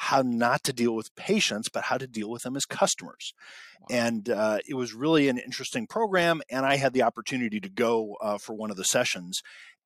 how 0.00 0.22
not 0.22 0.62
to 0.64 0.72
deal 0.72 0.94
with 0.94 1.14
patients, 1.16 1.68
but 1.68 1.84
how 1.84 1.98
to 1.98 2.06
deal 2.06 2.28
with 2.28 2.42
them 2.42 2.56
as 2.56 2.64
customers. 2.64 3.32
Wow. 3.80 3.86
And 3.90 4.28
uh, 4.28 4.58
it 4.68 4.74
was 4.74 4.92
really 4.92 5.28
an 5.28 5.38
interesting 5.38 5.86
program. 5.86 6.42
And 6.50 6.66
I 6.66 6.76
had 6.76 6.92
the 6.92 7.02
opportunity 7.02 7.60
to 7.60 7.68
go 7.68 8.16
uh, 8.20 8.38
for 8.38 8.54
one 8.54 8.70
of 8.70 8.76
the 8.76 8.84
sessions 8.84 9.40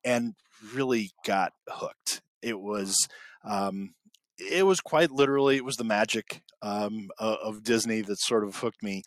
and 0.05 0.35
really 0.75 1.11
got 1.25 1.53
hooked. 1.69 2.23
It 2.41 2.59
was. 2.61 2.97
Um, 3.45 3.95
it 4.39 4.65
was 4.65 4.81
quite 4.81 5.11
literally 5.11 5.57
it 5.57 5.65
was 5.65 5.77
the 5.77 5.85
magic 5.85 6.43
um, 6.63 7.09
of 7.19 7.63
disney 7.63 8.01
that 8.01 8.21
sort 8.21 8.45
of 8.45 8.57
hooked 8.57 8.83
me. 8.83 9.03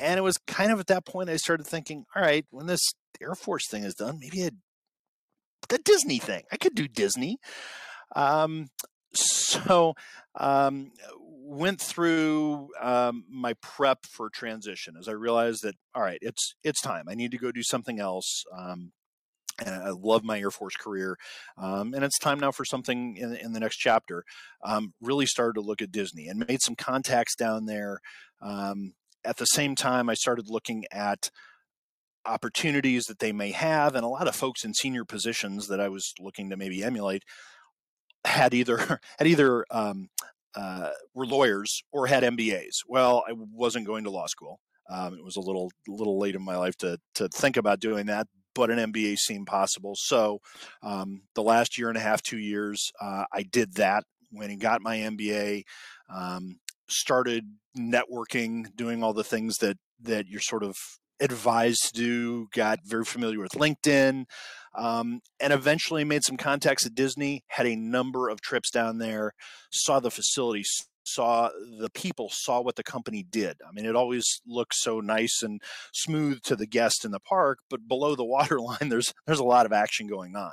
And 0.00 0.18
it 0.18 0.22
was 0.22 0.36
kind 0.46 0.72
of 0.72 0.80
at 0.80 0.86
that 0.88 1.06
point 1.06 1.30
i 1.30 1.36
started 1.36 1.66
thinking 1.66 2.04
all 2.14 2.22
right 2.22 2.44
when 2.50 2.66
this 2.66 2.92
air 3.20 3.34
force 3.34 3.68
thing 3.68 3.84
is 3.84 3.94
done 3.94 4.18
maybe 4.20 4.44
a, 4.44 4.50
the 5.68 5.78
disney 5.78 6.18
thing. 6.18 6.44
I 6.50 6.56
could 6.56 6.74
do 6.74 6.88
disney. 6.88 7.38
Um, 8.16 8.68
so 9.12 9.94
um, 10.38 10.92
went 11.20 11.80
through 11.80 12.68
um, 12.80 13.24
my 13.30 13.54
prep 13.54 14.04
for 14.04 14.28
transition 14.28 14.94
as 14.98 15.08
i 15.08 15.12
realized 15.12 15.62
that 15.62 15.74
all 15.94 16.02
right 16.02 16.18
it's 16.20 16.54
it's 16.62 16.80
time. 16.82 17.06
I 17.08 17.14
need 17.14 17.30
to 17.30 17.38
go 17.38 17.52
do 17.52 17.62
something 17.62 18.00
else. 18.00 18.44
Um, 18.56 18.92
and 19.64 19.74
I 19.74 19.90
love 19.90 20.24
my 20.24 20.38
Air 20.38 20.50
Force 20.50 20.76
career. 20.76 21.16
Um, 21.56 21.94
and 21.94 22.04
it's 22.04 22.18
time 22.18 22.40
now 22.40 22.52
for 22.52 22.64
something 22.64 23.16
in, 23.16 23.34
in 23.36 23.52
the 23.52 23.60
next 23.60 23.76
chapter. 23.76 24.24
Um, 24.62 24.94
really 25.00 25.26
started 25.26 25.54
to 25.54 25.66
look 25.66 25.82
at 25.82 25.92
Disney 25.92 26.28
and 26.28 26.44
made 26.46 26.62
some 26.62 26.76
contacts 26.76 27.34
down 27.34 27.66
there. 27.66 28.00
Um, 28.40 28.94
at 29.24 29.36
the 29.36 29.46
same 29.46 29.74
time, 29.74 30.08
I 30.08 30.14
started 30.14 30.48
looking 30.48 30.84
at 30.92 31.30
opportunities 32.24 33.04
that 33.04 33.18
they 33.18 33.32
may 33.32 33.50
have, 33.52 33.94
and 33.94 34.04
a 34.04 34.08
lot 34.08 34.28
of 34.28 34.36
folks 34.36 34.64
in 34.64 34.74
senior 34.74 35.04
positions 35.04 35.68
that 35.68 35.80
I 35.80 35.88
was 35.88 36.12
looking 36.20 36.50
to 36.50 36.56
maybe 36.56 36.82
emulate 36.84 37.24
had 38.24 38.54
either 38.54 39.00
had 39.18 39.26
either 39.26 39.64
um, 39.70 40.08
uh, 40.54 40.90
were 41.14 41.26
lawyers 41.26 41.82
or 41.92 42.06
had 42.06 42.22
MBAs. 42.22 42.84
Well, 42.86 43.24
I 43.28 43.32
wasn't 43.32 43.86
going 43.86 44.04
to 44.04 44.10
law 44.10 44.26
school. 44.26 44.60
Um, 44.90 45.14
it 45.14 45.24
was 45.24 45.36
a 45.36 45.40
little 45.40 45.70
little 45.86 46.18
late 46.18 46.34
in 46.34 46.42
my 46.42 46.56
life 46.56 46.76
to 46.78 46.98
to 47.16 47.28
think 47.28 47.56
about 47.56 47.80
doing 47.80 48.06
that, 48.06 48.26
but 48.58 48.70
an 48.72 48.92
MBA 48.92 49.16
seemed 49.18 49.46
possible. 49.46 49.94
So 49.96 50.40
um, 50.82 51.22
the 51.36 51.44
last 51.44 51.78
year 51.78 51.88
and 51.88 51.96
a 51.96 52.00
half, 52.00 52.20
two 52.22 52.38
years, 52.38 52.90
uh, 53.00 53.24
I 53.32 53.44
did 53.44 53.74
that. 53.74 54.02
When 54.30 54.50
and 54.50 54.60
got 54.60 54.82
my 54.82 54.98
MBA, 54.98 55.62
um, 56.14 56.58
started 56.88 57.44
networking, 57.78 58.66
doing 58.76 59.02
all 59.02 59.14
the 59.14 59.24
things 59.24 59.56
that 59.58 59.78
that 60.02 60.26
you're 60.26 60.40
sort 60.40 60.62
of 60.64 60.74
advised 61.20 61.78
to 61.86 61.92
do. 61.94 62.48
Got 62.52 62.80
very 62.84 63.04
familiar 63.04 63.40
with 63.40 63.52
LinkedIn, 63.52 64.24
um, 64.76 65.20
and 65.40 65.52
eventually 65.52 66.04
made 66.04 66.24
some 66.24 66.36
contacts 66.36 66.84
at 66.84 66.94
Disney. 66.94 67.44
Had 67.46 67.66
a 67.66 67.76
number 67.76 68.28
of 68.28 68.42
trips 68.42 68.70
down 68.70 68.98
there. 68.98 69.32
Saw 69.70 69.98
the 70.00 70.10
facilities 70.10 70.68
saw 71.12 71.50
the 71.78 71.90
people 71.90 72.30
saw 72.30 72.60
what 72.60 72.76
the 72.76 72.82
company 72.82 73.24
did. 73.28 73.56
I 73.66 73.72
mean, 73.72 73.86
it 73.86 73.96
always 73.96 74.40
looks 74.46 74.82
so 74.82 75.00
nice 75.00 75.42
and 75.42 75.60
smooth 75.92 76.42
to 76.42 76.56
the 76.56 76.66
guest 76.66 77.04
in 77.04 77.10
the 77.10 77.20
park, 77.20 77.60
but 77.70 77.88
below 77.88 78.14
the 78.14 78.24
waterline, 78.36 78.88
there's 78.88 79.12
there's 79.26 79.40
a 79.40 79.44
lot 79.44 79.66
of 79.66 79.72
action 79.72 80.06
going 80.06 80.36
on. 80.36 80.52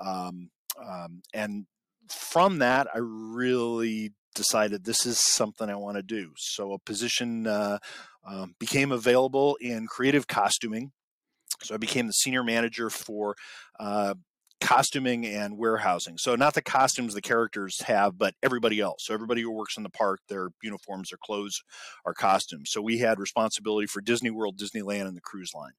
Um, 0.00 0.50
um, 0.84 1.22
and 1.32 1.66
from 2.10 2.58
that, 2.58 2.88
I 2.94 2.98
really 2.98 4.12
decided 4.34 4.84
this 4.84 5.06
is 5.06 5.18
something 5.18 5.68
I 5.68 5.76
want 5.76 5.96
to 5.96 6.02
do. 6.02 6.32
So 6.36 6.72
a 6.72 6.78
position 6.78 7.46
uh, 7.46 7.78
um, 8.24 8.54
became 8.58 8.92
available 8.92 9.56
in 9.60 9.86
creative 9.86 10.26
costuming. 10.26 10.92
So 11.62 11.74
I 11.74 11.78
became 11.78 12.06
the 12.06 12.12
senior 12.12 12.44
manager 12.44 12.90
for 12.90 13.34
uh, 13.80 14.14
costuming 14.60 15.26
and 15.26 15.58
warehousing. 15.58 16.18
So 16.18 16.34
not 16.34 16.54
the 16.54 16.62
costumes 16.62 17.14
the 17.14 17.20
characters 17.20 17.82
have, 17.82 18.18
but 18.18 18.34
everybody 18.42 18.80
else. 18.80 19.00
So 19.04 19.14
everybody 19.14 19.42
who 19.42 19.50
works 19.50 19.76
in 19.76 19.82
the 19.82 19.90
park, 19.90 20.20
their 20.28 20.48
uniforms, 20.62 21.10
their 21.10 21.18
clothes 21.22 21.62
are 22.04 22.14
costumes. 22.14 22.70
So 22.70 22.80
we 22.80 22.98
had 22.98 23.18
responsibility 23.18 23.86
for 23.86 24.00
Disney 24.00 24.30
World, 24.30 24.58
Disneyland, 24.58 25.06
and 25.06 25.16
the 25.16 25.20
cruise 25.20 25.52
line. 25.54 25.72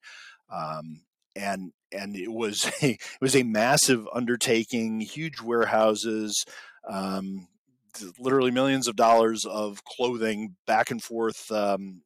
Um, 0.53 1.01
and 1.35 1.71
and 1.91 2.15
it 2.15 2.31
was 2.31 2.65
a 2.81 2.91
it 2.91 3.21
was 3.21 3.35
a 3.35 3.43
massive 3.43 4.07
undertaking, 4.13 5.01
huge 5.01 5.41
warehouses, 5.41 6.45
um, 6.87 7.47
literally 8.19 8.51
millions 8.51 8.87
of 8.87 8.95
dollars 8.95 9.45
of 9.45 9.83
clothing 9.83 10.55
back 10.65 10.91
and 10.91 11.03
forth 11.03 11.51
um, 11.51 12.01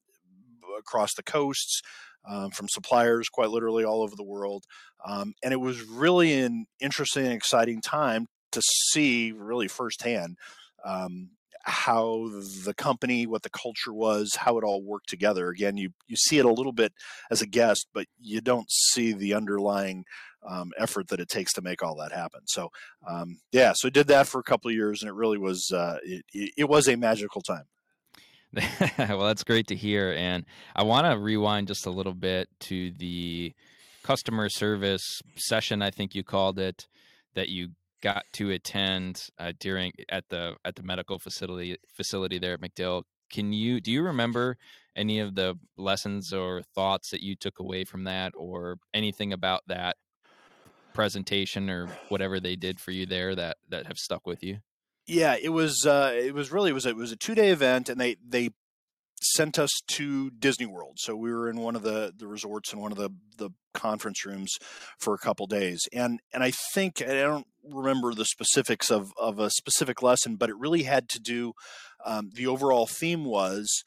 across 0.80 1.14
the 1.16 1.24
coasts 1.24 1.82
um, 2.28 2.52
from 2.52 2.68
suppliers, 2.70 3.30
quite 3.30 3.50
literally 3.50 3.84
all 3.84 4.02
over 4.02 4.16
the 4.16 4.24
world. 4.24 4.66
Um, 5.06 5.34
and 5.44 5.54
it 5.54 5.60
was 5.60 5.82
really 5.82 6.40
an 6.42 6.66
interesting 6.80 7.26
and 7.26 7.34
exciting 7.34 7.82
time 7.82 8.28
to 8.52 8.62
see, 8.62 9.32
really 9.32 9.68
firsthand, 9.68 10.38
um, 10.86 11.30
how 11.64 12.28
the 12.66 12.74
company, 12.74 13.28
what 13.28 13.44
the 13.44 13.50
culture 13.50 13.94
was, 13.94 14.36
how 14.36 14.58
it 14.58 14.64
all 14.64 14.84
worked 14.84 15.10
together. 15.10 15.50
Again, 15.50 15.78
you 15.78 15.92
you 16.08 16.16
see 16.16 16.40
it 16.40 16.46
a 16.46 16.52
little 16.52 16.72
bit 16.72 16.92
as 17.30 17.42
a 17.42 17.48
guest, 17.48 17.88
but 17.94 18.08
you 18.20 18.42
don't 18.42 18.70
see 18.70 19.14
the 19.14 19.34
underlying 19.34 20.04
um, 20.48 20.72
effort 20.78 21.08
that 21.10 21.20
it 21.20 21.30
takes 21.30 21.54
to 21.54 21.62
make 21.62 21.84
all 21.84 21.96
that 21.98 22.12
happen. 22.12 22.42
So, 22.48 22.70
um, 23.08 23.40
yeah, 23.52 23.74
so 23.76 23.88
I 23.88 23.92
did 23.92 24.08
that 24.08 24.28
for 24.28 24.40
a 24.40 24.44
couple 24.44 24.70
of 24.70 24.76
years, 24.76 25.02
and 25.02 25.10
it 25.10 25.14
really 25.14 25.38
was 25.38 25.72
uh, 25.72 25.98
it, 26.04 26.24
it 26.58 26.70
was 26.70 26.88
a 26.88 26.98
magical 26.98 27.42
time. 27.42 27.66
well, 28.98 29.28
that's 29.28 29.44
great 29.44 29.68
to 29.68 29.76
hear. 29.76 30.14
And 30.18 30.46
I 30.76 30.84
want 30.84 31.08
to 31.08 31.18
rewind 31.18 31.68
just 31.68 31.86
a 31.86 31.92
little 31.92 32.14
bit 32.14 32.50
to 32.62 32.92
the 32.92 33.54
customer 34.04 34.50
service 34.50 35.22
session, 35.38 35.82
I 35.82 35.92
think 35.92 36.16
you 36.16 36.24
called 36.24 36.60
it, 36.60 36.88
that 37.36 37.50
you 37.50 37.70
got 38.02 38.24
to 38.34 38.52
attend 38.52 39.28
uh, 39.40 39.54
during 39.60 39.92
at 40.10 40.26
the 40.30 40.56
at 40.66 40.76
the 40.76 40.84
medical 40.84 41.20
facility 41.20 41.78
facility 41.96 42.40
there 42.40 42.54
at 42.54 42.62
MacDill. 42.62 43.04
Can 43.32 43.54
you 43.54 43.80
do 43.80 43.92
you 43.92 44.04
remember 44.04 44.58
any 44.96 45.20
of 45.20 45.36
the 45.36 45.56
lessons 45.78 46.34
or 46.34 46.62
thoughts 46.76 47.12
that 47.12 47.22
you 47.22 47.36
took 47.36 47.60
away 47.60 47.86
from 47.86 48.04
that, 48.04 48.34
or 48.36 48.78
anything 48.94 49.32
about 49.32 49.62
that 49.68 49.96
presentation 50.94 51.70
or 51.70 51.88
whatever 52.10 52.40
they 52.40 52.58
did 52.58 52.80
for 52.80 52.92
you 52.92 53.06
there 53.06 53.36
that 53.36 53.58
that 53.70 53.88
have 53.88 53.98
stuck 53.98 54.28
with 54.28 54.44
you? 54.44 54.58
Yeah, 55.08 55.36
it 55.42 55.50
was. 55.50 55.86
Uh, 55.86 56.14
it 56.16 56.34
was 56.34 56.52
really 56.52 56.72
it 56.72 56.74
was 56.74 56.86
it 56.86 56.96
was 56.96 57.12
a 57.12 57.16
two 57.16 57.36
day 57.36 57.50
event, 57.50 57.90
and 57.90 58.00
they 58.00 58.18
they 58.26 58.52
sent 59.24 59.60
us 59.60 59.70
to 59.88 60.32
Disney 60.32 60.66
World. 60.66 60.98
So 60.98 61.16
we 61.16 61.32
were 61.32 61.50
in 61.50 61.58
one 61.58 61.76
of 61.76 61.84
the 61.84 62.14
the 62.16 62.28
resorts 62.28 62.74
in 62.74 62.80
one 62.80 62.92
of 62.92 62.98
the 62.98 63.10
the 63.38 63.52
conference 63.74 64.26
rooms 64.26 64.58
for 64.98 65.14
a 65.14 65.18
couple 65.18 65.48
days, 65.48 65.88
and 65.94 66.20
and 66.34 66.44
I 66.44 66.52
think 66.74 67.02
I 67.02 67.14
don't 67.14 67.48
remember 67.64 68.14
the 68.14 68.26
specifics 68.26 68.90
of 68.92 69.12
of 69.20 69.40
a 69.40 69.50
specific 69.50 70.02
lesson, 70.02 70.36
but 70.36 70.50
it 70.50 70.58
really 70.58 70.84
had 70.84 71.10
to 71.10 71.20
do. 71.20 71.54
Um, 72.06 72.32
the 72.34 72.48
overall 72.48 72.88
theme 72.88 73.26
was 73.26 73.84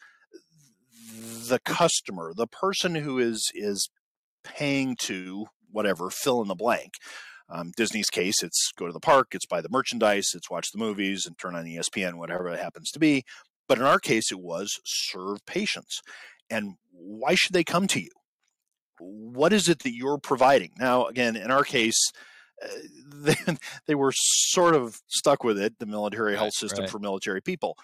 the 1.49 1.61
customer, 1.65 2.33
the 2.35 2.47
person 2.47 2.97
who 2.97 3.19
is 3.19 3.51
is 3.55 3.89
paying 4.43 4.97
to 5.01 5.47
whatever 5.71 6.11
fill 6.11 6.43
in 6.43 6.49
the 6.49 6.55
blank 6.55 6.95
um, 7.49 7.73
Disney's 7.77 8.11
case, 8.11 8.43
it's 8.43 8.73
go 8.77 8.87
to 8.87 8.93
the 8.93 9.01
park, 9.01 9.29
it's 9.33 9.47
buy 9.47 9.61
the 9.61 9.69
merchandise, 9.69 10.31
it's 10.35 10.51
watch 10.51 10.69
the 10.73 10.79
movies 10.79 11.25
and 11.27 11.39
turn 11.39 11.55
on 11.55 11.65
ESPN, 11.65 12.15
whatever 12.15 12.49
it 12.49 12.61
happens 12.61 12.91
to 12.93 12.99
be. 12.99 13.25
But 13.69 13.79
in 13.79 13.85
our 13.85 13.99
case, 13.99 14.31
it 14.31 14.41
was 14.41 14.81
serve 14.85 15.45
patients. 15.47 16.01
And 16.51 16.75
why 16.93 17.35
should 17.35 17.53
they 17.53 17.65
come 17.65 17.87
to 17.89 18.01
you? 18.01 18.11
What 18.99 19.53
is 19.53 19.69
it 19.69 19.81
that 19.81 19.95
you're 19.95 20.19
providing? 20.19 20.73
Now, 20.79 21.07
again, 21.07 21.37
in 21.37 21.51
our 21.51 21.65
case, 21.65 21.99
uh, 22.63 22.69
they, 23.15 23.37
they, 23.87 23.95
were 23.95 24.13
sort 24.15 24.75
of 24.75 25.01
stuck 25.09 25.43
with 25.43 25.59
it, 25.59 25.79
the 25.79 25.87
military 25.87 26.33
right, 26.33 26.39
health 26.39 26.55
system 26.55 26.83
right. 26.83 26.91
for 26.91 26.99
military 26.99 27.41
people. 27.41 27.77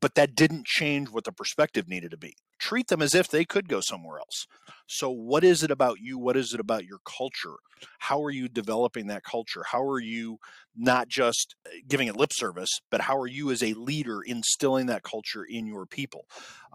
But 0.00 0.14
that 0.16 0.34
didn't 0.34 0.66
change 0.66 1.08
what 1.08 1.24
the 1.24 1.32
perspective 1.32 1.88
needed 1.88 2.10
to 2.10 2.16
be. 2.16 2.34
Treat 2.60 2.88
them 2.88 3.02
as 3.02 3.14
if 3.14 3.28
they 3.28 3.44
could 3.44 3.68
go 3.68 3.80
somewhere 3.80 4.18
else. 4.18 4.46
So, 4.86 5.10
what 5.10 5.44
is 5.44 5.62
it 5.62 5.70
about 5.70 5.98
you? 6.00 6.18
What 6.18 6.36
is 6.36 6.52
it 6.52 6.60
about 6.60 6.84
your 6.84 6.98
culture? 7.06 7.56
How 8.00 8.22
are 8.22 8.30
you 8.30 8.48
developing 8.48 9.06
that 9.06 9.22
culture? 9.22 9.62
How 9.70 9.82
are 9.82 10.00
you 10.00 10.38
not 10.76 11.08
just 11.08 11.54
uh, 11.66 11.70
giving 11.88 12.08
it 12.08 12.16
lip 12.16 12.32
service, 12.32 12.68
but 12.90 13.00
how 13.02 13.16
are 13.16 13.26
you 13.26 13.50
as 13.50 13.62
a 13.62 13.72
leader 13.74 14.20
instilling 14.22 14.86
that 14.86 15.02
culture 15.02 15.44
in 15.44 15.66
your 15.66 15.86
people? 15.86 16.26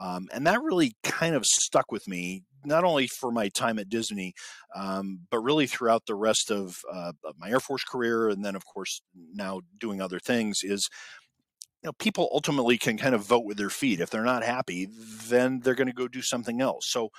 Um, 0.01 0.27
and 0.33 0.47
that 0.47 0.61
really 0.61 0.95
kind 1.03 1.35
of 1.35 1.45
stuck 1.45 1.91
with 1.91 2.07
me 2.07 2.43
not 2.65 2.83
only 2.83 3.07
for 3.07 3.31
my 3.31 3.49
time 3.49 3.77
at 3.77 3.89
Disney, 3.89 4.33
um, 4.75 5.19
but 5.29 5.39
really 5.39 5.67
throughout 5.67 6.07
the 6.07 6.15
rest 6.15 6.49
of, 6.49 6.77
uh, 6.91 7.11
of 7.23 7.35
my 7.37 7.49
Air 7.49 7.59
Force 7.59 7.83
career, 7.83 8.29
and 8.29 8.43
then 8.43 8.55
of 8.55 8.65
course 8.65 9.01
now 9.33 9.61
doing 9.79 10.01
other 10.01 10.19
things 10.19 10.59
is 10.63 10.89
you 11.85 11.89
know, 11.89 11.93
people 11.99 12.27
ultimately 12.33 12.79
can 12.79 12.97
kind 12.97 13.13
of 13.13 13.21
vote 13.21 13.45
with 13.45 13.57
their 13.57 13.69
feet. 13.69 13.99
If 13.99 14.09
they're 14.09 14.23
not 14.23 14.43
happy, 14.43 14.87
then 15.27 15.59
they're 15.59 15.75
going 15.75 15.85
to 15.85 15.93
go 15.93 16.07
do 16.07 16.23
something 16.23 16.59
else. 16.59 16.85
So 16.89 17.09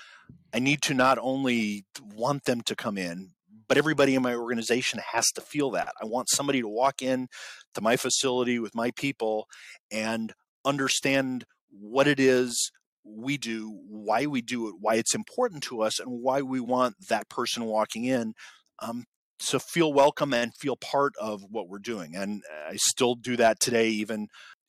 I 0.52 0.58
need 0.58 0.82
to 0.82 0.94
not 0.94 1.18
only 1.20 1.84
want 2.02 2.46
them 2.46 2.62
to 2.62 2.74
come 2.74 2.98
in, 2.98 3.30
but 3.68 3.78
everybody 3.78 4.16
in 4.16 4.22
my 4.22 4.34
organization 4.34 5.00
has 5.12 5.30
to 5.36 5.40
feel 5.40 5.70
that. 5.70 5.92
I 6.02 6.06
want 6.06 6.30
somebody 6.30 6.62
to 6.62 6.68
walk 6.68 7.00
in 7.00 7.28
to 7.74 7.80
my 7.80 7.96
facility 7.96 8.58
with 8.58 8.74
my 8.74 8.90
people 8.90 9.46
and 9.92 10.32
understand 10.64 11.44
what 11.70 12.08
it 12.08 12.18
is 12.18 12.72
we 13.04 13.38
do, 13.38 13.70
why 13.88 14.26
we 14.26 14.42
do 14.42 14.66
it, 14.66 14.74
why 14.80 14.96
it's 14.96 15.14
important 15.14 15.62
to 15.64 15.82
us, 15.82 16.00
and 16.00 16.08
why 16.24 16.42
we 16.42 16.58
want 16.58 16.96
that 17.08 17.28
person 17.28 17.66
walking 17.66 18.04
in 18.04 18.34
um, 18.80 19.04
to 19.38 19.60
feel 19.60 19.92
welcome 19.92 20.32
and 20.34 20.54
feel 20.54 20.76
part 20.76 21.12
of 21.20 21.42
what 21.50 21.68
we're 21.68 21.78
doing. 21.78 22.16
And 22.16 22.42
I 22.68 22.76
still 22.76 23.14
do 23.14 23.36
that 23.36 23.60
today, 23.60 23.88
even 23.90 24.26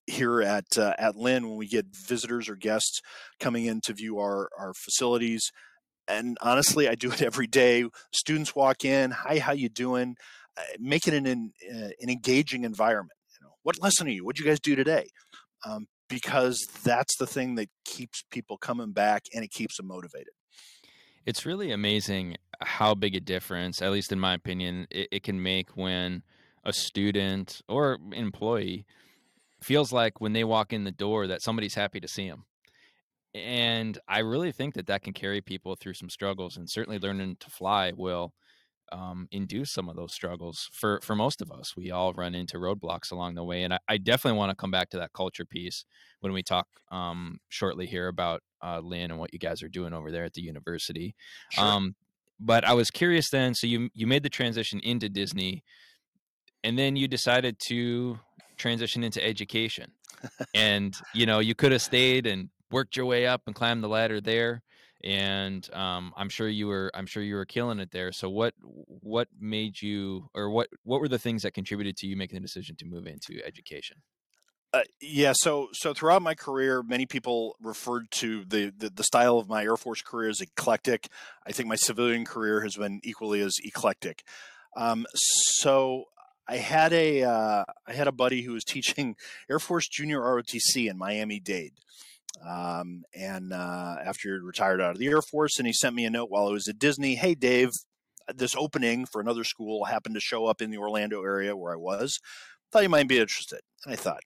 here 0.08 0.42
at 0.42 0.78
uh, 0.78 0.94
at 0.98 1.16
Lynn 1.16 1.48
when 1.48 1.58
we 1.58 1.68
get 1.68 1.86
visitors 2.08 2.50
or 2.50 2.56
guests 2.56 3.02
coming 3.40 3.66
in 3.66 3.82
to 3.82 3.94
view 3.94 4.20
our 4.20 4.50
our 4.58 4.74
facilities. 4.74 5.52
And 6.08 6.38
honestly, 6.42 6.88
I 6.88 6.96
do 6.96 7.12
it 7.12 7.22
every 7.32 7.48
day. 7.48 7.86
Students 8.12 8.56
walk 8.56 8.86
in, 8.86 9.12
hi, 9.12 9.40
how 9.40 9.52
you 9.52 9.70
doing? 9.70 10.16
Uh, 10.58 10.64
make 10.80 11.08
it 11.08 11.14
an 11.14 11.28
an, 11.28 11.52
uh, 11.70 11.90
an 12.02 12.10
engaging 12.10 12.64
environment. 12.64 13.20
You 13.40 13.46
know, 13.46 13.54
what 13.64 13.82
lesson 13.82 14.08
are 14.08 14.12
you? 14.12 14.26
What'd 14.26 14.40
you 14.40 14.46
guys 14.46 14.60
do 14.60 14.76
today? 14.76 15.10
Um, 15.66 15.88
because 16.10 16.66
that's 16.84 17.18
the 17.18 17.28
thing 17.28 17.56
that 17.56 17.68
keeps 17.84 18.24
people 18.32 18.58
coming 18.58 18.94
back 18.94 19.24
and 19.34 19.44
it 19.44 19.52
keeps 19.52 19.78
them 19.78 19.88
motivated. 19.88 20.34
It's 21.26 21.46
really 21.46 21.72
amazing 21.72 22.38
how 22.62 22.96
big 22.96 23.14
a 23.14 23.20
difference, 23.20 23.82
at 23.82 23.92
least 23.92 24.14
in 24.14 24.20
my 24.20 24.34
opinion, 24.34 24.88
it, 24.90 25.10
it 25.12 25.24
can 25.24 25.44
make 25.44 25.72
when 25.72 26.24
a 26.64 26.72
student 26.72 27.62
or 27.68 27.98
employee 28.14 28.86
feels 29.62 29.92
like 29.92 30.22
when 30.22 30.34
they 30.34 30.44
walk 30.44 30.74
in 30.74 30.84
the 30.84 30.92
door 30.92 31.28
that 31.28 31.42
somebody's 31.42 31.76
happy 31.76 32.00
to 32.00 32.08
see 32.08 32.30
them. 32.30 32.46
And 33.34 33.98
I 34.08 34.20
really 34.20 34.52
think 34.52 34.74
that 34.76 34.88
that 34.88 35.04
can 35.04 35.14
carry 35.14 35.42
people 35.42 35.76
through 35.76 35.94
some 35.94 36.10
struggles, 36.10 36.58
and 36.58 36.70
certainly 36.70 37.00
learning 37.00 37.38
to 37.40 37.50
fly 37.50 37.92
will 37.96 38.34
um, 38.92 39.28
induce 39.32 39.72
some 39.72 39.90
of 39.90 39.96
those 39.96 40.14
struggles 40.14 40.70
for 40.72 41.00
for 41.04 41.16
most 41.16 41.42
of 41.42 41.52
us. 41.52 41.76
We 41.76 41.92
all 41.92 42.14
run 42.14 42.34
into 42.34 42.58
roadblocks 42.58 43.12
along 43.12 43.36
the 43.36 43.44
way, 43.44 43.64
and 43.64 43.74
I, 43.74 43.80
I 43.88 43.98
definitely 43.98 44.38
want 44.38 44.52
to 44.52 44.56
come 44.56 44.72
back 44.72 44.90
to 44.92 44.98
that 44.98 45.14
culture 45.14 45.46
piece 45.46 45.86
when 46.22 46.34
we 46.34 46.42
talk 46.42 46.68
um, 46.90 47.40
shortly 47.50 47.86
here 47.86 48.08
about 48.08 48.42
uh, 48.64 48.80
Lynn 48.80 49.12
and 49.12 49.20
what 49.20 49.34
you 49.34 49.40
guys 49.40 49.62
are 49.62 49.70
doing 49.70 49.94
over 49.94 50.12
there 50.12 50.24
at 50.24 50.34
the 50.34 50.42
university. 50.42 51.16
Sure. 51.52 51.64
Um, 51.64 51.96
but 52.40 52.64
I 52.64 52.74
was 52.74 52.90
curious 52.90 53.30
then. 53.30 53.54
So 53.54 53.68
you 53.68 53.90
you 53.94 54.08
made 54.08 54.24
the 54.24 54.30
transition 54.30 54.80
into 54.80 55.10
Disney, 55.10 55.64
and 56.64 56.80
then 56.80 56.96
you 56.96 57.08
decided 57.08 57.60
to 57.68 58.20
transition 58.58 59.04
into 59.04 59.24
education. 59.24 59.92
and 60.56 60.96
you 61.14 61.26
know, 61.26 61.40
you 61.40 61.56
could 61.56 61.72
have 61.72 61.82
stayed 61.82 62.28
and 62.28 62.50
worked 62.72 62.98
your 62.98 63.06
way 63.06 63.28
up 63.28 63.44
and 63.46 63.56
climbed 63.56 63.84
the 63.84 63.88
ladder 63.88 64.20
there. 64.22 64.64
And 65.04 65.68
um, 65.74 66.12
I'm 66.18 66.30
sure 66.30 66.50
you 66.50 66.68
were 66.68 66.92
I'm 66.96 67.06
sure 67.06 67.22
you 67.22 67.36
were 67.36 67.46
killing 67.46 67.80
it 67.80 67.92
there. 67.92 68.12
So 68.12 68.30
what 68.30 68.54
what 68.62 69.28
made 69.40 69.82
you 69.82 70.30
or 70.34 70.50
what 70.50 70.70
what 70.84 71.00
were 71.00 71.08
the 71.08 71.20
things 71.20 71.44
that 71.44 71.54
contributed 71.54 71.98
to 71.98 72.08
you 72.08 72.18
making 72.18 72.36
the 72.36 72.42
decision 72.42 72.76
to 72.78 72.86
move 72.86 73.06
into 73.06 73.46
education? 73.46 73.98
Uh, 74.74 74.82
yeah, 75.00 75.34
so 75.34 75.70
so 75.72 75.94
throughout 75.94 76.22
my 76.22 76.36
career, 76.36 76.84
many 76.84 77.06
people 77.06 77.56
referred 77.62 78.12
to 78.12 78.44
the, 78.46 78.74
the, 78.78 78.90
the 78.90 79.04
style 79.04 79.38
of 79.38 79.48
my 79.48 79.64
Air 79.64 79.78
Force 79.78 80.02
career 80.02 80.30
as 80.30 80.42
eclectic. 80.42 81.08
I 81.46 81.52
think 81.52 81.70
my 81.70 81.76
civilian 81.76 82.26
career 82.26 82.62
has 82.62 82.76
been 82.76 83.00
equally 83.04 83.40
as 83.40 83.56
eclectic. 83.64 84.24
Um, 84.76 85.06
so 85.16 86.06
I 86.48 86.58
had 86.58 86.94
a 86.94 87.24
uh, 87.24 87.66
I 87.86 87.94
had 87.94 88.08
a 88.08 88.12
buddy 88.12 88.44
who 88.44 88.54
was 88.54 88.64
teaching 88.64 89.16
Air 89.50 89.60
Force 89.60 89.88
Junior 89.88 90.22
ROTC 90.22 90.90
in 90.90 90.98
Miami 90.98 91.40
Dade. 91.40 91.74
Um, 92.48 93.04
and 93.16 93.52
uh, 93.52 93.96
after 94.06 94.30
he 94.30 94.40
retired 94.40 94.80
out 94.80 94.92
of 94.92 95.00
the 95.00 95.08
Air 95.08 95.22
Force, 95.22 95.58
and 95.58 95.66
he 95.66 95.74
sent 95.74 95.96
me 95.96 96.06
a 96.06 96.10
note 96.10 96.30
while 96.30 96.48
I 96.48 96.52
was 96.52 96.68
at 96.68 96.78
Disney. 96.80 97.16
Hey, 97.16 97.34
Dave, 97.34 97.72
this 98.34 98.56
opening 98.56 99.06
for 99.06 99.20
another 99.20 99.44
school 99.44 99.86
happened 99.86 100.16
to 100.16 100.22
show 100.22 100.46
up 100.46 100.62
in 100.62 100.70
the 100.70 100.78
Orlando 100.78 101.24
area 101.24 101.58
where 101.58 101.74
I 101.74 101.78
was. 101.78 102.20
Thought 102.72 102.84
you 102.84 102.90
might 102.90 103.08
be 103.08 103.20
interested. 103.20 103.62
And 103.86 103.94
I 103.94 103.96
thought, 103.96 104.22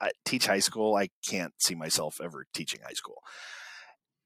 I 0.00 0.10
teach 0.24 0.46
high 0.46 0.60
school. 0.60 0.94
I 0.94 1.08
can't 1.28 1.52
see 1.58 1.74
myself 1.74 2.20
ever 2.22 2.46
teaching 2.54 2.80
high 2.84 2.92
school. 2.92 3.22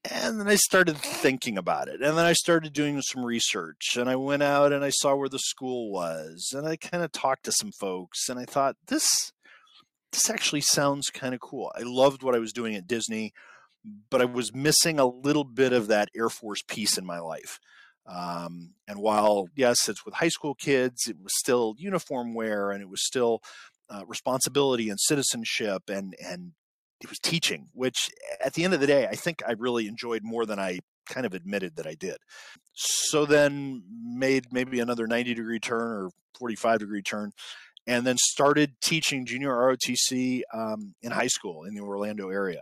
And 0.09 0.39
then 0.39 0.47
I 0.49 0.55
started 0.55 0.97
thinking 0.97 1.57
about 1.57 1.87
it. 1.87 2.01
And 2.01 2.17
then 2.17 2.25
I 2.25 2.33
started 2.33 2.73
doing 2.73 3.01
some 3.01 3.25
research. 3.25 3.95
And 3.97 4.09
I 4.09 4.17
went 4.17 4.43
out 4.43 4.73
and 4.73 4.83
I 4.83 4.89
saw 4.89 5.15
where 5.15 5.29
the 5.29 5.39
school 5.39 5.91
was. 5.91 6.51
And 6.53 6.67
I 6.67 6.75
kind 6.75 7.03
of 7.03 7.11
talked 7.11 7.45
to 7.45 7.51
some 7.53 7.71
folks. 7.71 8.27
And 8.27 8.37
I 8.37 8.45
thought, 8.45 8.75
this 8.87 9.31
this 10.11 10.29
actually 10.29 10.61
sounds 10.61 11.09
kind 11.09 11.33
of 11.33 11.39
cool. 11.39 11.71
I 11.75 11.81
loved 11.83 12.21
what 12.21 12.35
I 12.35 12.39
was 12.39 12.53
doing 12.53 12.75
at 12.75 12.87
Disney, 12.87 13.33
but 14.09 14.21
I 14.21 14.25
was 14.25 14.53
missing 14.53 14.99
a 14.99 15.07
little 15.07 15.43
bit 15.43 15.73
of 15.73 15.87
that 15.87 16.09
Air 16.15 16.29
Force 16.29 16.61
piece 16.61 16.97
in 16.97 17.05
my 17.05 17.19
life. 17.19 17.59
Um, 18.05 18.75
and 18.87 18.99
while, 18.99 19.47
yes, 19.55 19.89
it's 19.89 20.05
with 20.05 20.15
high 20.15 20.29
school 20.29 20.55
kids, 20.55 21.07
it 21.07 21.17
was 21.21 21.33
still 21.37 21.73
uniform 21.77 22.33
wear 22.33 22.69
and 22.71 22.81
it 22.81 22.89
was 22.89 23.03
still 23.03 23.41
uh, 23.89 24.03
responsibility 24.05 24.89
and 24.89 24.99
citizenship 24.99 25.89
and 25.89 26.15
and 26.23 26.51
it 27.03 27.09
was 27.09 27.19
teaching, 27.19 27.67
which 27.73 28.09
at 28.43 28.53
the 28.53 28.63
end 28.63 28.73
of 28.73 28.79
the 28.79 28.87
day, 28.87 29.05
I 29.05 29.15
think 29.15 29.43
I 29.45 29.51
really 29.51 29.87
enjoyed 29.87 30.21
more 30.23 30.45
than 30.45 30.57
I 30.57 30.79
kind 31.05 31.25
of 31.25 31.33
admitted 31.33 31.75
that 31.75 31.85
I 31.85 31.95
did. 31.95 32.17
So 32.73 33.25
then 33.25 33.83
made 34.01 34.45
maybe 34.51 34.79
another 34.79 35.05
90 35.05 35.33
degree 35.33 35.59
turn 35.59 35.91
or 35.91 36.09
45 36.39 36.79
degree 36.79 37.01
turn, 37.01 37.31
and 37.85 38.07
then 38.07 38.15
started 38.17 38.75
teaching 38.81 39.25
junior 39.25 39.51
ROTC 39.51 40.41
um, 40.53 40.95
in 41.01 41.11
high 41.11 41.27
school 41.27 41.65
in 41.65 41.75
the 41.75 41.81
Orlando 41.81 42.29
area. 42.29 42.61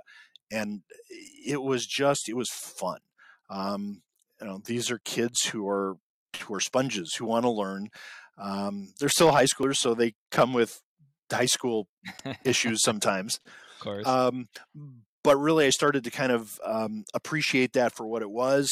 And 0.51 0.81
it 1.45 1.61
was 1.61 1.85
just, 1.85 2.27
it 2.27 2.35
was 2.35 2.49
fun. 2.49 2.99
Um, 3.49 4.01
you 4.41 4.47
know, 4.47 4.59
these 4.65 4.89
are 4.89 4.99
kids 5.05 5.45
who 5.45 5.67
are 5.69 5.97
who 6.39 6.53
are 6.55 6.59
sponges 6.59 7.13
who 7.15 7.25
want 7.25 7.43
to 7.43 7.51
learn. 7.51 7.89
Um, 8.37 8.93
they're 8.99 9.09
still 9.09 9.31
high 9.31 9.45
schoolers, 9.45 9.75
so 9.75 9.93
they 9.93 10.15
come 10.31 10.53
with 10.53 10.81
high 11.31 11.45
school 11.45 11.87
issues 12.43 12.81
sometimes. 12.81 13.39
Course. 13.81 14.07
Um, 14.07 14.47
but 15.23 15.37
really, 15.37 15.65
I 15.65 15.71
started 15.71 16.03
to 16.05 16.11
kind 16.11 16.31
of 16.31 16.59
um, 16.63 17.03
appreciate 17.13 17.73
that 17.73 17.93
for 17.93 18.05
what 18.05 18.21
it 18.21 18.29
was. 18.29 18.69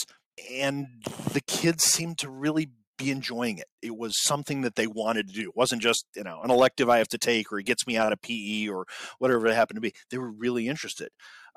And 0.52 0.88
the 1.34 1.42
kids 1.42 1.84
seemed 1.84 2.18
to 2.20 2.30
really 2.30 2.70
be 2.98 3.12
enjoying 3.12 3.58
it. 3.58 3.68
It 3.82 3.98
was 3.98 4.14
something 4.24 4.62
that 4.62 4.76
they 4.76 4.88
wanted 4.88 5.28
to 5.28 5.34
do. 5.34 5.42
It 5.42 5.56
wasn't 5.56 5.82
just, 5.82 6.06
you 6.16 6.24
know, 6.24 6.42
an 6.44 6.52
elective 6.52 6.90
I 6.90 7.00
have 7.00 7.08
to 7.10 7.18
take 7.18 7.52
or 7.52 7.60
it 7.60 7.66
gets 7.66 7.88
me 7.88 7.98
out 7.98 8.14
of 8.14 8.22
PE 8.22 8.68
or 8.68 8.86
whatever 9.18 9.48
it 9.48 9.56
happened 9.56 9.78
to 9.78 9.82
be. 9.82 9.94
They 10.12 10.18
were 10.18 10.32
really 10.32 10.68
interested. 10.68 11.10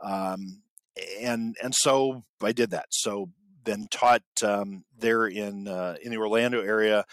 Um, 0.02 0.62
and 1.20 1.56
and 1.62 1.74
so 1.74 2.22
I 2.42 2.52
did 2.52 2.70
that. 2.70 2.86
So 2.90 3.30
then 3.64 3.86
taught 3.90 4.22
um, 4.42 4.84
there 4.96 5.26
in 5.26 5.68
uh, 5.68 5.96
in 6.02 6.10
the 6.10 6.18
Orlando 6.18 6.60
area 6.60 7.04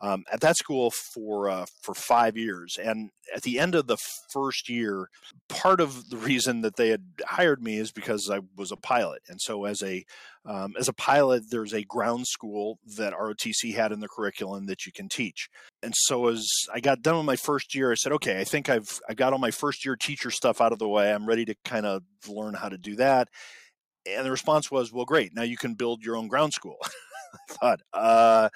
um, 0.00 0.24
at 0.32 0.40
that 0.40 0.56
school 0.56 0.90
for 0.90 1.48
uh, 1.48 1.66
for 1.82 1.94
five 1.94 2.36
years. 2.36 2.78
And 2.82 3.10
at 3.34 3.42
the 3.42 3.58
end 3.58 3.74
of 3.74 3.86
the 3.86 3.98
first 4.32 4.68
year, 4.68 5.08
part 5.48 5.80
of 5.80 6.08
the 6.10 6.16
reason 6.16 6.60
that 6.62 6.76
they 6.76 6.88
had 6.90 7.02
hired 7.26 7.62
me 7.62 7.78
is 7.78 7.90
because 7.90 8.30
I 8.30 8.40
was 8.56 8.72
a 8.72 8.76
pilot. 8.76 9.22
And 9.28 9.40
so 9.40 9.64
as 9.64 9.82
a 9.82 10.04
um, 10.44 10.74
as 10.78 10.88
a 10.88 10.94
pilot, 10.94 11.44
there's 11.50 11.74
a 11.74 11.82
ground 11.82 12.26
school 12.26 12.78
that 12.96 13.12
ROTC 13.12 13.74
had 13.74 13.92
in 13.92 14.00
the 14.00 14.08
curriculum 14.08 14.66
that 14.66 14.86
you 14.86 14.92
can 14.92 15.08
teach. 15.08 15.48
And 15.82 15.92
so 15.96 16.28
as 16.28 16.48
I 16.72 16.80
got 16.80 17.02
done 17.02 17.16
with 17.16 17.26
my 17.26 17.36
first 17.36 17.74
year, 17.74 17.92
I 17.92 17.96
said, 17.96 18.12
okay, 18.12 18.40
I 18.40 18.44
think 18.44 18.68
I've 18.68 19.00
I 19.08 19.14
got 19.14 19.32
all 19.32 19.38
my 19.38 19.50
first 19.50 19.84
year 19.84 19.96
teacher 19.96 20.30
stuff 20.30 20.60
out 20.60 20.72
of 20.72 20.78
the 20.78 20.88
way. 20.88 21.12
I'm 21.12 21.26
ready 21.26 21.44
to 21.46 21.54
kind 21.64 21.86
of 21.86 22.02
learn 22.28 22.54
how 22.54 22.68
to 22.68 22.78
do 22.78 22.96
that. 22.96 23.28
And 24.06 24.24
the 24.24 24.30
response 24.30 24.70
was, 24.70 24.92
well, 24.92 25.04
great. 25.04 25.34
Now 25.34 25.42
you 25.42 25.56
can 25.56 25.74
build 25.74 26.02
your 26.02 26.16
own 26.16 26.28
ground 26.28 26.52
school. 26.52 26.78
I 27.50 27.52
thought, 27.52 27.80
uh, 27.92 28.48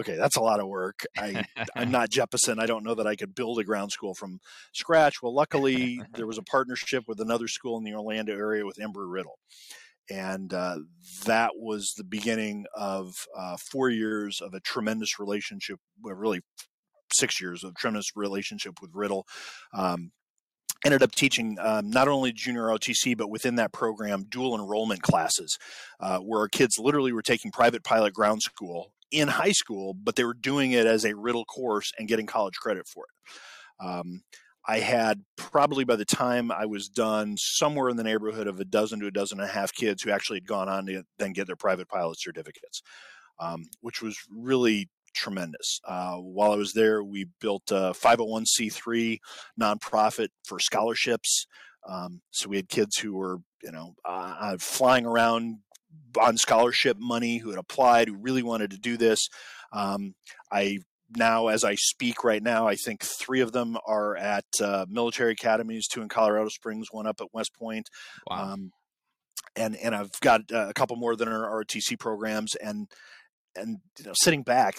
okay, 0.00 0.16
that's 0.16 0.36
a 0.36 0.40
lot 0.40 0.60
of 0.60 0.66
work. 0.66 1.06
I, 1.16 1.44
I'm 1.76 1.90
not 1.90 2.10
Jeppesen. 2.10 2.58
I 2.58 2.66
don't 2.66 2.84
know 2.84 2.94
that 2.94 3.06
I 3.06 3.16
could 3.16 3.34
build 3.34 3.58
a 3.58 3.64
ground 3.64 3.92
school 3.92 4.14
from 4.14 4.40
scratch. 4.72 5.22
Well, 5.22 5.34
luckily, 5.34 6.02
there 6.14 6.26
was 6.26 6.38
a 6.38 6.42
partnership 6.50 7.04
with 7.06 7.20
another 7.20 7.48
school 7.48 7.78
in 7.78 7.84
the 7.84 7.94
Orlando 7.94 8.34
area 8.34 8.66
with 8.66 8.78
Embry 8.78 9.10
Riddle. 9.10 9.38
And 10.10 10.52
uh, 10.52 10.78
that 11.26 11.52
was 11.54 11.92
the 11.96 12.04
beginning 12.04 12.66
of 12.74 13.12
uh, 13.36 13.56
four 13.70 13.90
years 13.90 14.40
of 14.40 14.54
a 14.54 14.60
tremendous 14.60 15.20
relationship, 15.20 15.78
well, 16.02 16.16
really 16.16 16.40
six 17.12 17.40
years 17.40 17.62
of 17.62 17.76
tremendous 17.76 18.16
relationship 18.16 18.80
with 18.80 18.90
Riddle. 18.92 19.26
Um, 19.72 20.10
ended 20.84 21.02
up 21.02 21.12
teaching 21.12 21.58
um, 21.60 21.90
not 21.90 22.08
only 22.08 22.32
junior 22.32 22.64
ROTC, 22.64 23.16
but 23.16 23.30
within 23.30 23.56
that 23.56 23.72
program, 23.72 24.24
dual 24.28 24.58
enrollment 24.58 25.02
classes, 25.02 25.58
uh, 26.00 26.18
where 26.18 26.40
our 26.40 26.48
kids 26.48 26.78
literally 26.78 27.12
were 27.12 27.22
taking 27.22 27.52
private 27.52 27.84
pilot 27.84 28.14
ground 28.14 28.42
school 28.42 28.92
in 29.10 29.28
high 29.28 29.52
school, 29.52 29.94
but 29.94 30.16
they 30.16 30.24
were 30.24 30.34
doing 30.34 30.72
it 30.72 30.86
as 30.86 31.04
a 31.04 31.16
Riddle 31.16 31.44
course 31.44 31.92
and 31.98 32.08
getting 32.08 32.26
college 32.26 32.56
credit 32.56 32.86
for 32.86 33.04
it. 33.04 33.86
Um, 33.86 34.22
I 34.66 34.78
had 34.78 35.24
probably 35.36 35.84
by 35.84 35.96
the 35.96 36.04
time 36.04 36.52
I 36.52 36.66
was 36.66 36.88
done, 36.88 37.36
somewhere 37.36 37.88
in 37.88 37.96
the 37.96 38.04
neighborhood 38.04 38.46
of 38.46 38.60
a 38.60 38.64
dozen 38.64 39.00
to 39.00 39.06
a 39.06 39.10
dozen 39.10 39.40
and 39.40 39.48
a 39.48 39.52
half 39.52 39.72
kids 39.72 40.02
who 40.02 40.10
actually 40.10 40.36
had 40.36 40.46
gone 40.46 40.68
on 40.68 40.86
to 40.86 41.02
then 41.18 41.32
get 41.32 41.46
their 41.46 41.56
private 41.56 41.88
pilot 41.88 42.20
certificates, 42.20 42.82
um, 43.40 43.64
which 43.80 44.02
was 44.02 44.18
really 44.30 44.88
tremendous. 45.14 45.80
Uh, 45.84 46.16
while 46.16 46.52
I 46.52 46.56
was 46.56 46.72
there, 46.72 47.02
we 47.02 47.26
built 47.40 47.70
a 47.70 47.92
501c3 47.94 49.18
nonprofit 49.60 50.28
for 50.44 50.58
scholarships. 50.60 51.46
Um, 51.88 52.20
so 52.30 52.48
we 52.48 52.56
had 52.56 52.68
kids 52.68 52.98
who 52.98 53.14
were, 53.14 53.38
you 53.62 53.72
know, 53.72 53.94
uh, 54.04 54.56
flying 54.58 55.06
around 55.06 55.58
on 56.20 56.36
scholarship 56.36 56.96
money 56.98 57.38
who 57.38 57.50
had 57.50 57.58
applied 57.58 58.08
who 58.08 58.16
really 58.16 58.42
wanted 58.42 58.70
to 58.70 58.78
do 58.78 58.96
this. 58.96 59.28
Um, 59.72 60.14
I 60.50 60.78
now, 61.16 61.48
as 61.48 61.64
I 61.64 61.74
speak 61.74 62.22
right 62.22 62.42
now, 62.42 62.68
I 62.68 62.76
think 62.76 63.02
three 63.02 63.40
of 63.40 63.52
them 63.52 63.76
are 63.86 64.16
at 64.16 64.44
uh, 64.62 64.86
military 64.88 65.32
academies, 65.32 65.88
two 65.88 66.02
in 66.02 66.08
Colorado 66.08 66.48
Springs, 66.48 66.88
one 66.90 67.06
up 67.06 67.20
at 67.20 67.28
West 67.32 67.52
Point. 67.58 67.88
Wow. 68.28 68.52
Um, 68.52 68.70
and 69.56 69.76
and 69.76 69.94
I've 69.94 70.12
got 70.20 70.42
a 70.52 70.72
couple 70.74 70.96
more 70.96 71.16
than 71.16 71.28
our 71.28 71.64
ROTC 71.64 71.98
programs, 71.98 72.54
and 72.54 72.88
and 73.56 73.78
you 73.98 74.04
know, 74.04 74.12
sitting 74.14 74.42
back, 74.42 74.76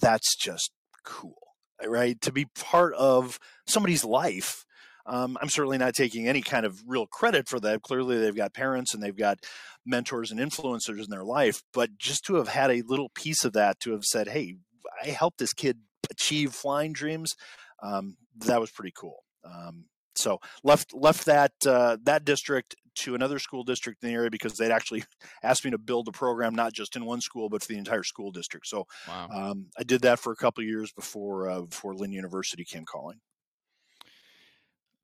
that's 0.00 0.36
just 0.36 0.70
cool, 1.04 1.38
right? 1.84 2.20
To 2.20 2.32
be 2.32 2.46
part 2.54 2.94
of 2.94 3.38
somebody's 3.66 4.04
life. 4.04 4.64
Um, 5.06 5.36
I'm 5.40 5.48
certainly 5.48 5.78
not 5.78 5.94
taking 5.94 6.28
any 6.28 6.42
kind 6.42 6.64
of 6.64 6.82
real 6.86 7.06
credit 7.06 7.48
for 7.48 7.58
that. 7.60 7.82
Clearly, 7.82 8.18
they've 8.18 8.36
got 8.36 8.54
parents 8.54 8.94
and 8.94 9.02
they've 9.02 9.16
got 9.16 9.38
mentors 9.84 10.30
and 10.30 10.40
influencers 10.40 11.04
in 11.04 11.10
their 11.10 11.24
life, 11.24 11.62
but 11.72 11.98
just 11.98 12.24
to 12.26 12.36
have 12.36 12.48
had 12.48 12.70
a 12.70 12.82
little 12.86 13.10
piece 13.14 13.44
of 13.44 13.52
that, 13.54 13.80
to 13.80 13.92
have 13.92 14.04
said, 14.04 14.28
"Hey, 14.28 14.56
I 15.02 15.08
helped 15.08 15.38
this 15.38 15.52
kid 15.52 15.78
achieve 16.10 16.52
flying 16.52 16.92
dreams," 16.92 17.34
um, 17.82 18.16
that 18.36 18.60
was 18.60 18.70
pretty 18.70 18.92
cool. 18.96 19.24
Um, 19.44 19.86
so 20.14 20.38
left 20.62 20.94
left 20.94 21.26
that 21.26 21.52
uh, 21.66 21.96
that 22.04 22.24
district 22.24 22.76
to 22.94 23.14
another 23.14 23.38
school 23.38 23.64
district 23.64 24.02
in 24.02 24.10
the 24.10 24.14
area 24.14 24.30
because 24.30 24.54
they'd 24.54 24.70
actually 24.70 25.02
asked 25.42 25.64
me 25.64 25.70
to 25.70 25.78
build 25.78 26.08
a 26.08 26.12
program 26.12 26.54
not 26.54 26.72
just 26.72 26.94
in 26.96 27.04
one 27.04 27.20
school 27.20 27.48
but 27.48 27.62
for 27.62 27.68
the 27.68 27.78
entire 27.78 28.02
school 28.02 28.30
district. 28.30 28.66
So 28.66 28.86
wow. 29.08 29.28
um, 29.32 29.66
I 29.78 29.82
did 29.82 30.02
that 30.02 30.18
for 30.18 30.32
a 30.32 30.36
couple 30.36 30.62
years 30.64 30.92
before 30.92 31.48
uh, 31.48 31.62
before 31.62 31.94
Lynn 31.94 32.12
University 32.12 32.64
came 32.64 32.84
calling. 32.84 33.20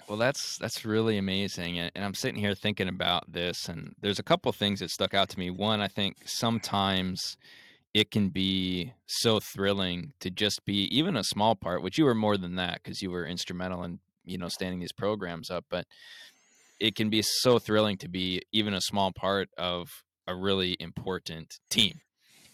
Well, 0.08 0.16
that's 0.16 0.56
that's 0.56 0.86
really 0.86 1.18
amazing, 1.18 1.78
and, 1.78 1.92
and 1.94 2.02
I'm 2.02 2.14
sitting 2.14 2.40
here 2.40 2.54
thinking 2.54 2.88
about 2.88 3.30
this, 3.30 3.68
and 3.68 3.94
there's 4.00 4.18
a 4.18 4.22
couple 4.22 4.50
things 4.52 4.80
that 4.80 4.90
stuck 4.90 5.12
out 5.12 5.28
to 5.30 5.38
me. 5.38 5.50
One, 5.50 5.82
I 5.82 5.88
think 5.88 6.16
sometimes 6.24 7.36
it 7.92 8.10
can 8.10 8.30
be 8.30 8.94
so 9.06 9.38
thrilling 9.38 10.14
to 10.20 10.30
just 10.30 10.64
be 10.64 10.84
even 10.96 11.16
a 11.16 11.24
small 11.24 11.54
part, 11.54 11.82
which 11.82 11.98
you 11.98 12.06
were 12.06 12.14
more 12.14 12.38
than 12.38 12.56
that 12.56 12.82
because 12.82 13.02
you 13.02 13.10
were 13.10 13.26
instrumental 13.26 13.84
in 13.84 13.98
you 14.24 14.38
know 14.38 14.48
standing 14.48 14.80
these 14.80 14.92
programs 14.92 15.50
up, 15.50 15.66
but 15.68 15.86
it 16.80 16.94
can 16.94 17.10
be 17.10 17.20
so 17.22 17.58
thrilling 17.58 17.98
to 17.98 18.08
be 18.08 18.42
even 18.52 18.72
a 18.72 18.80
small 18.80 19.12
part 19.12 19.50
of 19.58 19.90
a 20.26 20.34
really 20.34 20.76
important 20.80 21.58
team. 21.68 22.00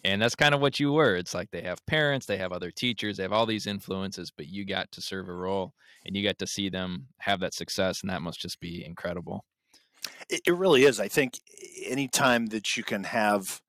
And 0.04 0.20
that's 0.20 0.34
kind 0.34 0.54
of 0.54 0.60
what 0.60 0.78
you 0.78 0.92
were. 0.92 1.16
It's 1.16 1.34
like 1.34 1.50
they 1.50 1.62
have 1.62 1.84
parents, 1.86 2.26
they 2.26 2.36
have 2.36 2.52
other 2.52 2.70
teachers, 2.70 3.16
they 3.16 3.22
have 3.22 3.32
all 3.32 3.46
these 3.46 3.66
influences, 3.66 4.30
but 4.30 4.46
you 4.46 4.66
got 4.66 4.92
to 4.92 5.00
serve 5.00 5.28
a 5.28 5.32
role 5.32 5.72
and 6.04 6.14
you 6.14 6.22
got 6.22 6.38
to 6.40 6.46
see 6.46 6.68
them 6.68 7.06
have 7.20 7.40
that 7.40 7.54
success. 7.54 8.02
And 8.02 8.10
that 8.10 8.20
must 8.20 8.40
just 8.40 8.60
be 8.60 8.84
incredible. 8.84 9.44
It, 10.28 10.42
it 10.46 10.54
really 10.54 10.84
is. 10.84 11.00
I 11.00 11.08
think 11.08 11.40
anytime 11.86 12.46
that 12.46 12.76
you 12.76 12.84
can 12.84 13.04
have 13.04 13.62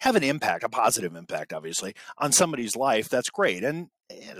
have 0.00 0.16
an 0.16 0.24
impact, 0.24 0.64
a 0.64 0.68
positive 0.68 1.14
impact, 1.16 1.52
obviously, 1.54 1.94
on 2.18 2.30
somebody's 2.30 2.76
life, 2.76 3.08
that's 3.08 3.30
great. 3.30 3.64
And 3.64 3.88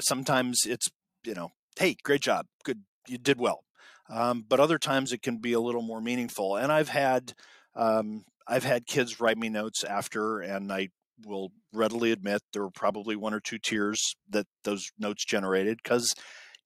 sometimes 0.01 0.66
it's, 0.66 0.89
you 1.25 1.33
know, 1.33 1.53
hey, 1.79 1.97
great 2.03 2.20
job, 2.20 2.47
good, 2.64 2.81
you 3.09 3.16
did 3.16 3.39
well. 3.41 3.64
Um, 4.11 4.45
but 4.47 4.61
other 4.61 4.79
times 4.79 5.12
it 5.12 5.22
can 5.22 5.39
be 5.39 5.55
a 5.55 5.61
little 5.61 5.81
more 5.81 6.03
meaningful. 6.03 6.57
And 6.57 6.70
I've 6.70 6.91
had 6.91 7.33
um, 7.75 8.25
I've 8.47 8.64
had 8.64 8.87
kids 8.87 9.20
write 9.20 9.39
me 9.39 9.49
notes 9.49 9.85
after, 9.85 10.41
and 10.41 10.70
I 10.70 10.89
will 11.25 11.51
readily 11.73 12.12
admit 12.12 12.43
there 12.53 12.62
were 12.62 12.71
probably 12.71 13.17
one 13.17 13.35
or 13.35 13.41
two 13.41 13.59
tears 13.59 14.15
that 14.29 14.47
those 14.65 14.91
notes 14.99 15.25
generated 15.25 15.79
because 15.83 16.12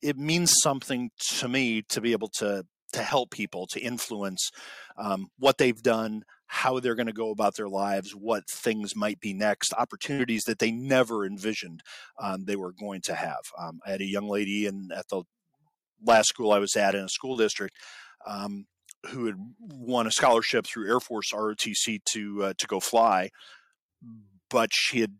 it 0.03 0.17
means 0.17 0.53
something 0.63 1.11
to 1.19 1.49
me 1.49 1.83
to 1.83 2.01
be 2.01 2.13
able 2.13 2.29
to 2.39 2.65
to 2.91 3.03
help 3.03 3.31
people 3.31 3.67
to 3.67 3.81
influence 3.81 4.51
um, 4.97 5.27
what 5.39 5.59
they've 5.59 5.83
done 5.83 6.23
how 6.47 6.81
they're 6.81 6.95
going 6.95 7.07
to 7.07 7.13
go 7.13 7.31
about 7.31 7.57
their 7.57 7.69
lives 7.69 8.13
what 8.13 8.45
things 8.51 8.97
might 8.97 9.21
be 9.21 9.35
next 9.35 9.75
opportunities 9.75 10.45
that 10.45 10.59
they 10.59 10.71
never 10.71 11.27
envisioned 11.27 11.83
um, 12.19 12.45
they 12.45 12.57
were 12.57 12.73
going 12.73 13.03
to 13.03 13.15
have. 13.15 13.43
Um, 13.59 13.81
i 13.87 13.91
had 13.91 14.01
a 14.01 14.07
young 14.07 14.29
lady 14.29 14.67
in 14.67 14.89
at 14.97 15.09
the 15.09 15.25
last 16.05 16.29
school 16.29 16.53
I 16.53 16.59
was 16.59 16.77
at 16.77 16.95
in 16.95 17.05
a 17.05 17.09
school 17.09 17.37
district 17.37 17.77
um, 18.27 18.67
who 19.07 19.27
had 19.27 19.37
won 19.59 20.07
a 20.07 20.11
scholarship 20.11 20.67
through 20.67 20.89
Air 20.89 21.01
Force 21.01 21.33
ROTC 21.33 22.01
to 22.13 22.45
uh, 22.45 22.53
to 22.59 22.67
go 22.67 22.81
fly, 22.81 23.31
but 24.51 24.71
she 24.73 25.01
had 25.01 25.15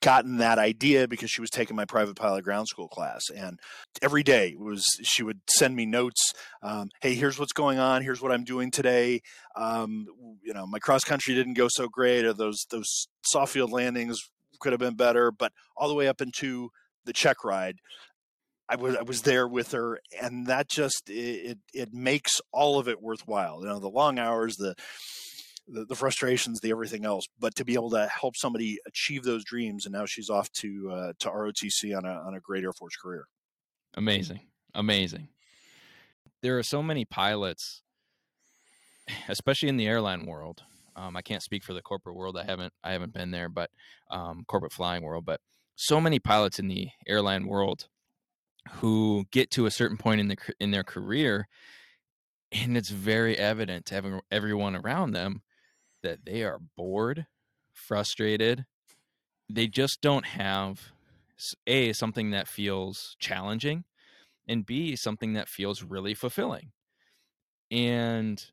gotten 0.00 0.38
that 0.38 0.58
idea 0.58 1.06
because 1.06 1.30
she 1.30 1.40
was 1.40 1.50
taking 1.50 1.76
my 1.76 1.84
private 1.84 2.16
pilot 2.16 2.42
ground 2.42 2.66
school 2.66 2.88
class 2.88 3.28
and 3.34 3.60
every 4.00 4.22
day 4.22 4.54
was 4.58 4.84
she 5.02 5.22
would 5.22 5.40
send 5.48 5.76
me 5.76 5.84
notes 5.84 6.32
um, 6.62 6.88
hey 7.02 7.14
here's 7.14 7.38
what's 7.38 7.52
going 7.52 7.78
on 7.78 8.02
here's 8.02 8.22
what 8.22 8.32
i'm 8.32 8.44
doing 8.44 8.70
today 8.70 9.20
um, 9.56 10.06
you 10.42 10.54
know 10.54 10.66
my 10.66 10.78
cross 10.78 11.04
country 11.04 11.34
didn't 11.34 11.54
go 11.54 11.68
so 11.70 11.86
great 11.86 12.24
or 12.24 12.32
those 12.32 12.64
those 12.70 13.08
soft 13.22 13.52
field 13.52 13.70
landings 13.70 14.18
could 14.60 14.72
have 14.72 14.80
been 14.80 14.96
better 14.96 15.30
but 15.30 15.52
all 15.76 15.88
the 15.88 15.94
way 15.94 16.08
up 16.08 16.20
into 16.20 16.70
the 17.04 17.12
check 17.12 17.44
ride 17.44 17.76
I 18.70 18.76
was 18.76 18.94
I 18.94 19.02
was 19.02 19.22
there 19.22 19.48
with 19.48 19.72
her, 19.72 19.98
and 20.22 20.46
that 20.46 20.68
just 20.68 21.10
it 21.10 21.58
it 21.74 21.92
makes 21.92 22.40
all 22.52 22.78
of 22.78 22.86
it 22.86 23.02
worthwhile. 23.02 23.62
You 23.62 23.66
know, 23.66 23.80
the 23.80 23.88
long 23.88 24.20
hours, 24.20 24.54
the, 24.54 24.76
the 25.68 25.84
the, 25.84 25.94
frustrations, 25.94 26.60
the 26.60 26.70
everything 26.70 27.04
else. 27.04 27.26
But 27.38 27.54
to 27.56 27.64
be 27.64 27.74
able 27.74 27.90
to 27.90 28.06
help 28.08 28.36
somebody 28.36 28.78
achieve 28.86 29.22
those 29.22 29.44
dreams, 29.44 29.86
and 29.86 29.92
now 29.92 30.06
she's 30.06 30.30
off 30.30 30.50
to 30.52 30.90
uh, 30.90 31.12
to 31.20 31.28
ROTC 31.30 31.96
on 31.96 32.04
a 32.04 32.12
on 32.12 32.34
a 32.34 32.40
great 32.40 32.64
Air 32.64 32.72
Force 32.72 32.96
career. 32.96 33.26
Amazing, 33.94 34.40
amazing. 34.74 35.28
There 36.42 36.58
are 36.58 36.62
so 36.62 36.82
many 36.82 37.04
pilots, 37.04 37.82
especially 39.28 39.68
in 39.68 39.76
the 39.76 39.88
airline 39.88 40.26
world. 40.26 40.62
Um, 40.96 41.16
I 41.16 41.22
can't 41.22 41.42
speak 41.42 41.62
for 41.62 41.72
the 41.72 41.82
corporate 41.82 42.16
world. 42.16 42.36
I 42.36 42.44
haven't 42.44 42.72
I 42.82 42.92
haven't 42.92 43.12
been 43.12 43.30
there, 43.30 43.48
but 43.48 43.70
um, 44.10 44.44
corporate 44.46 44.72
flying 44.72 45.02
world. 45.02 45.24
But 45.24 45.40
so 45.76 46.00
many 46.00 46.18
pilots 46.18 46.58
in 46.58 46.68
the 46.68 46.88
airline 47.08 47.46
world 47.46 47.88
who 48.72 49.24
get 49.30 49.50
to 49.52 49.66
a 49.66 49.70
certain 49.70 49.96
point 49.96 50.20
in 50.20 50.28
the 50.28 50.36
in 50.58 50.70
their 50.70 50.84
career 50.84 51.48
and 52.52 52.76
it's 52.76 52.90
very 52.90 53.38
evident 53.38 53.86
to 53.86 54.20
everyone 54.30 54.76
around 54.76 55.12
them 55.12 55.42
that 56.02 56.24
they 56.24 56.42
are 56.42 56.60
bored 56.76 57.26
frustrated 57.72 58.64
they 59.48 59.66
just 59.66 60.00
don't 60.00 60.26
have 60.26 60.92
a 61.66 61.92
something 61.92 62.30
that 62.30 62.48
feels 62.48 63.16
challenging 63.18 63.84
and 64.48 64.66
b 64.66 64.94
something 64.96 65.32
that 65.32 65.48
feels 65.48 65.82
really 65.82 66.14
fulfilling 66.14 66.72
and 67.70 68.46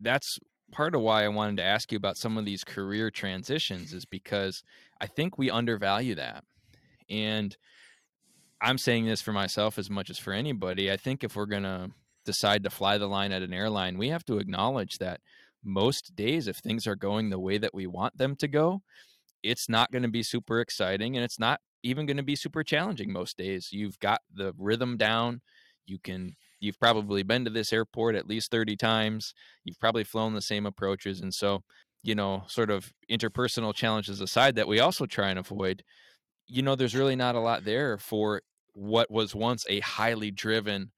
that's 0.00 0.38
part 0.70 0.94
of 0.94 1.00
why 1.00 1.24
i 1.24 1.28
wanted 1.28 1.56
to 1.56 1.64
ask 1.64 1.90
you 1.90 1.96
about 1.96 2.16
some 2.16 2.36
of 2.36 2.44
these 2.44 2.64
career 2.64 3.10
transitions 3.10 3.94
is 3.94 4.04
because 4.04 4.62
i 5.00 5.06
think 5.06 5.38
we 5.38 5.50
undervalue 5.50 6.14
that 6.14 6.44
and 7.08 7.56
I'm 8.60 8.78
saying 8.78 9.06
this 9.06 9.22
for 9.22 9.32
myself 9.32 9.78
as 9.78 9.88
much 9.88 10.10
as 10.10 10.18
for 10.18 10.32
anybody. 10.32 10.90
I 10.90 10.96
think 10.96 11.22
if 11.22 11.36
we're 11.36 11.46
going 11.46 11.62
to 11.62 11.90
decide 12.24 12.64
to 12.64 12.70
fly 12.70 12.98
the 12.98 13.06
line 13.06 13.32
at 13.32 13.42
an 13.42 13.52
airline, 13.52 13.98
we 13.98 14.08
have 14.08 14.24
to 14.26 14.38
acknowledge 14.38 14.98
that 14.98 15.20
most 15.68 16.16
days, 16.16 16.48
if 16.48 16.56
things 16.56 16.86
are 16.86 16.96
going 16.96 17.30
the 17.30 17.38
way 17.38 17.58
that 17.58 17.74
we 17.74 17.86
want 17.86 18.16
them 18.16 18.34
to 18.36 18.48
go, 18.48 18.82
it's 19.42 19.68
not 19.68 19.92
going 19.92 20.02
to 20.02 20.08
be 20.08 20.22
super 20.22 20.60
exciting 20.60 21.16
and 21.16 21.24
it's 21.24 21.38
not 21.38 21.60
even 21.82 22.06
going 22.06 22.16
to 22.16 22.22
be 22.22 22.34
super 22.34 22.64
challenging 22.64 23.12
most 23.12 23.36
days. 23.36 23.68
You've 23.70 23.98
got 24.00 24.20
the 24.32 24.52
rhythm 24.58 24.96
down. 24.96 25.40
You 25.86 25.98
can, 25.98 26.34
you've 26.60 26.78
probably 26.80 27.22
been 27.22 27.44
to 27.44 27.50
this 27.50 27.72
airport 27.72 28.16
at 28.16 28.26
least 28.26 28.50
30 28.50 28.76
times. 28.76 29.32
You've 29.64 29.78
probably 29.78 30.04
flown 30.04 30.34
the 30.34 30.42
same 30.42 30.66
approaches. 30.66 31.20
And 31.20 31.32
so, 31.32 31.62
you 32.02 32.14
know, 32.14 32.44
sort 32.48 32.70
of 32.70 32.92
interpersonal 33.10 33.74
challenges 33.74 34.20
aside 34.20 34.56
that 34.56 34.68
we 34.68 34.80
also 34.80 35.06
try 35.06 35.30
and 35.30 35.38
avoid, 35.38 35.82
you 36.46 36.62
know, 36.62 36.74
there's 36.74 36.96
really 36.96 37.16
not 37.16 37.36
a 37.36 37.40
lot 37.40 37.64
there 37.64 37.98
for 37.98 38.42
what 38.72 39.10
was 39.10 39.34
once 39.34 39.64
a 39.68 39.80
highly 39.80 40.30
driven, 40.30 40.92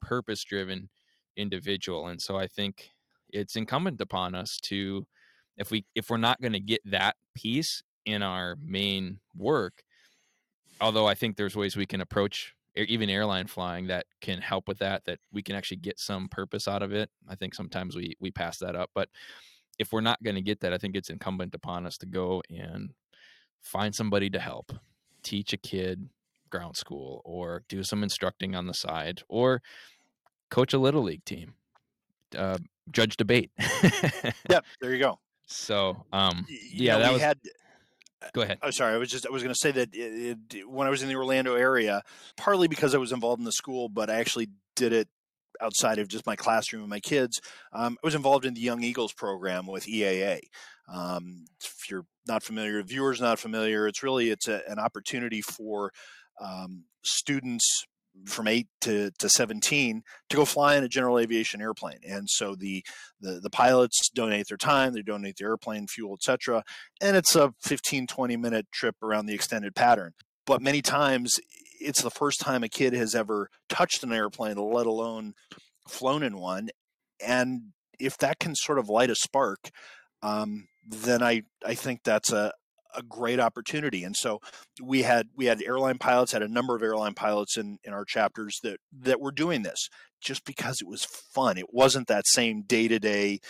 purpose 0.00 0.44
driven 0.44 0.88
individual. 1.36 2.06
And 2.08 2.20
so 2.20 2.36
I 2.36 2.46
think 2.46 2.90
it's 3.32 3.56
incumbent 3.56 4.00
upon 4.00 4.34
us 4.34 4.58
to 4.64 5.06
if 5.56 5.70
we 5.70 5.84
if 5.94 6.10
we're 6.10 6.16
not 6.16 6.40
going 6.40 6.52
to 6.52 6.60
get 6.60 6.80
that 6.84 7.16
piece 7.34 7.82
in 8.06 8.22
our 8.22 8.56
main 8.62 9.20
work, 9.36 9.82
although 10.80 11.06
I 11.06 11.14
think 11.14 11.36
there's 11.36 11.56
ways 11.56 11.76
we 11.76 11.86
can 11.86 12.00
approach 12.00 12.54
even 12.76 13.10
airline 13.10 13.46
flying 13.46 13.88
that 13.88 14.06
can 14.20 14.40
help 14.40 14.68
with 14.68 14.78
that 14.78 15.04
that 15.04 15.18
we 15.32 15.42
can 15.42 15.56
actually 15.56 15.76
get 15.78 15.98
some 15.98 16.28
purpose 16.28 16.68
out 16.68 16.82
of 16.82 16.92
it. 16.92 17.10
I 17.28 17.34
think 17.34 17.54
sometimes 17.54 17.96
we 17.96 18.16
we 18.20 18.30
pass 18.30 18.58
that 18.58 18.76
up, 18.76 18.90
but 18.94 19.08
if 19.78 19.92
we're 19.92 20.00
not 20.00 20.22
going 20.22 20.36
to 20.36 20.42
get 20.42 20.60
that, 20.60 20.72
I 20.72 20.78
think 20.78 20.94
it's 20.94 21.10
incumbent 21.10 21.54
upon 21.54 21.86
us 21.86 21.96
to 21.98 22.06
go 22.06 22.42
and 22.50 22.90
find 23.62 23.94
somebody 23.94 24.30
to 24.30 24.38
help 24.38 24.72
teach 25.22 25.52
a 25.52 25.56
kid 25.56 26.08
ground 26.50 26.76
school 26.76 27.22
or 27.24 27.62
do 27.68 27.82
some 27.82 28.02
instructing 28.02 28.54
on 28.54 28.66
the 28.66 28.74
side 28.74 29.22
or 29.28 29.62
coach 30.50 30.72
a 30.72 30.78
little 30.78 31.02
league 31.02 31.24
team 31.24 31.54
uh, 32.36 32.58
judge 32.90 33.16
debate. 33.16 33.50
Yep 34.48 34.64
there 34.80 34.92
you 34.92 34.98
go. 34.98 35.18
So 35.46 36.04
um 36.12 36.46
yeah 36.72 36.94
know, 36.94 36.98
that 37.00 37.12
was 37.12 37.22
had, 37.22 37.38
go 38.32 38.42
ahead. 38.42 38.58
oh 38.62 38.70
sorry 38.70 38.94
i 38.94 38.98
was 38.98 39.10
just 39.10 39.26
i 39.26 39.30
was 39.30 39.42
going 39.42 39.54
to 39.54 39.58
say 39.58 39.70
that 39.70 39.94
it, 39.94 40.38
it, 40.54 40.68
when 40.68 40.86
i 40.86 40.90
was 40.90 41.02
in 41.02 41.08
the 41.08 41.16
orlando 41.16 41.54
area 41.54 42.02
partly 42.36 42.68
because 42.68 42.94
i 42.94 42.98
was 42.98 43.12
involved 43.12 43.40
in 43.40 43.46
the 43.46 43.52
school 43.52 43.88
but 43.88 44.10
i 44.10 44.14
actually 44.16 44.48
did 44.76 44.92
it 44.92 45.08
outside 45.60 45.98
of 45.98 46.08
just 46.08 46.26
my 46.26 46.36
classroom 46.36 46.82
and 46.82 46.90
my 46.90 47.00
kids, 47.00 47.40
um, 47.72 47.96
I 48.02 48.06
was 48.06 48.14
involved 48.14 48.44
in 48.44 48.54
the 48.54 48.60
Young 48.60 48.82
Eagles 48.82 49.12
program 49.12 49.66
with 49.66 49.86
EAA. 49.86 50.40
Um, 50.92 51.44
if 51.62 51.90
you're 51.90 52.06
not 52.26 52.42
familiar, 52.42 52.82
viewers 52.82 53.20
not 53.20 53.38
familiar, 53.38 53.86
it's 53.86 54.02
really 54.02 54.30
it's 54.30 54.48
a, 54.48 54.62
an 54.68 54.78
opportunity 54.78 55.42
for 55.42 55.92
um, 56.40 56.84
students 57.04 57.84
from 58.26 58.48
eight 58.48 58.68
to, 58.82 59.10
to 59.18 59.28
17 59.28 60.02
to 60.28 60.36
go 60.36 60.44
fly 60.44 60.76
in 60.76 60.84
a 60.84 60.88
general 60.88 61.18
aviation 61.18 61.60
airplane. 61.60 61.98
And 62.06 62.28
so 62.28 62.54
the, 62.54 62.84
the, 63.20 63.40
the 63.40 63.50
pilots 63.50 64.10
donate 64.10 64.48
their 64.48 64.56
time, 64.56 64.92
they 64.92 65.02
donate 65.02 65.36
the 65.36 65.44
airplane 65.44 65.86
fuel, 65.86 66.14
etc. 66.14 66.64
And 67.00 67.16
it's 67.16 67.34
a 67.34 67.54
15, 67.60 68.06
20 68.06 68.36
minute 68.36 68.66
trip 68.72 68.96
around 69.02 69.26
the 69.26 69.34
extended 69.34 69.74
pattern. 69.74 70.12
But 70.46 70.62
many 70.62 70.82
times 70.82 71.38
it's 71.80 72.02
the 72.02 72.10
first 72.10 72.40
time 72.40 72.62
a 72.62 72.68
kid 72.68 72.92
has 72.92 73.14
ever 73.14 73.48
touched 73.68 74.02
an 74.02 74.12
airplane, 74.12 74.56
let 74.56 74.86
alone 74.86 75.34
flown 75.88 76.22
in 76.22 76.38
one. 76.38 76.70
And 77.24 77.72
if 77.98 78.16
that 78.18 78.38
can 78.38 78.54
sort 78.54 78.78
of 78.78 78.88
light 78.88 79.10
a 79.10 79.14
spark, 79.14 79.70
um, 80.22 80.68
then 80.86 81.22
I, 81.22 81.42
I 81.64 81.74
think 81.74 82.02
that's 82.04 82.32
a, 82.32 82.52
a 82.96 83.02
great 83.02 83.40
opportunity. 83.40 84.04
And 84.04 84.16
so 84.16 84.40
we 84.82 85.02
had 85.02 85.28
we 85.34 85.46
had 85.46 85.62
airline 85.62 85.98
pilots, 85.98 86.32
had 86.32 86.42
a 86.42 86.48
number 86.48 86.74
of 86.74 86.82
airline 86.82 87.14
pilots 87.14 87.56
in 87.56 87.78
in 87.84 87.92
our 87.92 88.04
chapters 88.04 88.58
that 88.62 88.78
that 89.00 89.20
were 89.20 89.32
doing 89.32 89.62
this 89.62 89.88
just 90.20 90.44
because 90.44 90.80
it 90.80 90.88
was 90.88 91.04
fun. 91.04 91.58
It 91.58 91.72
wasn't 91.72 92.08
that 92.08 92.26
same 92.26 92.62
day 92.62 92.88
to 92.88 92.98
day 92.98 93.40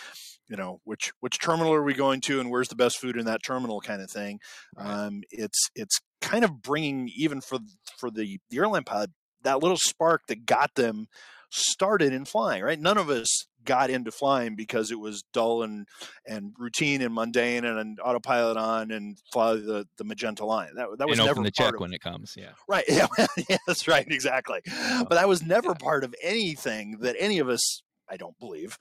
you 0.48 0.56
know 0.56 0.80
which 0.84 1.12
which 1.20 1.38
terminal 1.38 1.72
are 1.72 1.82
we 1.82 1.94
going 1.94 2.20
to 2.20 2.40
and 2.40 2.50
where's 2.50 2.68
the 2.68 2.74
best 2.74 2.98
food 2.98 3.16
in 3.16 3.24
that 3.24 3.42
terminal 3.42 3.80
kind 3.80 4.02
of 4.02 4.10
thing 4.10 4.40
um, 4.76 5.22
it's 5.30 5.70
it's 5.74 6.00
kind 6.20 6.44
of 6.44 6.60
bringing 6.60 7.08
even 7.16 7.40
for 7.40 7.60
for 7.96 8.10
the 8.10 8.38
the 8.50 8.58
airline 8.58 8.82
pilot 8.82 9.10
that 9.42 9.62
little 9.62 9.78
spark 9.78 10.22
that 10.26 10.44
got 10.44 10.74
them 10.74 11.06
started 11.50 12.12
in 12.12 12.24
flying 12.24 12.62
right 12.62 12.80
none 12.80 12.96
of 12.96 13.10
us 13.10 13.46
got 13.64 13.90
into 13.90 14.10
flying 14.10 14.56
because 14.56 14.90
it 14.90 14.98
was 14.98 15.22
dull 15.32 15.62
and 15.62 15.86
and 16.26 16.52
routine 16.58 17.02
and 17.02 17.14
mundane 17.14 17.64
and 17.64 17.78
an 17.78 17.96
autopilot 18.02 18.56
on 18.56 18.90
and 18.90 19.18
fly 19.32 19.54
the, 19.54 19.86
the 19.98 20.04
magenta 20.04 20.44
line. 20.44 20.74
That 20.74 20.88
that 20.98 21.08
was 21.08 21.18
and 21.18 21.26
never 21.26 21.42
the 21.42 21.50
check 21.50 21.74
of, 21.74 21.80
when 21.80 21.92
it 21.92 22.00
comes. 22.00 22.34
Yeah, 22.36 22.52
right. 22.68 22.84
Yeah, 22.88 23.06
yeah, 23.48 23.58
that's 23.66 23.86
right. 23.88 24.06
Exactly. 24.08 24.60
But 24.64 25.10
that 25.10 25.28
was 25.28 25.42
never 25.42 25.70
yeah. 25.70 25.74
part 25.74 26.04
of 26.04 26.14
anything 26.22 26.98
that 27.00 27.16
any 27.18 27.38
of 27.38 27.48
us, 27.48 27.82
I 28.08 28.16
don't 28.16 28.38
believe, 28.38 28.78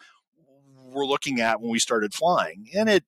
were 0.92 1.06
looking 1.06 1.40
at 1.40 1.62
when 1.62 1.72
we 1.72 1.80
started 1.80 2.14
flying. 2.14 2.68
And 2.76 2.90
it 2.90 3.04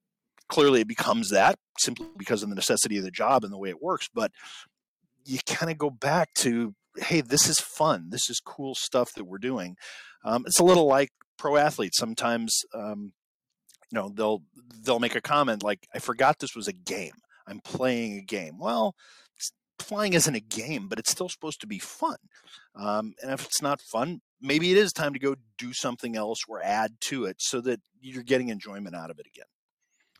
clearly 0.47 0.81
it 0.81 0.87
becomes 0.87 1.29
that 1.29 1.57
simply 1.79 2.07
because 2.17 2.43
of 2.43 2.49
the 2.49 2.55
necessity 2.55 2.97
of 2.97 3.03
the 3.03 3.11
job 3.11 3.43
and 3.43 3.53
the 3.53 3.57
way 3.57 3.69
it 3.69 3.81
works. 3.81 4.09
But 4.13 4.31
you 5.25 5.39
kind 5.45 5.71
of 5.71 5.77
go 5.77 5.89
back 5.89 6.33
to 6.35 6.75
hey, 6.97 7.21
this 7.21 7.47
is 7.47 7.59
fun. 7.59 8.09
This 8.09 8.29
is 8.29 8.39
cool 8.39 8.75
stuff 8.75 9.13
that 9.15 9.25
we're 9.25 9.37
doing. 9.37 9.75
Um, 10.23 10.43
it's 10.45 10.59
a 10.59 10.63
little 10.63 10.85
like 10.85 11.09
pro 11.37 11.57
athletes 11.57 11.97
sometimes 11.97 12.61
um, 12.75 13.13
you 13.91 13.99
know 13.99 14.09
they'll 14.13 14.41
they'll 14.83 14.99
make 14.99 15.15
a 15.15 15.21
comment 15.21 15.63
like 15.63 15.87
i 15.93 15.99
forgot 15.99 16.39
this 16.39 16.55
was 16.55 16.67
a 16.67 16.73
game 16.73 17.13
i'm 17.47 17.59
playing 17.59 18.17
a 18.17 18.21
game 18.21 18.57
well 18.59 18.95
flying 19.79 20.13
isn't 20.13 20.35
a 20.35 20.39
game 20.39 20.87
but 20.87 20.99
it's 20.99 21.09
still 21.11 21.29
supposed 21.29 21.59
to 21.59 21.67
be 21.67 21.79
fun 21.79 22.17
um, 22.75 23.13
and 23.21 23.31
if 23.31 23.43
it's 23.43 23.61
not 23.61 23.81
fun 23.81 24.21
maybe 24.39 24.71
it 24.71 24.77
is 24.77 24.93
time 24.93 25.13
to 25.13 25.19
go 25.19 25.35
do 25.57 25.73
something 25.73 26.15
else 26.15 26.39
or 26.47 26.61
add 26.63 26.91
to 26.99 27.25
it 27.25 27.37
so 27.39 27.59
that 27.59 27.79
you're 27.99 28.23
getting 28.23 28.49
enjoyment 28.49 28.95
out 28.95 29.09
of 29.09 29.17
it 29.17 29.25
again 29.25 29.45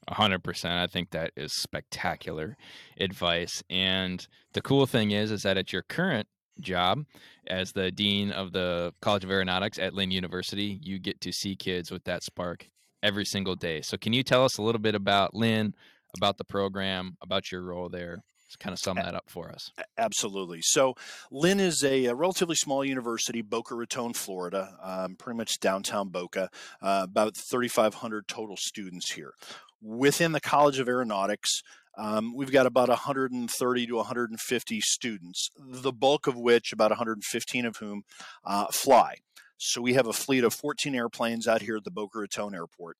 100% 0.09 0.65
i 0.65 0.88
think 0.88 1.11
that 1.11 1.32
is 1.38 1.53
spectacular 1.53 2.57
advice 2.99 3.63
and 3.69 4.28
the 4.53 4.61
cool 4.61 4.88
thing 4.88 5.11
is 5.11 5.30
is 5.30 5.43
that 5.43 5.57
at 5.57 5.72
your 5.72 5.84
current 5.84 6.28
job 6.62 7.05
as 7.47 7.72
the 7.72 7.91
dean 7.91 8.32
of 8.32 8.51
the 8.51 8.93
College 9.01 9.24
of 9.24 9.32
Aeronautics 9.32 9.80
at 9.80 9.93
Lynn 9.93 10.12
University, 10.12 10.80
you 10.82 10.99
get 10.99 11.22
to 11.22 11.32
see 11.32 11.55
kids 11.55 11.91
with 11.91 12.03
that 12.05 12.24
spark 12.24 12.68
every 13.03 13.26
single 13.26 13.55
day. 13.55 13.82
So, 13.82 13.97
can 13.97 14.14
you 14.14 14.24
tell 14.24 14.43
us 14.45 14.57
a 14.57 14.62
little 14.62 14.82
bit 14.82 14.95
about 14.95 15.34
Lynn, 15.34 15.74
about 16.18 16.38
the 16.38 16.45
program, 16.45 17.18
about 17.22 17.51
your 17.51 17.62
role 17.62 17.89
there? 17.89 18.24
Just 18.47 18.59
kind 18.59 18.74
of 18.74 18.80
sum 18.80 18.97
that 18.97 19.16
up 19.16 19.30
for 19.30 19.49
us. 19.49 19.72
Absolutely. 19.97 20.59
So, 20.62 20.95
Lynn 21.32 21.59
is 21.59 21.84
a, 21.84 22.05
a 22.05 22.16
relatively 22.16 22.55
small 22.55 22.84
university, 22.84 23.41
Boca 23.41 23.76
Raton, 23.76 24.14
Florida, 24.14 24.76
um, 24.84 25.16
pretty 25.16 25.38
much 25.38 25.59
downtown 25.59 26.09
Boca, 26.09 26.49
uh, 26.82 27.01
about 27.03 27.36
3,500 27.38 28.28
total 28.28 28.57
students 28.57 29.14
here. 29.14 29.34
Within 29.82 30.32
the 30.34 30.41
College 30.41 30.80
of 30.80 30.88
Aeronautics, 30.88 31.64
um, 31.98 32.34
we've 32.36 32.52
got 32.52 32.66
about 32.66 32.89
130 32.89 33.88
to 33.88 33.96
150 33.96 34.82
students, 34.82 35.50
the 35.58 35.92
bulk 35.92 36.28
of 36.28 36.38
which, 36.38 36.72
about 36.72 36.92
115 36.92 37.66
of 37.66 37.78
whom, 37.78 38.04
uh, 38.46 38.68
fly. 38.68 39.16
So 39.58 39.80
we 39.80 39.94
have 39.94 40.08
a 40.08 40.14
fleet 40.14 40.44
of 40.44 40.56
14 40.56 40.96
airplanes 40.96 41.48
out 41.48 41.62
here 41.62 41.78
at 41.78 41.84
the 41.84 41.92
Boca 41.92 42.18
Raton 42.18 42.56
Airport. 42.56 42.98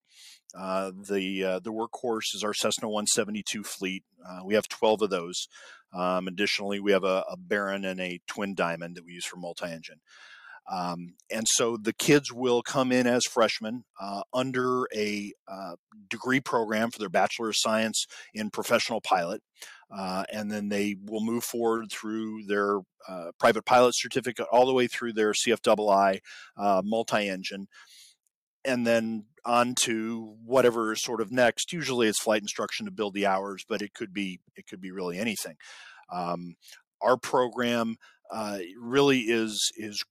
Uh, 0.56 0.92
the 1.10 1.44
uh, 1.44 1.60
the 1.60 1.72
workhorse 1.72 2.36
is 2.36 2.44
our 2.44 2.54
Cessna 2.54 2.88
172 2.88 3.64
fleet. 3.64 4.04
Uh, 4.24 4.42
we 4.46 4.54
have 4.54 4.68
12 4.68 5.02
of 5.02 5.10
those. 5.10 5.48
Um, 5.92 6.28
additionally, 6.28 6.80
we 6.80 6.92
have 6.92 7.04
a, 7.04 7.24
a 7.30 7.36
Baron 7.36 7.84
and 7.84 8.00
a 8.00 8.20
Twin 8.28 8.54
Diamond 8.54 8.96
that 8.96 9.06
we 9.06 9.14
use 9.14 9.26
for 9.26 9.38
multi-engine. 9.38 10.02
Um, 10.72 11.16
and 11.30 11.46
so 11.50 11.76
the 11.76 11.94
kids 11.94 12.32
will 12.32 12.62
come 12.62 12.94
in 12.94 13.06
as 13.06 13.26
freshmen 13.26 13.84
uh, 14.00 14.22
under 14.34 14.88
a 14.96 15.34
uh, 15.48 15.76
degree 16.10 16.40
program 16.40 16.92
for 16.92 17.00
their 17.00 17.10
Bachelor 17.10 17.50
of 17.50 17.56
Science 17.58 18.06
in 18.34 18.50
Professional 18.50 19.02
Pilot. 19.02 19.42
Uh, 19.94 20.24
and 20.32 20.50
then 20.50 20.70
they 20.70 20.96
will 21.06 21.20
move 21.20 21.44
forward 21.44 21.92
through 21.92 22.46
their 22.46 22.80
uh, 23.10 23.32
private 23.38 23.66
pilot 23.66 23.94
certificate 23.96 24.48
all 24.50 24.66
the 24.66 24.74
way 24.74 24.88
through 24.88 25.12
their 25.12 25.34
CFII 25.34 26.20
uh, 26.58 26.82
multi 26.86 27.28
engine. 27.28 27.68
And 28.64 28.88
then 28.88 29.26
on 29.44 29.76
to 29.76 30.36
whatever 30.46 30.94
is 30.94 31.04
sort 31.04 31.20
of 31.20 31.32
next. 31.32 31.74
Usually 31.74 32.08
it's 32.08 32.22
flight 32.22 32.42
instruction 32.42 32.86
to 32.86 32.92
build 32.92 33.14
the 33.14 33.26
hours, 33.26 33.66
but 33.68 33.82
it 33.82 33.94
could 33.94 34.14
be 34.14 34.40
it 34.56 34.68
could 34.68 34.80
be 34.80 34.92
really 34.92 35.18
anything. 35.18 35.56
Um, 36.12 36.56
our 37.02 37.18
program 37.18 37.98
uh, 38.32 38.60
really 38.80 39.22
is 39.22 39.72
is 39.76 40.04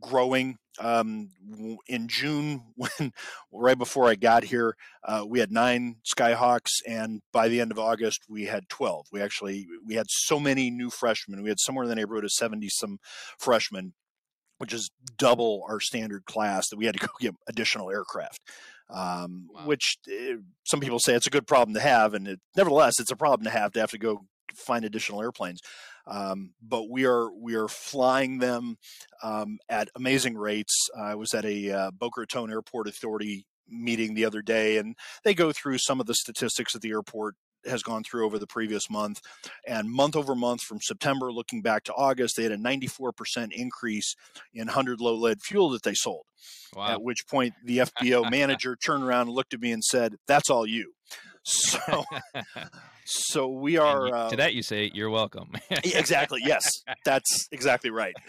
growing. 0.00 0.56
Um, 0.78 1.30
in 1.88 2.08
June, 2.08 2.62
when 2.76 3.12
right 3.52 3.76
before 3.76 4.08
I 4.08 4.14
got 4.14 4.44
here, 4.44 4.76
uh, 5.04 5.24
we 5.28 5.40
had 5.40 5.52
nine 5.52 5.96
Skyhawks, 6.16 6.70
and 6.86 7.20
by 7.32 7.48
the 7.48 7.60
end 7.60 7.70
of 7.70 7.78
August, 7.78 8.22
we 8.28 8.44
had 8.44 8.68
twelve. 8.68 9.06
We 9.12 9.20
actually 9.20 9.66
we 9.86 9.94
had 9.94 10.06
so 10.08 10.40
many 10.40 10.70
new 10.70 10.90
freshmen. 10.90 11.42
We 11.42 11.50
had 11.50 11.60
somewhere 11.60 11.84
in 11.84 11.88
the 11.88 11.96
neighborhood 11.96 12.24
of 12.24 12.32
seventy 12.32 12.68
some 12.70 12.98
freshmen, 13.38 13.94
which 14.58 14.72
is 14.72 14.90
double 15.18 15.64
our 15.68 15.80
standard 15.80 16.24
class. 16.24 16.68
That 16.68 16.78
we 16.78 16.86
had 16.86 16.94
to 16.94 17.06
go 17.06 17.12
get 17.20 17.34
additional 17.48 17.90
aircraft. 17.90 18.40
Um, 18.88 19.48
wow. 19.52 19.66
Which 19.66 19.98
uh, 20.08 20.38
some 20.64 20.80
people 20.80 20.98
say 20.98 21.14
it's 21.14 21.26
a 21.26 21.30
good 21.30 21.46
problem 21.46 21.74
to 21.74 21.80
have, 21.80 22.14
and 22.14 22.26
it, 22.26 22.40
nevertheless, 22.56 22.98
it's 22.98 23.12
a 23.12 23.16
problem 23.16 23.44
to 23.44 23.50
have 23.50 23.72
to 23.72 23.80
have 23.80 23.90
to 23.90 23.98
go 23.98 24.22
find 24.54 24.84
additional 24.84 25.22
airplanes. 25.22 25.60
Um, 26.10 26.54
but 26.60 26.90
we 26.90 27.06
are 27.06 27.30
we 27.32 27.54
are 27.54 27.68
flying 27.68 28.38
them 28.38 28.76
um, 29.22 29.58
at 29.68 29.88
amazing 29.94 30.36
rates. 30.36 30.88
I 30.98 31.14
was 31.14 31.32
at 31.34 31.44
a 31.44 31.70
uh, 31.70 31.90
Boca 31.92 32.20
Raton 32.20 32.50
Airport 32.50 32.88
Authority 32.88 33.46
meeting 33.68 34.14
the 34.14 34.24
other 34.24 34.42
day, 34.42 34.78
and 34.78 34.96
they 35.24 35.34
go 35.34 35.52
through 35.52 35.78
some 35.78 36.00
of 36.00 36.06
the 36.06 36.14
statistics 36.14 36.72
that 36.72 36.82
the 36.82 36.90
airport 36.90 37.36
has 37.66 37.82
gone 37.82 38.02
through 38.02 38.24
over 38.24 38.38
the 38.38 38.46
previous 38.46 38.90
month. 38.90 39.20
And 39.66 39.90
month 39.90 40.16
over 40.16 40.34
month 40.34 40.62
from 40.62 40.80
September, 40.80 41.32
looking 41.32 41.62
back 41.62 41.84
to 41.84 41.94
August, 41.94 42.36
they 42.36 42.42
had 42.42 42.52
a 42.52 42.56
94% 42.56 43.52
increase 43.52 44.14
in 44.54 44.66
100 44.66 45.00
low 45.00 45.14
lead 45.14 45.42
fuel 45.42 45.70
that 45.70 45.82
they 45.82 45.94
sold. 45.94 46.24
Wow. 46.74 46.88
At 46.88 47.02
which 47.02 47.26
point, 47.28 47.54
the 47.64 47.78
FBO 47.78 48.30
manager 48.30 48.76
turned 48.76 49.04
around 49.04 49.28
and 49.28 49.36
looked 49.36 49.54
at 49.54 49.60
me 49.60 49.72
and 49.72 49.84
said, 49.84 50.16
That's 50.26 50.50
all 50.50 50.66
you. 50.66 50.92
So, 51.42 52.04
so 53.10 53.48
we 53.48 53.76
are. 53.76 54.06
You, 54.06 54.30
to 54.30 54.36
that, 54.36 54.54
you 54.54 54.62
say 54.62 54.90
you're 54.94 55.10
welcome. 55.10 55.52
exactly. 55.70 56.40
Yes, 56.44 56.62
that's 57.04 57.48
exactly 57.52 57.90
right. 57.90 58.14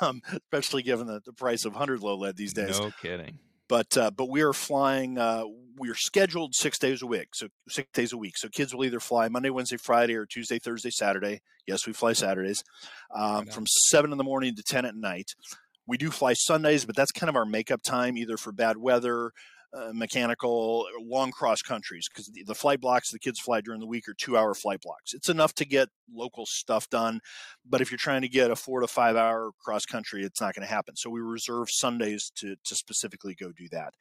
Um, 0.00 0.22
especially 0.52 0.82
given 0.82 1.06
the, 1.06 1.20
the 1.24 1.32
price 1.32 1.64
of 1.64 1.74
hundred 1.74 2.00
low 2.00 2.16
lead 2.16 2.36
these 2.36 2.52
days. 2.52 2.78
No 2.78 2.90
kidding. 3.00 3.38
But 3.68 3.96
uh, 3.96 4.10
but 4.10 4.28
we 4.28 4.42
are 4.42 4.52
flying. 4.52 5.18
Uh, 5.18 5.44
we 5.78 5.88
are 5.90 5.94
scheduled 5.94 6.54
six 6.54 6.78
days 6.78 7.02
a 7.02 7.06
week. 7.06 7.28
So 7.34 7.48
six 7.68 7.88
days 7.92 8.12
a 8.12 8.18
week. 8.18 8.36
So 8.36 8.48
kids 8.48 8.74
will 8.74 8.84
either 8.84 9.00
fly 9.00 9.28
Monday, 9.28 9.50
Wednesday, 9.50 9.76
Friday, 9.76 10.14
or 10.14 10.26
Tuesday, 10.26 10.58
Thursday, 10.58 10.90
Saturday. 10.90 11.40
Yes, 11.66 11.86
we 11.86 11.92
fly 11.92 12.12
Saturdays 12.12 12.62
um, 13.14 13.46
from 13.46 13.64
seven 13.88 14.12
in 14.12 14.18
the 14.18 14.24
morning 14.24 14.54
to 14.56 14.62
ten 14.62 14.84
at 14.84 14.96
night. 14.96 15.30
We 15.86 15.96
do 15.96 16.10
fly 16.10 16.32
Sundays, 16.34 16.84
but 16.84 16.96
that's 16.96 17.12
kind 17.12 17.28
of 17.28 17.36
our 17.36 17.46
makeup 17.46 17.82
time, 17.82 18.16
either 18.16 18.36
for 18.36 18.52
bad 18.52 18.76
weather 18.76 19.32
uh, 19.74 19.90
mechanical 19.92 20.86
long 21.00 21.30
cross 21.30 21.60
countries 21.62 22.08
because 22.08 22.28
the, 22.28 22.44
the, 22.44 22.54
flight 22.54 22.80
blocks 22.80 23.10
the 23.10 23.18
kids 23.18 23.40
fly 23.40 23.60
during 23.60 23.80
the 23.80 23.86
week 23.86 24.08
are 24.08 24.14
two 24.14 24.36
hour 24.36 24.54
flight 24.54 24.80
blocks. 24.80 25.14
It's 25.14 25.28
enough 25.28 25.54
to 25.54 25.64
get 25.64 25.88
local 26.12 26.46
stuff 26.46 26.88
done, 26.90 27.20
but 27.68 27.80
if 27.80 27.90
you're 27.90 27.98
trying 27.98 28.22
to 28.22 28.28
get 28.28 28.50
a 28.50 28.56
four 28.56 28.80
to 28.80 28.86
five 28.86 29.16
hour 29.16 29.50
cross 29.58 29.84
country, 29.84 30.22
it's 30.22 30.40
not 30.40 30.54
going 30.54 30.66
to 30.66 30.72
happen. 30.72 30.96
So 30.96 31.10
we 31.10 31.20
reserve 31.20 31.68
Sundays 31.70 32.30
to 32.36 32.56
to 32.64 32.74
specifically 32.74 33.34
go 33.34 33.52
do 33.52 33.68
that. 33.72 33.94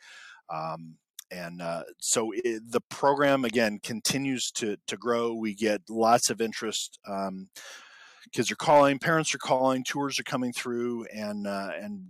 Um, 0.53 0.97
and 1.31 1.61
uh, 1.61 1.83
so 1.99 2.31
it, 2.35 2.61
the 2.71 2.81
program 2.89 3.43
again 3.45 3.79
continues 3.81 4.51
to 4.51 4.77
to 4.87 4.97
grow. 4.97 5.33
We 5.33 5.55
get 5.55 5.81
lots 5.89 6.29
of 6.29 6.41
interest. 6.41 6.99
Um, 7.07 7.49
kids 8.31 8.51
are 8.51 8.55
calling, 8.55 8.99
parents 8.99 9.33
are 9.33 9.39
calling, 9.39 9.83
tours 9.83 10.19
are 10.19 10.23
coming 10.23 10.53
through, 10.53 11.05
and 11.05 11.47
uh, 11.47 11.71
and 11.81 12.05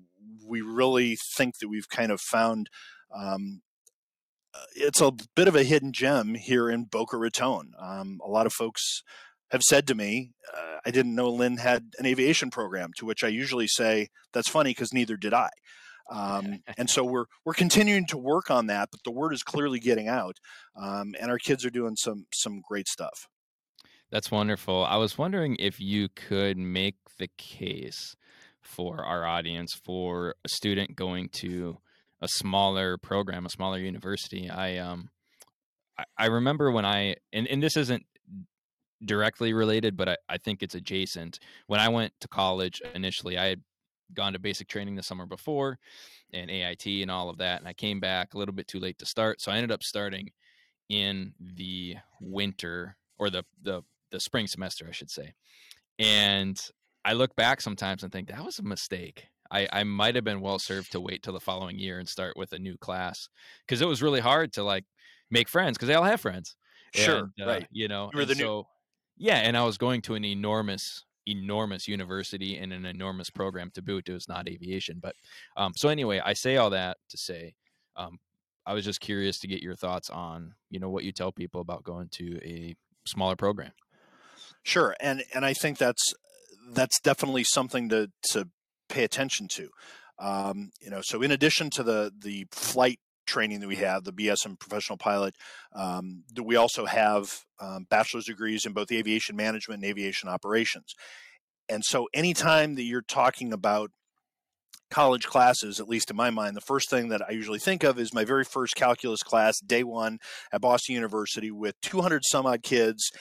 we 0.46 0.62
really 0.62 1.18
think 1.38 1.58
that 1.60 1.68
we've 1.68 1.90
kind 1.90 2.12
of 2.12 2.20
found 2.20 2.70
um, 3.16 3.62
uh, 4.54 4.66
it's 4.76 5.02
a 5.02 5.12
bit 5.36 5.48
of 5.48 5.56
a 5.56 5.64
hidden 5.64 5.92
gem 5.92 6.36
here 6.36 6.70
in 6.70 6.86
Boca 6.86 7.18
Raton. 7.18 7.72
Um, 7.80 8.20
a 8.24 8.30
lot 8.30 8.46
of 8.46 8.54
folks 8.54 9.02
have 9.52 9.62
said 9.64 9.88
to 9.88 9.96
me, 9.96 10.32
uh, 10.56 10.78
I 10.86 10.92
didn't 10.92 11.16
know 11.16 11.30
Lynn 11.30 11.58
had 11.58 11.94
an 12.00 12.06
aviation 12.06 12.50
program, 12.50 12.92
to 12.98 13.06
which 13.06 13.24
I 13.24 13.28
usually 13.28 13.68
say, 13.68 14.10
that's 14.32 14.50
funny 14.50 14.72
because 14.72 14.94
neither 14.94 15.18
did 15.18 15.34
I. 15.34 15.50
Um, 16.12 16.60
and 16.78 16.90
so 16.90 17.04
we're 17.04 17.26
we're 17.46 17.54
continuing 17.54 18.06
to 18.08 18.18
work 18.18 18.52
on 18.52 18.68
that, 18.68 18.90
but 18.92 19.02
the 19.04 19.12
word 19.12 19.34
is 19.34 19.44
clearly 19.44 19.80
getting 19.80 20.08
out, 20.08 20.38
um, 20.76 21.16
and 21.20 21.32
our 21.32 21.40
kids 21.40 21.66
are 21.66 21.70
doing 21.70 21.96
some 21.96 22.26
some 22.34 22.62
great 22.68 22.88
stuff. 22.88 23.28
That's 24.12 24.30
wonderful. 24.30 24.86
I 24.86 24.98
was 24.98 25.18
wondering 25.18 25.56
if 25.60 25.80
you 25.80 26.08
could 26.10 26.58
make 26.58 26.98
the 27.18 27.30
case 27.38 28.16
for 28.62 29.04
our 29.04 29.26
audience 29.26 29.74
for 29.74 30.36
a 30.46 30.50
student 30.50 30.96
going 30.96 31.30
to 31.30 31.80
a 32.24 32.28
smaller 32.30 32.98
program, 32.98 33.46
a 33.46 33.50
smaller 33.50 33.78
university. 33.78 34.50
I 34.50 34.78
um 34.78 35.10
I, 36.00 36.06
I 36.18 36.26
remember 36.28 36.72
when 36.72 36.86
I 36.86 37.18
and, 37.34 37.48
and 37.48 37.62
this 37.62 37.78
isn't 37.78 38.06
directly 39.06 39.54
related, 39.54 39.98
but 39.98 40.10
I, 40.10 40.18
I 40.30 40.38
think 40.38 40.64
it's 40.64 40.74
adjacent. 40.74 41.40
When 41.68 41.82
I 41.82 41.90
went 41.90 42.14
to 42.22 42.28
college 42.30 42.82
initially, 42.96 43.38
I 43.38 43.48
had 43.48 43.62
gone 44.14 44.34
to 44.34 44.40
basic 44.40 44.70
training 44.70 44.96
the 44.96 45.04
summer 45.04 45.26
before 45.26 45.80
and 46.32 46.50
AIT 46.50 46.86
and 46.86 47.12
all 47.12 47.30
of 47.30 47.40
that. 47.40 47.60
And 47.60 47.68
I 47.68 47.74
came 47.74 48.00
back 48.00 48.34
a 48.34 48.38
little 48.38 48.56
bit 48.56 48.68
too 48.68 48.80
late 48.80 48.98
to 49.00 49.06
start. 49.06 49.42
So 49.42 49.52
I 49.52 49.58
ended 49.58 49.72
up 49.72 49.84
starting 49.84 50.30
in 50.88 51.34
the 51.40 51.98
winter 52.22 52.96
or 53.20 53.30
the 53.30 53.44
the 53.62 53.82
the 54.12 54.22
spring 54.22 54.48
semester, 54.48 54.86
I 54.88 54.92
should 54.92 55.12
say. 55.12 55.34
And 56.00 56.58
I 57.04 57.14
look 57.14 57.36
back 57.36 57.60
sometimes 57.60 58.04
and 58.04 58.12
think 58.14 58.30
that 58.30 58.46
was 58.46 58.60
a 58.60 58.64
mistake. 58.64 59.28
I, 59.54 59.68
I 59.72 59.84
might 59.84 60.16
have 60.16 60.24
been 60.24 60.42
well 60.42 60.58
served 60.58 60.92
to 60.94 61.00
wait 61.00 61.22
till 61.22 61.34
the 61.34 61.40
following 61.40 61.78
year 61.78 62.00
and 62.00 62.10
start 62.10 62.36
with 62.36 62.52
a 62.54 62.60
new 62.60 62.76
class 62.78 63.30
because 63.66 63.82
it 63.82 63.88
was 63.88 64.02
really 64.02 64.20
hard 64.20 64.52
to 64.54 64.64
like 64.64 64.86
make 65.30 65.48
friends 65.48 65.78
because 65.78 65.88
they 65.88 65.94
all 65.94 66.04
have 66.04 66.20
friends. 66.20 66.56
Sure, 66.96 67.20
and, 67.20 67.32
uh, 67.42 67.46
right. 67.46 67.68
You 67.72 67.88
know, 67.88 68.10
You 68.14 68.20
were 68.20 68.26
the 68.26 68.32
and 68.32 68.42
new- 68.42 68.64
yeah, 69.16 69.38
and 69.38 69.56
I 69.56 69.64
was 69.64 69.78
going 69.78 70.02
to 70.04 70.16
an 70.16 70.26
enormous, 70.26 71.06
enormous 71.28 71.88
university 71.88 72.58
and 72.58 72.74
an 72.74 72.86
enormous 72.86 73.30
program 73.30 73.70
to 73.76 73.82
boot. 73.84 74.10
It 74.10 74.14
was 74.14 74.28
not 74.28 74.50
aviation, 74.50 75.00
but 75.00 75.16
um, 75.56 75.74
so 75.76 75.90
anyway, 75.90 76.20
I 76.24 76.34
say 76.34 76.58
all 76.58 76.72
that 76.72 76.98
to 77.10 77.18
say, 77.18 77.54
um, 77.96 78.20
I 78.66 78.74
was 78.74 78.86
just 78.86 79.02
curious 79.02 79.40
to 79.40 79.48
get 79.48 79.62
your 79.62 79.76
thoughts 79.76 80.10
on 80.10 80.56
you 80.72 80.80
know 80.80 80.90
what 80.90 81.04
you 81.04 81.12
tell 81.12 81.32
people 81.32 81.62
about 81.62 81.84
going 81.84 82.10
to 82.14 82.40
a 82.44 82.76
smaller 83.06 83.36
program. 83.36 83.72
Sure, 84.64 84.96
and 85.00 85.24
and 85.36 85.46
I 85.46 85.54
think 85.54 85.78
that's 85.78 86.14
that's 86.72 87.00
definitely 87.02 87.44
something 87.44 87.90
to 87.90 88.12
to 88.32 88.50
pay 88.94 89.04
attention 89.04 89.48
to. 89.50 89.70
Um, 90.20 90.72
you 90.80 90.90
know, 90.90 91.02
so 91.02 91.22
in 91.22 91.32
addition 91.32 91.70
to 91.72 91.84
the 91.84 92.12
the 92.18 92.46
flight 92.52 93.00
training 93.26 93.60
that 93.62 93.68
we 93.68 93.78
have, 93.78 94.04
the 94.04 94.14
BS 94.14 94.60
professional 94.60 94.98
pilot, 94.98 95.36
um, 95.74 96.24
we 96.42 96.56
also 96.56 96.86
have 96.86 97.40
um, 97.60 97.86
bachelor's 97.90 98.26
degrees 98.26 98.66
in 98.66 98.74
both 98.74 98.92
aviation 98.92 99.36
management 99.36 99.82
and 99.82 99.90
aviation 99.90 100.30
operations. 100.30 100.94
And 101.70 101.84
so, 101.84 102.08
anytime 102.14 102.76
that 102.76 102.84
you're 102.84 103.02
talking 103.02 103.54
about 103.54 103.92
college 104.92 105.26
classes, 105.26 105.80
at 105.80 105.90
least 105.90 106.12
in 106.12 106.16
my 106.16 106.30
mind, 106.30 106.56
the 106.56 106.62
first 106.62 106.90
thing 106.90 107.10
that 107.10 107.22
I 107.28 107.32
usually 107.32 107.58
think 107.58 107.84
of 107.84 107.98
is 107.98 108.14
my 108.14 108.26
very 108.26 108.44
first 108.44 108.76
calculus 108.76 109.24
class, 109.24 109.60
day 109.60 109.84
one 109.84 110.20
at 110.52 110.62
Boston 110.62 110.94
University, 110.94 111.50
with 111.50 111.76
200 111.82 112.22
some 112.26 112.46
odd 112.46 112.62
kids 112.62 113.12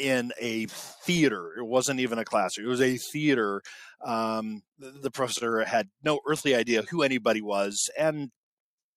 in 0.00 0.32
a 0.40 0.66
theater. 0.66 1.54
It 1.58 1.66
wasn't 1.66 2.00
even 2.00 2.18
a 2.18 2.24
classroom, 2.24 2.66
it 2.66 2.70
was 2.70 2.80
a 2.80 2.96
theater. 2.96 3.62
Um, 4.04 4.62
the, 4.78 4.90
the 4.90 5.10
professor 5.10 5.62
had 5.64 5.88
no 6.02 6.20
earthly 6.26 6.54
idea 6.54 6.82
who 6.82 7.02
anybody 7.02 7.42
was, 7.42 7.90
and 7.98 8.30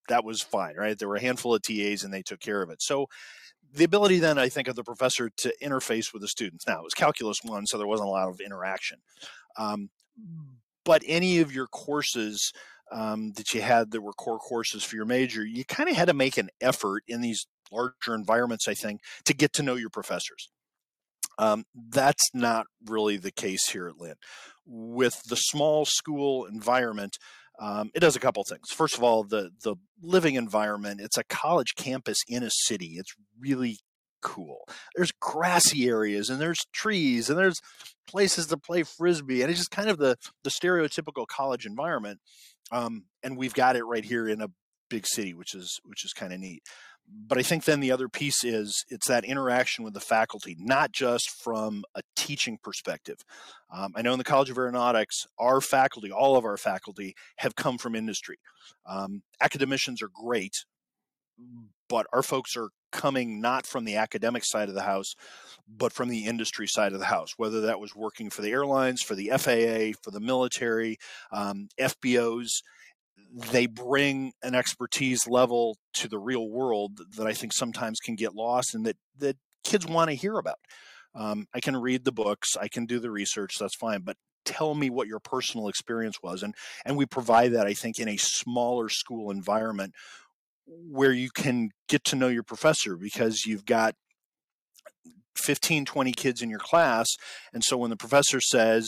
that 0.07 0.23
was 0.23 0.41
fine, 0.41 0.75
right? 0.75 0.97
There 0.97 1.09
were 1.09 1.17
a 1.17 1.21
handful 1.21 1.53
of 1.53 1.61
TAs 1.61 2.03
and 2.03 2.13
they 2.13 2.21
took 2.21 2.39
care 2.39 2.61
of 2.61 2.69
it. 2.69 2.81
So, 2.81 3.07
the 3.75 3.85
ability 3.85 4.19
then, 4.19 4.37
I 4.37 4.49
think, 4.49 4.67
of 4.67 4.75
the 4.75 4.83
professor 4.83 5.31
to 5.37 5.53
interface 5.61 6.13
with 6.13 6.21
the 6.21 6.27
students. 6.27 6.67
Now, 6.67 6.79
it 6.79 6.83
was 6.83 6.93
Calculus 6.93 7.39
1, 7.43 7.65
so 7.65 7.77
there 7.77 7.87
wasn't 7.87 8.09
a 8.09 8.11
lot 8.11 8.29
of 8.29 8.39
interaction. 8.39 8.99
Um, 9.57 9.89
but 10.85 11.01
any 11.07 11.39
of 11.39 11.53
your 11.53 11.65
courses 11.65 12.53
um, 12.91 13.31
that 13.33 13.53
you 13.53 13.61
had 13.61 13.89
that 13.91 14.01
were 14.01 14.13
core 14.13 14.37
courses 14.37 14.83
for 14.83 14.95
your 14.95 15.05
major, 15.05 15.43
you 15.43 15.65
kind 15.65 15.89
of 15.89 15.95
had 15.95 16.07
to 16.09 16.13
make 16.13 16.37
an 16.37 16.49
effort 16.61 17.03
in 17.07 17.21
these 17.21 17.47
larger 17.71 18.13
environments, 18.13 18.67
I 18.67 18.75
think, 18.75 19.01
to 19.25 19.33
get 19.33 19.53
to 19.53 19.63
know 19.63 19.75
your 19.75 19.89
professors. 19.89 20.49
Um, 21.37 21.65
that's 21.89 22.23
not 22.33 22.67
really 22.85 23.17
the 23.17 23.31
case 23.31 23.69
here 23.69 23.87
at 23.87 23.97
Lynn. 23.97 24.15
With 24.65 25.21
the 25.27 25.35
small 25.35 25.85
school 25.85 26.45
environment, 26.45 27.17
um, 27.59 27.91
it 27.93 27.99
does 27.99 28.15
a 28.15 28.19
couple 28.19 28.43
things. 28.43 28.71
First 28.71 28.97
of 28.97 29.03
all, 29.03 29.23
the 29.23 29.51
the 29.63 29.75
living 30.01 30.35
environment. 30.35 31.01
It's 31.01 31.17
a 31.17 31.23
college 31.23 31.75
campus 31.75 32.17
in 32.27 32.43
a 32.43 32.49
city. 32.51 32.95
It's 32.97 33.13
really 33.39 33.79
cool. 34.21 34.65
There's 34.95 35.11
grassy 35.11 35.87
areas 35.87 36.29
and 36.29 36.39
there's 36.39 36.65
trees 36.73 37.29
and 37.29 37.37
there's 37.37 37.59
places 38.07 38.47
to 38.47 38.57
play 38.57 38.83
frisbee 38.83 39.41
and 39.41 39.51
it's 39.51 39.59
just 39.59 39.71
kind 39.71 39.89
of 39.89 39.97
the 39.97 40.17
the 40.43 40.49
stereotypical 40.49 41.27
college 41.27 41.65
environment. 41.65 42.19
Um, 42.71 43.05
and 43.21 43.37
we've 43.37 43.53
got 43.53 43.75
it 43.75 43.83
right 43.83 44.05
here 44.05 44.27
in 44.27 44.41
a 44.41 44.49
big 44.89 45.05
city, 45.05 45.33
which 45.33 45.53
is 45.53 45.79
which 45.83 46.05
is 46.05 46.13
kind 46.13 46.33
of 46.33 46.39
neat. 46.39 46.63
But 47.07 47.37
I 47.37 47.43
think 47.43 47.65
then 47.65 47.79
the 47.79 47.91
other 47.91 48.09
piece 48.09 48.43
is 48.43 48.85
it's 48.89 49.07
that 49.07 49.25
interaction 49.25 49.83
with 49.83 49.93
the 49.93 49.99
faculty, 49.99 50.55
not 50.59 50.91
just 50.91 51.29
from 51.29 51.83
a 51.95 52.01
teaching 52.15 52.57
perspective. 52.63 53.17
Um, 53.73 53.93
I 53.95 54.01
know 54.01 54.13
in 54.13 54.17
the 54.17 54.23
College 54.23 54.49
of 54.49 54.57
Aeronautics, 54.57 55.25
our 55.37 55.61
faculty, 55.61 56.11
all 56.11 56.37
of 56.37 56.45
our 56.45 56.57
faculty, 56.57 57.15
have 57.37 57.55
come 57.55 57.77
from 57.77 57.95
industry. 57.95 58.37
Um, 58.85 59.23
academicians 59.41 60.01
are 60.01 60.09
great, 60.13 60.65
but 61.89 62.07
our 62.13 62.23
folks 62.23 62.55
are 62.57 62.69
coming 62.91 63.41
not 63.41 63.65
from 63.65 63.85
the 63.85 63.95
academic 63.95 64.45
side 64.45 64.69
of 64.69 64.75
the 64.75 64.83
house, 64.83 65.15
but 65.67 65.91
from 65.91 66.09
the 66.09 66.25
industry 66.25 66.67
side 66.67 66.93
of 66.93 66.99
the 66.99 67.05
house, 67.05 67.33
whether 67.37 67.61
that 67.61 67.79
was 67.79 67.95
working 67.95 68.29
for 68.29 68.41
the 68.41 68.51
airlines, 68.51 69.01
for 69.01 69.15
the 69.15 69.29
FAA, 69.29 69.97
for 70.01 70.11
the 70.11 70.21
military, 70.21 70.97
um, 71.31 71.67
FBOs. 71.79 72.61
They 73.51 73.65
bring 73.65 74.33
an 74.43 74.53
expertise 74.53 75.27
level 75.27 75.77
to 75.95 76.07
the 76.07 76.19
real 76.19 76.47
world 76.47 76.99
that 77.17 77.25
I 77.25 77.33
think 77.33 77.53
sometimes 77.53 77.99
can 77.99 78.15
get 78.15 78.35
lost 78.35 78.75
and 78.75 78.85
that, 78.85 78.97
that 79.17 79.37
kids 79.63 79.87
want 79.87 80.09
to 80.09 80.15
hear 80.15 80.37
about. 80.37 80.59
Um, 81.15 81.47
I 81.53 81.59
can 81.59 81.75
read 81.75 82.05
the 82.05 82.11
books, 82.11 82.55
I 82.59 82.67
can 82.67 82.85
do 82.85 82.99
the 82.99 83.11
research, 83.11 83.55
that's 83.59 83.75
fine, 83.75 84.01
but 84.01 84.17
tell 84.45 84.75
me 84.75 84.89
what 84.89 85.07
your 85.07 85.19
personal 85.19 85.67
experience 85.67 86.17
was. 86.21 86.43
And, 86.43 86.55
and 86.85 86.97
we 86.97 87.05
provide 87.05 87.53
that, 87.53 87.67
I 87.67 87.73
think, 87.73 87.99
in 87.99 88.07
a 88.07 88.17
smaller 88.17 88.89
school 88.89 89.31
environment 89.31 89.93
where 90.65 91.11
you 91.11 91.29
can 91.29 91.69
get 91.87 92.03
to 92.05 92.15
know 92.15 92.27
your 92.27 92.43
professor 92.43 92.95
because 92.95 93.45
you've 93.45 93.65
got 93.65 93.95
15 95.35 95.85
20 95.85 96.11
kids 96.11 96.41
in 96.41 96.49
your 96.49 96.59
class 96.59 97.07
and 97.53 97.63
so 97.63 97.75
when 97.75 97.89
the 97.89 97.97
professor 97.97 98.39
says 98.39 98.87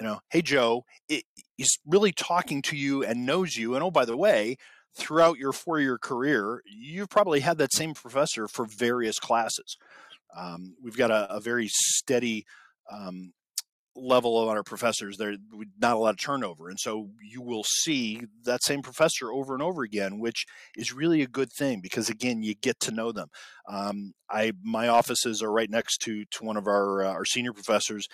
you 0.00 0.06
know 0.06 0.20
hey 0.30 0.42
joe 0.42 0.84
it, 1.08 1.24
he's 1.56 1.78
really 1.86 2.12
talking 2.12 2.62
to 2.62 2.76
you 2.76 3.04
and 3.04 3.26
knows 3.26 3.56
you. 3.56 3.74
And 3.74 3.82
oh 3.82 3.90
by 3.90 4.04
the 4.04 4.16
way 4.16 4.56
throughout 4.96 5.38
your 5.38 5.52
four 5.52 5.80
year 5.80 5.98
career 5.98 6.62
you've 6.66 7.10
probably 7.10 7.40
had 7.40 7.58
that 7.58 7.72
same 7.72 7.94
professor 7.94 8.48
for 8.48 8.66
various 8.66 9.18
classes. 9.18 9.76
Um, 10.36 10.76
we've 10.82 10.96
got 10.96 11.10
a, 11.10 11.34
a 11.34 11.40
very 11.40 11.68
steady 11.68 12.44
um, 12.90 13.32
level 13.94 14.38
of 14.40 14.48
our 14.48 14.62
professors 14.62 15.16
there 15.16 15.36
not 15.80 15.96
a 15.96 15.98
lot 15.98 16.10
of 16.10 16.18
turnover. 16.18 16.68
And 16.68 16.78
so 16.78 17.08
you 17.22 17.40
will 17.40 17.64
see 17.64 18.22
that 18.44 18.62
same 18.62 18.82
professor 18.82 19.32
over 19.32 19.54
and 19.54 19.62
over 19.62 19.82
again 19.82 20.20
which 20.20 20.44
is 20.76 20.92
really 20.92 21.22
a 21.22 21.26
good 21.26 21.50
thing 21.52 21.80
because 21.80 22.10
again 22.10 22.42
you 22.42 22.54
get 22.54 22.78
to 22.80 22.90
know 22.90 23.12
them. 23.12 23.28
Um, 23.68 24.12
i 24.30 24.52
my 24.62 24.88
offices 24.88 25.42
are 25.42 25.52
right 25.52 25.70
next 25.70 25.98
to 26.02 26.24
to 26.32 26.44
one 26.44 26.56
of 26.56 26.66
our 26.66 27.04
uh, 27.04 27.12
our 27.12 27.24
senior 27.24 27.52
professors 27.52 28.06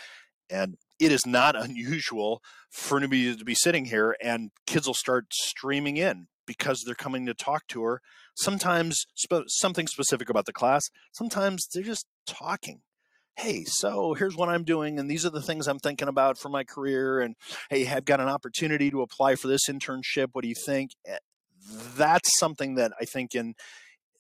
and 0.51 0.77
it 1.05 1.13
is 1.13 1.27
not 1.27 1.57
unusual 1.57 2.41
for 2.71 3.01
me 3.01 3.37
to 3.37 3.45
be 3.45 3.55
sitting 3.55 3.87
here 3.87 4.17
and 4.23 4.51
kids 4.67 4.87
will 4.87 4.95
start 4.95 5.27
streaming 5.33 5.97
in 5.97 6.27
because 6.47 6.83
they're 6.85 6.95
coming 6.95 7.27
to 7.27 7.35
talk 7.35 7.67
to 7.69 7.83
her 7.83 8.01
sometimes 8.35 9.05
spe- 9.15 9.49
something 9.49 9.87
specific 9.87 10.29
about 10.29 10.47
the 10.47 10.53
class 10.53 10.83
sometimes 11.13 11.67
they're 11.73 11.83
just 11.83 12.07
talking 12.27 12.81
hey, 13.37 13.65
so 13.65 14.13
here's 14.13 14.37
what 14.37 14.51
I'm 14.51 14.63
doing, 14.63 14.99
and 14.99 15.11
these 15.11 15.25
are 15.25 15.31
the 15.31 15.41
things 15.41 15.67
I'm 15.67 15.79
thinking 15.79 16.07
about 16.07 16.37
for 16.37 16.51
my 16.51 16.65
career, 16.65 17.19
and 17.21 17.35
hey, 17.71 17.89
I've 17.89 18.05
got 18.05 18.21
an 18.21 18.29
opportunity 18.29 18.91
to 18.91 19.01
apply 19.01 19.37
for 19.37 19.49
this 19.49 19.63
internship. 19.71 20.29
What 20.33 20.43
do 20.43 20.49
you 20.49 20.55
think? 20.67 20.91
Eh, 21.07 21.17
That's 21.97 22.29
something 22.39 22.75
that 22.75 22.93
I 23.01 23.07
think 23.07 23.35
in 23.35 23.55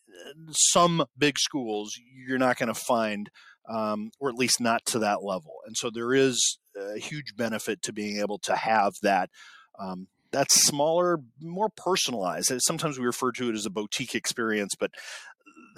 uh, 0.09 0.33
some 0.73 1.05
big 1.17 1.39
schools 1.39 1.93
you're 2.27 2.39
not 2.39 2.57
going 2.57 2.73
to 2.73 2.81
find, 2.81 3.29
um, 3.69 4.11
or 4.21 4.29
at 4.29 4.35
least 4.35 4.61
not 4.61 4.85
to 4.87 4.99
that 5.01 5.23
level. 5.23 5.55
And 5.67 5.77
so 5.77 5.91
there 5.91 6.15
is 6.15 6.59
a 6.77 6.99
huge 6.99 7.37
benefit 7.37 7.83
to 7.83 7.93
being 7.93 8.19
able 8.19 8.39
to 8.41 8.57
have 8.57 8.95
that. 9.03 9.31
Um, 9.79 10.09
that's 10.31 10.65
smaller, 10.65 11.19
more 11.41 11.69
personalized. 11.69 12.53
Sometimes 12.59 12.99
we 12.99 13.05
refer 13.05 13.33
to 13.33 13.51
it 13.51 13.55
as 13.55 13.67
a 13.67 13.71
boutique 13.71 14.15
experience, 14.15 14.75
but 14.79 14.91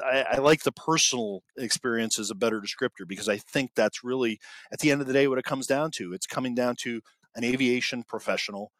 I, 0.04 0.24
I, 0.32 0.36
like 0.38 0.62
the 0.62 0.72
personal 0.72 1.42
experience 1.56 2.18
as 2.18 2.30
a 2.30 2.34
better 2.34 2.60
descriptor 2.60 3.06
because 3.06 3.28
I 3.28 3.38
think 3.38 3.72
that's 3.74 4.04
really, 4.04 4.38
at 4.72 4.78
the 4.78 4.90
end 4.90 5.00
of 5.00 5.06
the 5.06 5.12
day, 5.12 5.26
what 5.26 5.38
it 5.38 5.44
comes 5.44 5.66
down 5.66 5.90
to. 5.96 6.12
It's 6.12 6.26
coming 6.26 6.54
down 6.54 6.76
to 6.82 7.00
an 7.34 7.44
aviation 7.44 8.04
professional 8.04 8.70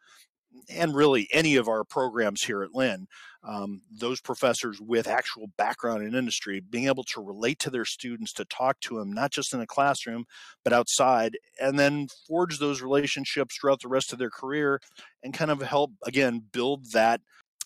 and 0.69 0.95
really 0.95 1.27
any 1.31 1.55
of 1.55 1.67
our 1.67 1.83
programs 1.83 2.43
here 2.43 2.63
at 2.63 2.73
Lynn, 2.73 3.07
um, 3.43 3.81
those 3.91 4.19
professors 4.21 4.79
with 4.81 5.07
actual 5.07 5.47
background 5.57 6.03
in 6.03 6.15
industry 6.15 6.59
being 6.59 6.87
able 6.87 7.03
to 7.03 7.21
relate 7.21 7.59
to 7.59 7.69
their 7.69 7.85
students, 7.85 8.33
to 8.33 8.45
talk 8.45 8.79
to 8.81 8.97
them, 8.97 9.11
not 9.11 9.31
just 9.31 9.53
in 9.53 9.59
the 9.59 9.67
classroom, 9.67 10.25
but 10.63 10.73
outside, 10.73 11.37
and 11.61 11.77
then 11.77 12.07
forge 12.27 12.57
those 12.57 12.81
relationships 12.81 13.57
throughout 13.57 13.81
the 13.81 13.87
rest 13.87 14.11
of 14.11 14.19
their 14.19 14.31
career 14.31 14.79
and 15.23 15.33
kind 15.33 15.51
of 15.51 15.61
help, 15.61 15.91
again, 16.05 16.41
build 16.51 16.91
that 16.93 17.21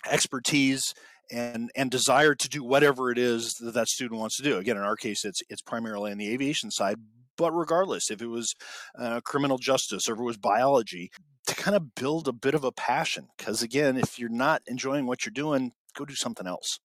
expertise 0.10 0.94
and 1.32 1.70
and 1.76 1.92
desire 1.92 2.34
to 2.34 2.50
do 2.50 2.64
whatever 2.64 3.12
it 3.12 3.18
is 3.18 3.54
that 3.60 3.74
that 3.74 3.88
student 3.88 4.20
wants 4.20 4.38
to 4.38 4.44
do. 4.44 4.58
Again, 4.58 4.78
in 4.78 4.84
our 4.84 4.96
case, 4.96 5.24
it's 5.24 5.42
it's 5.50 5.62
primarily 5.62 6.12
on 6.12 6.18
the 6.18 6.32
aviation 6.34 6.72
side, 6.72 6.98
but 7.38 7.52
regardless, 7.52 8.12
if 8.12 8.22
it 8.22 8.28
was 8.28 8.54
uh, 8.98 9.22
criminal 9.24 9.58
justice 9.58 10.10
or 10.10 10.14
if 10.14 10.20
it 10.20 10.24
was 10.24 10.38
biology, 10.38 11.12
to 11.48 11.56
kind 11.56 11.76
of 11.76 11.96
build 11.96 12.28
a 12.28 12.34
bit 12.34 12.54
of 12.54 12.64
a 12.64 12.72
passion. 12.72 13.28
Because 13.38 13.62
again, 13.62 13.98
if 13.98 14.20
you're 14.20 14.30
not 14.30 14.62
enjoying 14.68 15.06
what 15.06 15.26
you're 15.26 15.32
doing, 15.32 15.74
go 15.96 16.06
do 16.06 16.16
something 16.16 16.48
else. 16.48 16.80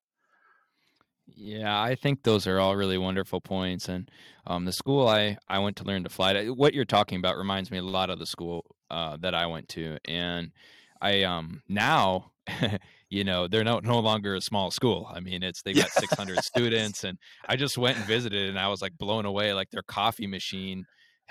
Yeah, 1.27 1.81
I 1.81 1.95
think 1.95 2.23
those 2.23 2.47
are 2.47 2.61
all 2.61 2.77
really 2.77 2.99
wonderful 2.99 3.41
points. 3.41 3.89
And 3.89 4.11
um, 4.47 4.67
the 4.67 4.73
school 4.73 5.09
I, 5.09 5.39
I 5.49 5.59
went 5.59 5.77
to 5.77 5.85
learn 5.85 6.05
to 6.05 6.11
fly, 6.11 6.47
what 6.47 6.75
you're 6.75 6.85
talking 6.85 7.19
about 7.19 7.39
reminds 7.39 7.71
me 7.71 7.79
a 7.79 7.83
lot 7.83 8.11
of 8.11 8.19
the 8.19 8.27
school 8.27 8.77
uh, 8.91 9.17
that 9.21 9.35
I 9.35 9.47
went 9.47 9.69
to. 9.71 9.97
And 10.05 10.53
I 11.01 11.23
um 11.23 11.63
now 11.69 12.33
you 13.11 13.25
know 13.25 13.47
they're 13.47 13.65
no 13.65 13.81
no 13.81 13.99
longer 14.01 14.35
a 14.35 14.41
small 14.41 14.71
school 14.71 15.11
i 15.15 15.21
mean 15.21 15.43
it's 15.43 15.63
they've 15.63 15.77
got 15.77 15.91
600 15.91 16.39
students 16.45 17.05
and 17.05 17.19
i 17.47 17.57
just 17.57 17.79
went 17.79 17.97
and 17.97 18.07
visited 18.07 18.49
and 18.49 18.59
i 18.59 18.69
was 18.69 18.83
like 18.83 18.97
blown 18.99 19.25
away 19.25 19.53
like 19.53 19.71
their 19.71 19.83
coffee 19.83 20.27
machine 20.27 20.85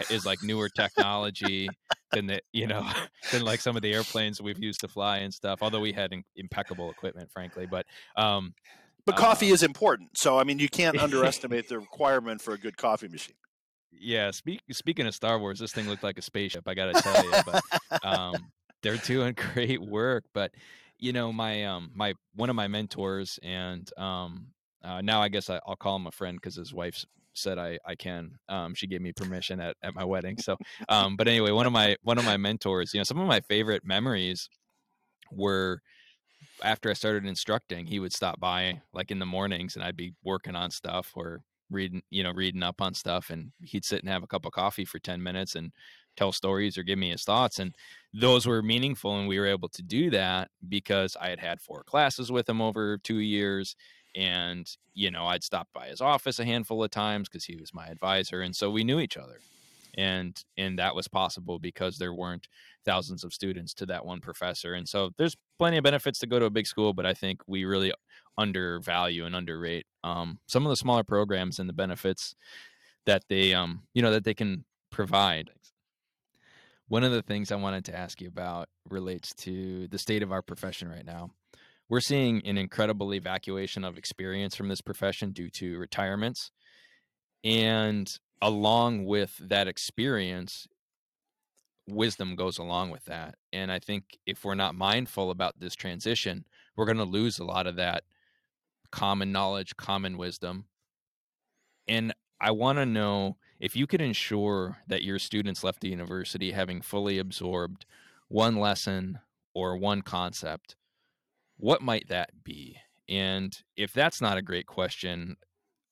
is 0.09 0.25
like 0.25 0.41
newer 0.43 0.69
technology 0.69 1.69
than 2.11 2.27
the 2.27 2.39
you 2.51 2.67
know 2.67 2.87
than 3.31 3.43
like 3.43 3.59
some 3.59 3.75
of 3.75 3.81
the 3.81 3.93
airplanes 3.93 4.41
we've 4.41 4.59
used 4.59 4.79
to 4.79 4.87
fly 4.87 5.17
and 5.17 5.33
stuff 5.33 5.59
although 5.61 5.79
we 5.79 5.91
had 5.91 6.11
in, 6.13 6.23
impeccable 6.35 6.89
equipment 6.89 7.29
frankly 7.31 7.65
but 7.65 7.85
um 8.15 8.53
but 9.05 9.15
coffee 9.15 9.51
uh, 9.51 9.53
is 9.53 9.63
important 9.63 10.09
so 10.17 10.37
i 10.37 10.43
mean 10.43 10.59
you 10.59 10.69
can't 10.69 10.97
underestimate 11.01 11.67
the 11.67 11.79
requirement 11.79 12.41
for 12.41 12.53
a 12.53 12.57
good 12.57 12.77
coffee 12.77 13.07
machine. 13.07 13.35
Yeah 13.91 14.31
speak, 14.31 14.61
speaking 14.71 15.05
of 15.05 15.13
star 15.13 15.39
wars 15.39 15.59
this 15.59 15.71
thing 15.71 15.87
looked 15.87 16.03
like 16.03 16.17
a 16.17 16.21
spaceship 16.21 16.67
i 16.67 16.73
gotta 16.73 16.93
tell 16.93 17.23
you 17.23 17.31
but 17.45 18.05
um 18.05 18.35
they're 18.81 18.97
doing 18.97 19.35
great 19.53 19.81
work 19.81 20.25
but 20.33 20.51
you 20.99 21.13
know 21.13 21.31
my 21.31 21.65
um 21.65 21.91
my 21.93 22.13
one 22.35 22.49
of 22.49 22.55
my 22.55 22.67
mentors 22.67 23.39
and 23.43 23.89
um 23.97 24.47
uh, 24.83 25.01
now 25.01 25.21
I 25.21 25.29
guess 25.29 25.49
I, 25.49 25.59
will 25.65 25.75
call 25.75 25.95
him 25.95 26.07
a 26.07 26.11
friend 26.11 26.37
because 26.37 26.55
his 26.55 26.73
wife 26.73 27.05
said 27.33 27.57
I 27.57 27.79
I 27.85 27.95
can. 27.95 28.37
Um, 28.49 28.73
she 28.75 28.87
gave 28.87 29.01
me 29.01 29.11
permission 29.13 29.59
at, 29.59 29.75
at 29.83 29.95
my 29.95 30.03
wedding. 30.03 30.37
So, 30.37 30.57
um, 30.89 31.15
but 31.15 31.27
anyway, 31.27 31.51
one 31.51 31.65
of 31.65 31.73
my 31.73 31.95
one 32.03 32.17
of 32.17 32.25
my 32.25 32.37
mentors, 32.37 32.93
you 32.93 32.99
know, 32.99 33.03
some 33.03 33.19
of 33.19 33.27
my 33.27 33.41
favorite 33.41 33.83
memories 33.85 34.49
were 35.31 35.81
after 36.63 36.89
I 36.89 36.93
started 36.93 37.25
instructing. 37.25 37.85
He 37.85 37.99
would 37.99 38.13
stop 38.13 38.39
by 38.39 38.81
like 38.93 39.11
in 39.11 39.19
the 39.19 39.25
mornings, 39.25 39.75
and 39.75 39.83
I'd 39.83 39.97
be 39.97 40.13
working 40.23 40.55
on 40.55 40.71
stuff 40.71 41.11
or 41.15 41.41
reading, 41.69 42.01
you 42.09 42.23
know, 42.23 42.31
reading 42.31 42.63
up 42.63 42.81
on 42.81 42.93
stuff, 42.93 43.29
and 43.29 43.51
he'd 43.63 43.85
sit 43.85 44.01
and 44.01 44.09
have 44.09 44.23
a 44.23 44.27
cup 44.27 44.45
of 44.45 44.51
coffee 44.51 44.85
for 44.85 44.99
ten 44.99 45.21
minutes 45.21 45.55
and 45.55 45.71
tell 46.15 46.31
stories 46.31 46.77
or 46.77 46.83
give 46.83 46.99
me 46.99 47.09
his 47.09 47.23
thoughts 47.23 47.59
and 47.59 47.73
those 48.13 48.45
were 48.45 48.61
meaningful 48.61 49.17
and 49.17 49.27
we 49.27 49.39
were 49.39 49.47
able 49.47 49.69
to 49.69 49.81
do 49.81 50.09
that 50.09 50.49
because 50.69 51.17
i 51.19 51.27
had 51.29 51.39
had 51.39 51.59
four 51.59 51.83
classes 51.83 52.31
with 52.31 52.47
him 52.47 52.61
over 52.61 52.97
two 52.99 53.19
years 53.19 53.75
and 54.15 54.77
you 54.93 55.09
know 55.09 55.25
i'd 55.27 55.43
stop 55.43 55.67
by 55.73 55.87
his 55.87 56.01
office 56.01 56.39
a 56.39 56.45
handful 56.45 56.83
of 56.83 56.91
times 56.91 57.27
because 57.27 57.45
he 57.45 57.55
was 57.55 57.73
my 57.73 57.87
advisor 57.87 58.41
and 58.41 58.55
so 58.55 58.69
we 58.69 58.83
knew 58.83 58.99
each 58.99 59.17
other. 59.17 59.39
And 59.95 60.43
and 60.57 60.79
that 60.79 60.95
was 60.95 61.07
possible 61.07 61.59
because 61.59 61.99
there 61.99 62.15
weren't 62.15 62.47
thousands 62.83 63.23
of 63.23 63.31
students 63.31 63.75
to 63.75 63.85
that 63.85 64.03
one 64.03 64.21
professor 64.21 64.73
and 64.73 64.89
so 64.89 65.11
there's 65.17 65.37
plenty 65.59 65.77
of 65.77 65.83
benefits 65.83 66.17
to 66.19 66.27
go 66.27 66.39
to 66.39 66.45
a 66.45 66.49
big 66.49 66.65
school 66.65 66.93
but 66.93 67.05
i 67.05 67.13
think 67.13 67.41
we 67.45 67.63
really 67.63 67.93
undervalue 68.35 69.25
and 69.25 69.35
underrate 69.35 69.85
um, 70.03 70.39
some 70.47 70.65
of 70.65 70.71
the 70.71 70.75
smaller 70.75 71.03
programs 71.03 71.59
and 71.59 71.69
the 71.69 71.73
benefits 71.73 72.33
that 73.05 73.23
they 73.29 73.53
um 73.53 73.83
you 73.93 74.01
know 74.01 74.09
that 74.09 74.23
they 74.23 74.33
can 74.33 74.65
provide. 74.93 75.49
One 76.87 77.03
of 77.03 77.11
the 77.11 77.23
things 77.23 77.51
I 77.51 77.55
wanted 77.55 77.85
to 77.85 77.97
ask 77.97 78.21
you 78.21 78.27
about 78.27 78.69
relates 78.89 79.33
to 79.35 79.87
the 79.87 79.97
state 79.97 80.21
of 80.21 80.31
our 80.31 80.43
profession 80.43 80.87
right 80.87 81.05
now. 81.05 81.31
We're 81.93 81.99
seeing 81.99 82.41
an 82.47 82.57
incredible 82.57 83.13
evacuation 83.13 83.83
of 83.83 83.99
experience 83.99 84.55
from 84.55 84.67
this 84.67 84.81
profession 84.81 85.29
due 85.29 85.51
to 85.51 85.77
retirements. 85.77 86.49
And 87.43 88.11
along 88.41 89.05
with 89.05 89.37
that 89.37 89.67
experience, 89.67 90.67
wisdom 91.87 92.35
goes 92.35 92.57
along 92.57 92.89
with 92.89 93.05
that. 93.05 93.35
And 93.51 93.71
I 93.71 93.77
think 93.77 94.17
if 94.25 94.43
we're 94.43 94.55
not 94.55 94.73
mindful 94.73 95.29
about 95.29 95.59
this 95.59 95.75
transition, 95.75 96.45
we're 96.75 96.87
going 96.87 96.97
to 96.97 97.03
lose 97.03 97.37
a 97.37 97.45
lot 97.45 97.67
of 97.67 97.75
that 97.75 98.05
common 98.91 99.31
knowledge, 99.31 99.77
common 99.77 100.17
wisdom. 100.17 100.65
And 101.87 102.11
I 102.41 102.49
want 102.49 102.79
to 102.79 102.87
know 102.87 103.37
if 103.59 103.75
you 103.75 103.85
could 103.85 104.01
ensure 104.01 104.79
that 104.87 105.03
your 105.03 105.19
students 105.19 105.63
left 105.63 105.81
the 105.81 105.89
university 105.89 106.53
having 106.53 106.81
fully 106.81 107.19
absorbed 107.19 107.85
one 108.29 108.55
lesson 108.55 109.19
or 109.53 109.77
one 109.77 110.01
concept, 110.01 110.75
what 111.63 111.81
might 111.81 112.09
that 112.09 112.43
be? 112.43 112.75
And 113.07 113.57
if 113.77 113.93
that's 113.93 114.19
not 114.19 114.37
a 114.37 114.41
great 114.41 114.65
question, 114.65 115.37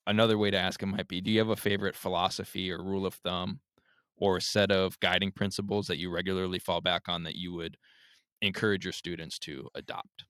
another 0.06 0.36
way 0.36 0.50
to 0.50 0.58
ask 0.58 0.82
it 0.82 0.86
might 0.86 1.08
be 1.08 1.22
do 1.22 1.30
you 1.30 1.38
have 1.38 1.48
a 1.48 1.56
favorite 1.56 1.96
philosophy 1.96 2.70
or 2.70 2.84
rule 2.84 3.06
of 3.06 3.14
thumb 3.14 3.60
or 4.18 4.36
a 4.36 4.42
set 4.42 4.70
of 4.70 5.00
guiding 5.00 5.32
principles 5.32 5.86
that 5.86 5.96
you 5.96 6.10
regularly 6.10 6.58
fall 6.58 6.82
back 6.82 7.08
on 7.08 7.22
that 7.22 7.36
you 7.36 7.54
would 7.54 7.78
encourage 8.42 8.84
your 8.84 8.92
students 8.92 9.38
to 9.38 9.70
adopt? 9.74 10.26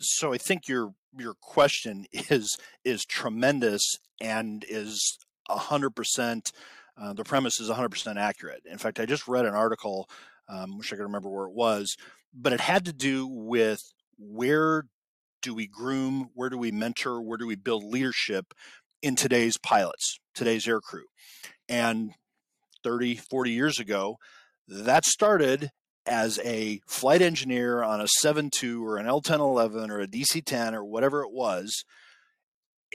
So 0.00 0.32
I 0.32 0.38
think 0.38 0.66
your 0.66 0.94
your 1.16 1.34
question 1.40 2.06
is 2.12 2.58
is 2.84 3.04
tremendous 3.04 4.00
and 4.20 4.64
is 4.68 5.16
100%, 5.48 6.52
uh, 7.00 7.12
the 7.12 7.22
premise 7.22 7.60
is 7.60 7.70
100% 7.70 8.16
accurate. 8.16 8.62
In 8.68 8.78
fact, 8.78 8.98
I 8.98 9.06
just 9.06 9.28
read 9.28 9.46
an 9.46 9.54
article, 9.54 10.10
um, 10.48 10.76
wish 10.76 10.92
I 10.92 10.96
could 10.96 11.04
remember 11.04 11.30
where 11.30 11.46
it 11.46 11.54
was, 11.54 11.96
but 12.34 12.52
it 12.52 12.60
had 12.60 12.84
to 12.86 12.92
do 12.92 13.28
with 13.28 13.80
where 14.18 14.84
do 15.42 15.54
we 15.54 15.66
groom, 15.66 16.30
where 16.34 16.50
do 16.50 16.58
we 16.58 16.70
mentor, 16.70 17.22
where 17.22 17.38
do 17.38 17.46
we 17.46 17.56
build 17.56 17.84
leadership 17.84 18.52
in 19.02 19.16
today's 19.16 19.56
pilots, 19.58 20.18
today's 20.34 20.66
air 20.66 20.80
crew. 20.80 21.04
And 21.68 22.12
30, 22.82 23.16
40 23.16 23.50
years 23.50 23.78
ago, 23.78 24.16
that 24.66 25.04
started 25.04 25.70
as 26.06 26.38
a 26.44 26.80
flight 26.88 27.22
engineer 27.22 27.82
on 27.82 28.00
a 28.00 28.06
7.2 28.24 28.82
or 28.82 28.96
an 28.96 29.06
L1011 29.06 29.90
or 29.90 30.00
a 30.00 30.06
DC-10 30.06 30.72
or 30.72 30.84
whatever 30.84 31.22
it 31.22 31.30
was, 31.30 31.84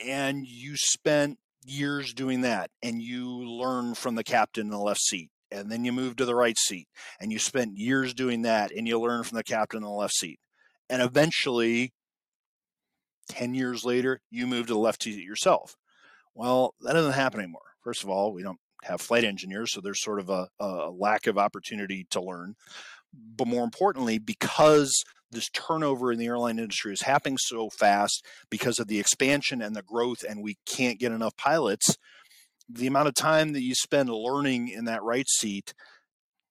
and 0.04 0.46
you 0.48 0.76
spent 0.76 1.38
years 1.66 2.14
doing 2.14 2.42
that 2.42 2.70
and 2.82 3.02
you 3.02 3.28
learn 3.28 3.94
from 3.94 4.16
the 4.16 4.24
captain 4.24 4.66
in 4.66 4.72
the 4.72 4.80
left 4.80 5.02
seat 5.02 5.30
and 5.52 5.72
then 5.72 5.86
you 5.86 5.94
move 5.94 6.16
to 6.16 6.26
the 6.26 6.36
right 6.36 6.58
seat 6.58 6.88
and 7.22 7.32
you 7.32 7.40
spent 7.40 7.78
years 7.78 8.14
doing 8.14 8.42
that 8.42 8.72
and 8.76 8.88
you 8.88 9.00
learn 9.00 9.24
from 9.24 9.38
the 9.38 9.44
captain 9.44 9.78
in 9.78 9.84
the 9.84 9.90
left 9.90 10.14
seat 10.14 10.40
and 10.90 11.02
eventually 11.02 11.94
10 13.30 13.54
years 13.54 13.86
later 13.86 14.20
you 14.30 14.46
move 14.46 14.68
to 14.68 14.74
the 14.74 14.80
left 14.80 15.04
seat 15.04 15.24
yourself 15.24 15.76
well 16.36 16.74
that 16.82 16.94
doesn't 16.94 17.14
happen 17.14 17.40
anymore 17.40 17.62
first 17.82 18.04
of 18.04 18.10
all 18.10 18.34
we 18.34 18.44
don't 18.44 18.60
have 18.84 19.00
flight 19.00 19.24
engineers 19.24 19.72
so 19.72 19.80
there's 19.80 20.04
sort 20.04 20.20
of 20.20 20.30
a, 20.30 20.48
a 20.60 20.90
lack 20.90 21.26
of 21.26 21.38
opportunity 21.38 22.06
to 22.10 22.22
learn 22.22 22.56
but 23.14 23.48
more 23.48 23.64
importantly 23.64 24.18
because 24.18 25.04
this 25.34 25.50
turnover 25.50 26.12
in 26.12 26.20
the 26.20 26.28
airline 26.28 26.60
industry 26.60 26.94
is 26.94 27.02
happening 27.02 27.38
so 27.38 27.70
fast 27.70 28.26
because 28.50 28.80
of 28.80 28.88
the 28.88 29.00
expansion 29.00 29.62
and 29.62 29.76
the 29.76 29.82
growth, 29.82 30.24
and 30.28 30.42
we 30.42 30.58
can't 30.66 31.00
get 31.00 31.12
enough 31.12 31.36
pilots. 31.36 31.98
The 32.70 32.88
amount 32.88 33.10
of 33.10 33.16
time 33.16 33.54
that 33.54 33.62
you 33.62 33.76
spend 33.76 34.10
learning 34.10 34.70
in 34.70 34.86
that 34.86 35.04
right 35.04 35.28
seat 35.28 35.74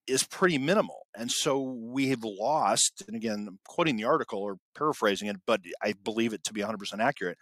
is 0.06 0.24
pretty 0.24 0.58
minimal. 0.58 1.06
And 1.16 1.30
so 1.30 1.60
we 1.60 2.08
have 2.08 2.24
lost, 2.24 3.02
and 3.06 3.16
again, 3.16 3.46
I'm 3.48 3.58
quoting 3.66 3.96
the 3.96 4.04
article 4.04 4.40
or 4.40 4.56
paraphrasing 4.76 5.28
it, 5.28 5.36
but 5.46 5.60
I 5.82 5.94
believe 6.02 6.32
it 6.32 6.44
to 6.44 6.52
be 6.52 6.62
100% 6.62 7.00
accurate. 7.00 7.38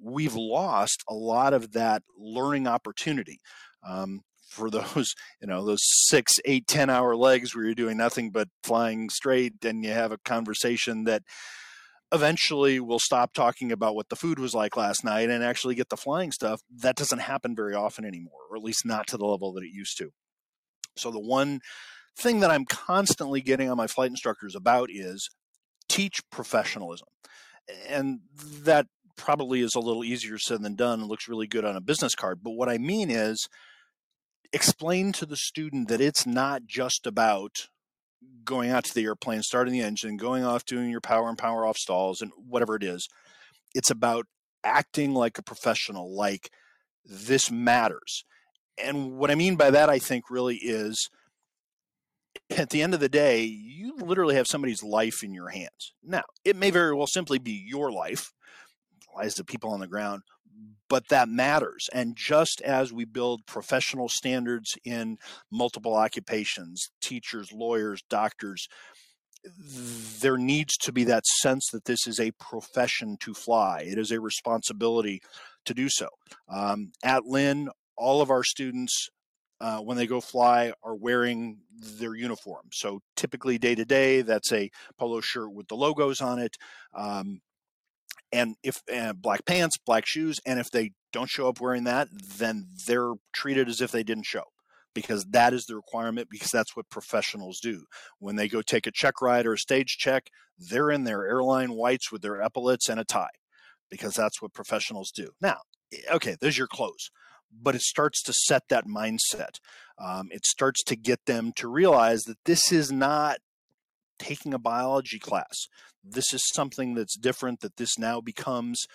We've 0.00 0.34
lost 0.34 1.02
a 1.08 1.14
lot 1.14 1.54
of 1.54 1.72
that 1.72 2.02
learning 2.18 2.66
opportunity. 2.66 3.40
Um, 3.86 4.22
for 4.48 4.70
those 4.94 5.14
you 5.40 5.46
know 5.46 5.64
those 5.64 5.82
six 5.82 6.40
eight 6.44 6.66
ten 6.66 6.88
hour 6.88 7.16
legs 7.16 7.54
where 7.54 7.64
you're 7.64 7.74
doing 7.74 7.96
nothing 7.96 8.30
but 8.30 8.48
flying 8.62 9.10
straight 9.10 9.64
and 9.64 9.84
you 9.84 9.90
have 9.90 10.12
a 10.12 10.18
conversation 10.18 11.04
that 11.04 11.22
eventually 12.12 12.78
we'll 12.78 13.00
stop 13.00 13.34
talking 13.34 13.72
about 13.72 13.96
what 13.96 14.08
the 14.08 14.16
food 14.16 14.38
was 14.38 14.54
like 14.54 14.76
last 14.76 15.04
night 15.04 15.28
and 15.28 15.42
actually 15.42 15.74
get 15.74 15.88
the 15.88 15.96
flying 15.96 16.30
stuff 16.30 16.60
that 16.70 16.94
doesn't 16.94 17.18
happen 17.18 17.54
very 17.56 17.74
often 17.74 18.04
anymore 18.04 18.42
or 18.48 18.56
at 18.56 18.62
least 18.62 18.86
not 18.86 19.06
to 19.08 19.16
the 19.16 19.26
level 19.26 19.52
that 19.52 19.64
it 19.64 19.72
used 19.72 19.98
to 19.98 20.10
so 20.96 21.10
the 21.10 21.20
one 21.20 21.60
thing 22.16 22.40
that 22.40 22.50
i'm 22.50 22.64
constantly 22.64 23.40
getting 23.40 23.70
on 23.70 23.76
my 23.76 23.86
flight 23.86 24.10
instructors 24.10 24.54
about 24.54 24.88
is 24.92 25.28
teach 25.88 26.20
professionalism 26.30 27.08
and 27.88 28.20
that 28.36 28.86
probably 29.16 29.60
is 29.60 29.74
a 29.74 29.80
little 29.80 30.04
easier 30.04 30.38
said 30.38 30.62
than 30.62 30.74
done 30.74 31.00
and 31.00 31.08
looks 31.08 31.28
really 31.28 31.46
good 31.46 31.64
on 31.64 31.76
a 31.76 31.80
business 31.80 32.14
card 32.14 32.40
but 32.42 32.52
what 32.52 32.68
i 32.68 32.78
mean 32.78 33.10
is 33.10 33.48
explain 34.52 35.12
to 35.12 35.26
the 35.26 35.36
student 35.36 35.88
that 35.88 36.00
it's 36.00 36.26
not 36.26 36.62
just 36.66 37.06
about 37.06 37.68
going 38.44 38.70
out 38.70 38.84
to 38.84 38.94
the 38.94 39.04
airplane, 39.04 39.42
starting 39.42 39.72
the 39.72 39.82
engine, 39.82 40.16
going 40.16 40.44
off, 40.44 40.64
doing 40.64 40.90
your 40.90 41.00
power 41.00 41.28
and 41.28 41.36
power 41.36 41.66
off 41.66 41.76
stalls, 41.76 42.22
and 42.22 42.32
whatever 42.36 42.76
it 42.76 42.82
is. 42.82 43.08
It's 43.74 43.90
about 43.90 44.26
acting 44.64 45.12
like 45.12 45.36
a 45.38 45.42
professional, 45.42 46.16
like 46.16 46.50
this 47.04 47.50
matters. 47.50 48.24
And 48.82 49.18
what 49.18 49.30
I 49.30 49.34
mean 49.34 49.56
by 49.56 49.70
that, 49.70 49.90
I 49.90 49.98
think, 49.98 50.30
really 50.30 50.56
is 50.56 51.10
at 52.50 52.70
the 52.70 52.82
end 52.82 52.94
of 52.94 53.00
the 53.00 53.08
day, 53.08 53.42
you 53.42 53.96
literally 53.96 54.36
have 54.36 54.46
somebody's 54.46 54.82
life 54.82 55.22
in 55.22 55.34
your 55.34 55.48
hands. 55.48 55.92
Now, 56.02 56.24
it 56.44 56.56
may 56.56 56.70
very 56.70 56.94
well 56.94 57.06
simply 57.06 57.38
be 57.38 57.64
your 57.66 57.90
life, 57.90 58.32
lives 59.16 59.38
of 59.38 59.46
people 59.46 59.70
on 59.70 59.80
the 59.80 59.88
ground, 59.88 60.22
but 60.88 61.08
that 61.08 61.28
matters. 61.28 61.88
And 61.92 62.16
just 62.16 62.60
as 62.62 62.92
we 62.92 63.04
build 63.04 63.46
professional 63.46 64.08
standards 64.08 64.74
in 64.84 65.18
multiple 65.50 65.94
occupations, 65.94 66.90
teachers, 67.00 67.50
lawyers, 67.52 68.02
doctors, 68.08 68.68
there 70.20 70.36
needs 70.36 70.76
to 70.76 70.92
be 70.92 71.04
that 71.04 71.26
sense 71.26 71.68
that 71.72 71.84
this 71.84 72.06
is 72.06 72.18
a 72.18 72.32
profession 72.32 73.16
to 73.20 73.34
fly. 73.34 73.84
It 73.86 73.98
is 73.98 74.10
a 74.10 74.20
responsibility 74.20 75.20
to 75.64 75.74
do 75.74 75.88
so. 75.88 76.08
Um, 76.48 76.92
at 77.04 77.26
Lynn, 77.26 77.68
all 77.96 78.20
of 78.20 78.30
our 78.30 78.42
students, 78.42 79.08
uh, 79.60 79.78
when 79.78 79.96
they 79.96 80.06
go 80.06 80.20
fly, 80.20 80.72
are 80.82 80.94
wearing 80.94 81.58
their 81.78 82.14
uniform. 82.14 82.68
So 82.72 83.00
typically, 83.16 83.58
day 83.58 83.74
to 83.74 83.84
day, 83.84 84.22
that's 84.22 84.52
a 84.52 84.70
polo 84.98 85.20
shirt 85.20 85.52
with 85.52 85.68
the 85.68 85.76
logos 85.76 86.20
on 86.20 86.38
it. 86.38 86.56
Um, 86.94 87.40
and 88.32 88.56
if 88.62 88.82
uh, 88.92 89.12
black 89.12 89.44
pants, 89.46 89.76
black 89.78 90.06
shoes, 90.06 90.40
and 90.44 90.58
if 90.58 90.70
they 90.70 90.92
don't 91.12 91.30
show 91.30 91.48
up 91.48 91.60
wearing 91.60 91.84
that, 91.84 92.08
then 92.38 92.66
they're 92.86 93.14
treated 93.32 93.68
as 93.68 93.80
if 93.80 93.92
they 93.92 94.02
didn't 94.02 94.26
show 94.26 94.42
because 94.94 95.26
that 95.26 95.52
is 95.52 95.66
the 95.66 95.76
requirement 95.76 96.28
because 96.30 96.50
that's 96.50 96.74
what 96.74 96.88
professionals 96.90 97.60
do. 97.60 97.84
When 98.18 98.36
they 98.36 98.48
go 98.48 98.62
take 98.62 98.86
a 98.86 98.90
check 98.90 99.20
ride 99.20 99.46
or 99.46 99.52
a 99.52 99.58
stage 99.58 99.96
check, 99.98 100.28
they're 100.58 100.90
in 100.90 101.04
their 101.04 101.26
airline 101.26 101.72
whites 101.74 102.10
with 102.10 102.22
their 102.22 102.40
epaulets 102.40 102.88
and 102.88 102.98
a 102.98 103.04
tie 103.04 103.28
because 103.90 104.14
that's 104.14 104.42
what 104.42 104.54
professionals 104.54 105.10
do. 105.10 105.30
Now, 105.40 105.58
eh, 105.92 105.98
okay, 106.14 106.36
there's 106.40 106.58
your 106.58 106.66
clothes, 106.66 107.10
but 107.60 107.74
it 107.74 107.82
starts 107.82 108.22
to 108.24 108.32
set 108.32 108.68
that 108.68 108.86
mindset. 108.86 109.60
Um, 109.98 110.28
it 110.30 110.44
starts 110.44 110.82
to 110.84 110.96
get 110.96 111.26
them 111.26 111.52
to 111.56 111.68
realize 111.68 112.22
that 112.22 112.44
this 112.44 112.70
is 112.70 112.92
not 112.92 113.38
taking 114.18 114.54
a 114.54 114.58
biology 114.58 115.18
class. 115.18 115.66
This 116.04 116.32
is 116.32 116.42
something 116.54 116.94
that's 116.94 117.16
different, 117.16 117.60
that 117.60 117.76
this 117.76 117.98
now 117.98 118.20
becomes 118.20 118.86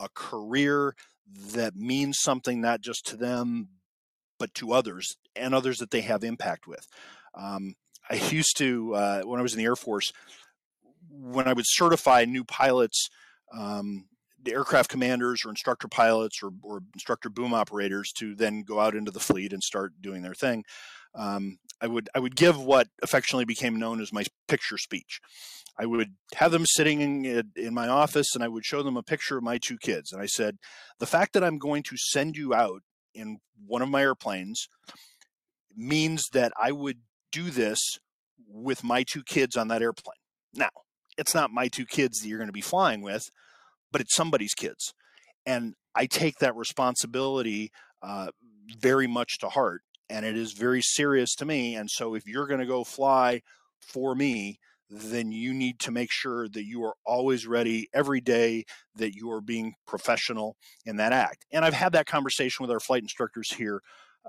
a 0.00 0.08
career 0.14 0.94
that 1.52 1.74
means 1.74 2.18
something 2.20 2.60
not 2.60 2.80
just 2.80 3.06
to 3.06 3.16
them, 3.16 3.68
but 4.38 4.54
to 4.54 4.72
others 4.72 5.16
and 5.34 5.54
others 5.54 5.78
that 5.78 5.90
they 5.90 6.02
have 6.02 6.24
impact 6.24 6.66
with. 6.66 6.86
Um, 7.34 7.74
I 8.08 8.14
used 8.30 8.56
to, 8.58 8.94
uh, 8.94 9.22
when 9.22 9.40
I 9.40 9.42
was 9.42 9.52
in 9.52 9.58
the 9.58 9.64
Air 9.64 9.76
Force, 9.76 10.12
when 11.10 11.48
I 11.48 11.52
would 11.52 11.64
certify 11.66 12.24
new 12.24 12.44
pilots, 12.44 13.08
um, 13.56 14.06
the 14.46 14.52
aircraft 14.52 14.88
commanders 14.88 15.44
or 15.44 15.50
instructor 15.50 15.88
pilots 15.88 16.42
or, 16.42 16.50
or, 16.62 16.82
instructor 16.94 17.28
boom 17.28 17.52
operators 17.52 18.12
to 18.12 18.34
then 18.34 18.62
go 18.62 18.80
out 18.80 18.94
into 18.94 19.10
the 19.10 19.20
fleet 19.20 19.52
and 19.52 19.62
start 19.62 19.92
doing 20.00 20.22
their 20.22 20.34
thing. 20.34 20.64
Um, 21.14 21.58
I 21.80 21.86
would 21.86 22.08
I 22.14 22.20
would 22.20 22.36
give 22.36 22.58
what 22.58 22.88
affectionately 23.02 23.44
became 23.44 23.78
known 23.78 24.00
as 24.00 24.12
my 24.12 24.24
picture 24.48 24.78
speech. 24.78 25.20
I 25.78 25.84
would 25.84 26.14
have 26.34 26.52
them 26.52 26.64
sitting 26.64 27.24
in, 27.24 27.52
in 27.54 27.74
my 27.74 27.88
office 27.88 28.28
and 28.34 28.42
I 28.42 28.48
would 28.48 28.64
show 28.64 28.82
them 28.82 28.96
a 28.96 29.02
picture 29.02 29.36
of 29.36 29.44
my 29.44 29.58
two 29.58 29.76
kids. 29.76 30.10
And 30.10 30.22
I 30.22 30.26
said, 30.26 30.56
the 30.98 31.06
fact 31.06 31.34
that 31.34 31.44
I'm 31.44 31.58
going 31.58 31.82
to 31.84 31.96
send 31.98 32.36
you 32.36 32.54
out 32.54 32.80
in 33.14 33.38
one 33.66 33.82
of 33.82 33.90
my 33.90 34.00
airplanes 34.00 34.68
means 35.76 36.24
that 36.32 36.52
I 36.60 36.72
would 36.72 37.00
do 37.30 37.50
this 37.50 37.98
with 38.48 38.82
my 38.82 39.02
two 39.02 39.22
kids 39.22 39.56
on 39.56 39.68
that 39.68 39.82
airplane. 39.82 40.14
Now, 40.54 40.70
it's 41.18 41.34
not 41.34 41.50
my 41.50 41.68
two 41.68 41.84
kids 41.84 42.20
that 42.20 42.28
you're 42.28 42.38
going 42.38 42.48
to 42.48 42.52
be 42.52 42.60
flying 42.60 43.02
with, 43.02 43.30
but 43.96 44.02
it's 44.02 44.14
somebody's 44.14 44.52
kids. 44.52 44.92
And 45.46 45.72
I 45.94 46.04
take 46.04 46.36
that 46.40 46.54
responsibility 46.54 47.70
uh, 48.02 48.28
very 48.78 49.06
much 49.06 49.38
to 49.38 49.48
heart. 49.48 49.80
And 50.10 50.26
it 50.26 50.36
is 50.36 50.52
very 50.52 50.82
serious 50.82 51.34
to 51.36 51.46
me. 51.46 51.74
And 51.74 51.88
so 51.90 52.14
if 52.14 52.26
you're 52.26 52.46
going 52.46 52.60
to 52.60 52.66
go 52.66 52.84
fly 52.84 53.40
for 53.80 54.14
me, 54.14 54.58
then 54.90 55.32
you 55.32 55.54
need 55.54 55.78
to 55.78 55.90
make 55.90 56.10
sure 56.12 56.46
that 56.46 56.66
you 56.66 56.84
are 56.84 56.92
always 57.06 57.46
ready 57.46 57.88
every 57.94 58.20
day, 58.20 58.64
that 58.96 59.14
you 59.14 59.30
are 59.30 59.40
being 59.40 59.72
professional 59.86 60.56
in 60.84 60.96
that 60.96 61.14
act. 61.14 61.46
And 61.50 61.64
I've 61.64 61.72
had 61.72 61.92
that 61.92 62.04
conversation 62.04 62.64
with 62.64 62.70
our 62.70 62.80
flight 62.80 63.00
instructors 63.00 63.54
here 63.54 63.80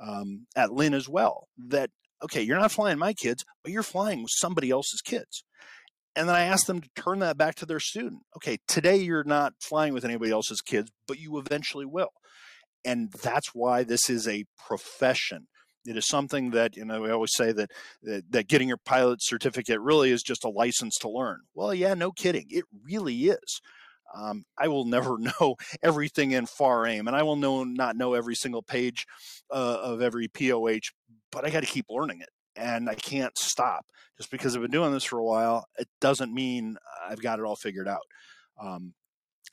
um, 0.02 0.48
at 0.56 0.72
Lynn 0.72 0.94
as 0.94 1.10
well 1.10 1.50
that, 1.58 1.90
okay, 2.24 2.42
you're 2.42 2.58
not 2.58 2.72
flying 2.72 3.00
my 3.00 3.12
kids, 3.12 3.44
but 3.64 3.74
you're 3.74 3.84
flying 3.84 4.22
with 4.22 4.32
somebody 4.34 4.72
else's 4.72 5.02
kids. 5.02 5.44
And 6.18 6.28
then 6.28 6.36
I 6.36 6.46
asked 6.46 6.68
them 6.68 6.82
to 6.82 6.90
turn 6.96 7.20
that 7.20 7.38
back 7.38 7.56
to 7.56 7.66
their 7.66 7.80
student. 7.80 8.24
Okay, 8.36 8.58
today 8.68 8.98
you're 8.98 9.24
not 9.24 9.54
flying 9.62 9.94
with 9.94 10.04
anybody 10.04 10.32
else's 10.32 10.62
kids, 10.62 10.92
but 11.08 11.20
you 11.20 11.38
eventually 11.38 11.86
will. 11.86 12.12
And 12.84 13.12
that's 13.12 13.54
why 13.54 13.84
this 13.84 14.10
is 14.10 14.28
a 14.28 14.46
profession 14.58 15.48
it 15.88 15.98
is 15.98 16.08
something 16.08 16.52
that 16.52 16.76
you 16.76 16.86
know 16.86 17.02
we 17.02 17.10
always 17.10 17.34
say 17.34 17.52
that, 17.54 17.72
that, 18.04 18.32
that 18.32 18.48
getting 18.48 18.68
your 18.68 18.78
pilot 18.78 19.20
certificate 19.22 19.80
really 19.80 20.12
is 20.12 20.22
just 20.22 20.44
a 20.44 20.50
license 20.50 20.98
to 20.98 21.10
learn. 21.10 21.40
Well, 21.56 21.74
yeah, 21.74 21.94
no 21.94 22.12
kidding, 22.12 22.48
it 22.50 22.66
really 22.84 23.16
is. 23.16 23.62
Um, 24.16 24.44
I 24.58 24.68
will 24.68 24.86
never 24.86 25.18
know 25.40 25.56
everything 25.82 26.32
in 26.32 26.46
FAR/AIM, 26.46 27.08
and 27.08 27.16
I 27.16 27.24
will 27.24 27.38
know 27.38 27.64
not 27.64 27.96
know 27.96 28.14
every 28.14 28.36
single 28.36 28.62
page 28.62 29.06
uh, 29.50 29.80
of 29.82 30.02
every 30.02 30.28
POH, 30.28 30.92
but 31.32 31.46
I 31.46 31.50
got 31.50 31.62
to 31.62 31.68
keep 31.68 31.86
learning 31.90 32.22
it, 32.22 32.30
and 32.58 32.90
I 32.90 32.96
can't 32.96 33.38
stop. 33.38 33.86
Just 34.18 34.32
because 34.32 34.56
I've 34.56 34.62
been 34.62 34.72
doing 34.72 34.92
this 34.92 35.04
for 35.04 35.20
a 35.20 35.24
while, 35.24 35.66
it 35.78 35.88
doesn't 36.02 36.34
mean 36.34 36.78
I've 37.08 37.22
got 37.22 37.40
it 37.40 37.46
all 37.46 37.56
figured 37.56 37.88
out. 37.88 38.02
Um, 38.60 38.94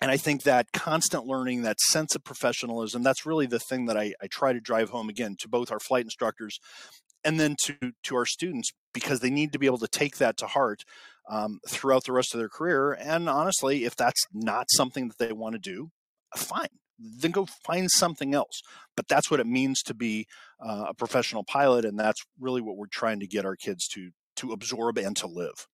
and 0.01 0.11
I 0.11 0.17
think 0.17 0.43
that 0.43 0.73
constant 0.73 1.27
learning, 1.27 1.63
that 1.63 1.81
sense 1.81 2.15
of 2.15 2.25
professionalism, 2.25 3.03
that's 3.03 3.27
really 3.27 3.47
the 3.47 3.61
thing 3.61 3.87
that 3.87 3.97
I, 3.97 4.15
I 4.21 4.27
try 4.27 4.53
to 4.53 4.61
drive 4.61 4.91
home 4.91 5.09
again 5.09 5.37
to 5.41 5.49
both 5.49 5.71
our 5.71 5.79
flight 5.79 6.05
instructors 6.05 6.59
and 7.25 7.39
then 7.41 7.57
to 7.65 7.75
to 8.03 8.17
our 8.17 8.27
students 8.27 8.71
because 8.93 9.21
they 9.21 9.31
need 9.31 9.53
to 9.53 9.59
be 9.59 9.67
able 9.67 9.79
to 9.79 9.89
take 9.89 10.19
that 10.19 10.37
to 10.39 10.47
heart 10.47 10.83
um, 11.31 11.59
throughout 11.69 12.05
the 12.05 12.13
rest 12.13 12.35
of 12.35 12.39
their 12.39 12.49
career. 12.49 12.93
And 12.93 13.29
honestly, 13.29 13.85
if 13.85 13.97
that's 13.97 14.23
not 14.33 14.67
something 14.71 15.09
that 15.09 15.19
they 15.19 15.33
want 15.33 15.55
to 15.55 15.59
do, 15.59 15.91
fine, 16.37 16.69
then 16.99 17.31
go 17.31 17.47
find 17.47 17.91
something 17.91 18.35
else. 18.35 18.63
But 18.97 19.09
that's 19.09 19.31
what 19.31 19.41
it 19.41 19.47
means 19.47 19.83
to 19.83 19.95
be 19.95 20.27
uh, 20.65 20.87
a 20.89 20.95
professional 20.95 21.45
pilot, 21.45 21.85
and 21.85 21.99
that's 21.99 22.23
really 22.39 22.61
what 22.61 22.77
we're 22.77 22.87
trying 22.87 23.21
to 23.21 23.27
get 23.27 23.45
our 23.45 23.57
kids 23.57 23.89
to 23.89 24.11
to 24.37 24.53
absorb 24.53 24.99
and 24.99 25.17
to 25.17 25.27
live. 25.27 25.67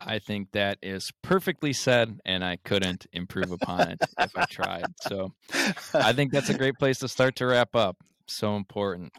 I 0.00 0.18
think 0.18 0.52
that 0.52 0.78
is 0.82 1.12
perfectly 1.22 1.72
said, 1.72 2.18
and 2.24 2.44
I 2.44 2.56
couldn't 2.64 3.06
improve 3.12 3.52
upon 3.52 3.90
it 3.90 3.98
if 4.18 4.36
I 4.36 4.46
tried. 4.46 4.86
So 5.02 5.32
I 5.94 6.12
think 6.12 6.32
that's 6.32 6.48
a 6.48 6.58
great 6.58 6.74
place 6.78 6.98
to 7.00 7.08
start 7.08 7.36
to 7.36 7.46
wrap 7.46 7.76
up. 7.76 7.96
So 8.26 8.56
important. 8.56 9.12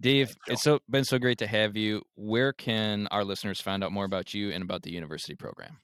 Dave, 0.00 0.36
it's 0.46 0.62
so 0.62 0.80
been 0.90 1.04
so 1.04 1.18
great 1.18 1.38
to 1.38 1.46
have 1.46 1.76
you. 1.76 2.02
Where 2.14 2.52
can 2.52 3.08
our 3.10 3.24
listeners 3.24 3.60
find 3.60 3.82
out 3.82 3.92
more 3.92 4.04
about 4.04 4.34
you 4.34 4.50
and 4.50 4.62
about 4.62 4.82
the 4.82 4.92
university 4.92 5.34
program? 5.34 5.78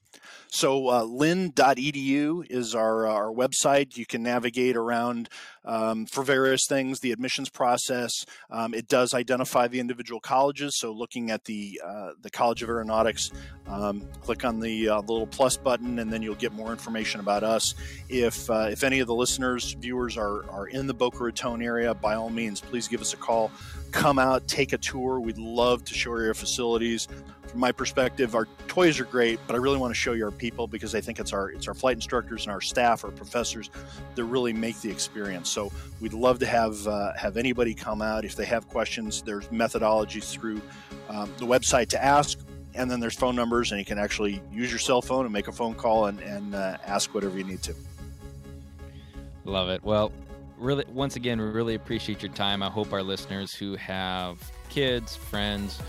So, 0.53 0.89
uh, 0.89 1.03
lynn.edu 1.03 2.45
is 2.49 2.75
our, 2.75 3.07
uh, 3.07 3.13
our 3.13 3.31
website. 3.31 3.95
You 3.95 4.05
can 4.05 4.21
navigate 4.21 4.75
around 4.75 5.29
um, 5.63 6.05
for 6.05 6.23
various 6.23 6.65
things, 6.67 6.99
the 6.99 7.13
admissions 7.13 7.49
process. 7.49 8.11
Um, 8.49 8.73
it 8.73 8.89
does 8.89 9.13
identify 9.13 9.69
the 9.69 9.79
individual 9.79 10.19
colleges. 10.19 10.77
So, 10.77 10.91
looking 10.91 11.31
at 11.31 11.45
the, 11.45 11.79
uh, 11.85 12.11
the 12.21 12.29
College 12.29 12.63
of 12.63 12.69
Aeronautics, 12.69 13.31
um, 13.65 14.01
click 14.21 14.43
on 14.43 14.59
the, 14.59 14.89
uh, 14.89 14.99
little 15.01 15.27
plus 15.27 15.55
button, 15.55 15.99
and 15.99 16.11
then 16.11 16.21
you'll 16.21 16.35
get 16.35 16.51
more 16.51 16.71
information 16.71 17.21
about 17.21 17.43
us. 17.43 17.73
If, 18.09 18.49
uh, 18.49 18.67
if 18.71 18.83
any 18.83 18.99
of 18.99 19.07
the 19.07 19.15
listeners, 19.15 19.71
viewers 19.79 20.17
are, 20.17 20.49
are 20.49 20.67
in 20.67 20.85
the 20.85 20.93
Boca 20.93 21.23
Raton 21.23 21.61
area, 21.61 21.93
by 21.93 22.15
all 22.15 22.29
means, 22.29 22.59
please 22.59 22.89
give 22.89 22.99
us 22.99 23.13
a 23.13 23.17
call. 23.17 23.51
Come 23.91 24.19
out, 24.19 24.47
take 24.47 24.73
a 24.73 24.77
tour. 24.77 25.21
We'd 25.21 25.37
love 25.37 25.85
to 25.85 25.93
show 25.93 26.17
you 26.17 26.27
our 26.27 26.33
facilities 26.33 27.07
from 27.51 27.59
my 27.59 27.71
perspective, 27.71 28.33
our 28.33 28.47
toys 28.67 28.99
are 28.99 29.05
great, 29.05 29.37
but 29.45 29.55
I 29.55 29.59
really 29.59 29.77
want 29.77 29.91
to 29.91 29.99
show 29.99 30.13
you 30.13 30.23
our 30.23 30.31
people 30.31 30.67
because 30.67 30.95
I 30.95 31.01
think 31.01 31.19
it's 31.19 31.33
our 31.33 31.51
it's 31.51 31.67
our 31.67 31.73
flight 31.73 31.97
instructors 31.97 32.45
and 32.45 32.51
our 32.51 32.61
staff, 32.61 33.03
our 33.03 33.11
professors, 33.11 33.69
that 34.15 34.23
really 34.23 34.53
make 34.53 34.79
the 34.79 34.89
experience. 34.89 35.49
So 35.49 35.69
we'd 35.99 36.13
love 36.13 36.39
to 36.39 36.45
have 36.45 36.87
uh, 36.87 37.13
have 37.17 37.35
anybody 37.35 37.73
come 37.73 38.01
out 38.01 38.23
if 38.23 38.35
they 38.35 38.45
have 38.45 38.67
questions. 38.69 39.21
There's 39.21 39.47
methodologies 39.47 40.31
through 40.31 40.61
um, 41.09 41.31
the 41.37 41.45
website 41.45 41.89
to 41.89 42.03
ask, 42.03 42.39
and 42.73 42.89
then 42.89 43.01
there's 43.01 43.15
phone 43.15 43.35
numbers, 43.35 43.71
and 43.71 43.79
you 43.79 43.85
can 43.85 43.99
actually 43.99 44.41
use 44.51 44.69
your 44.69 44.79
cell 44.79 45.01
phone 45.01 45.25
and 45.25 45.33
make 45.33 45.49
a 45.49 45.51
phone 45.51 45.75
call 45.75 46.05
and, 46.05 46.19
and 46.21 46.55
uh, 46.55 46.77
ask 46.85 47.13
whatever 47.13 47.37
you 47.37 47.43
need 47.43 47.61
to. 47.63 47.75
Love 49.43 49.67
it. 49.67 49.83
Well, 49.83 50.13
really, 50.57 50.85
once 50.87 51.17
again, 51.17 51.41
we 51.41 51.47
really 51.47 51.75
appreciate 51.75 52.23
your 52.23 52.31
time. 52.31 52.63
I 52.63 52.69
hope 52.69 52.93
our 52.93 53.03
listeners 53.03 53.53
who 53.53 53.75
have 53.75 54.39
kids, 54.69 55.17
friends 55.17 55.81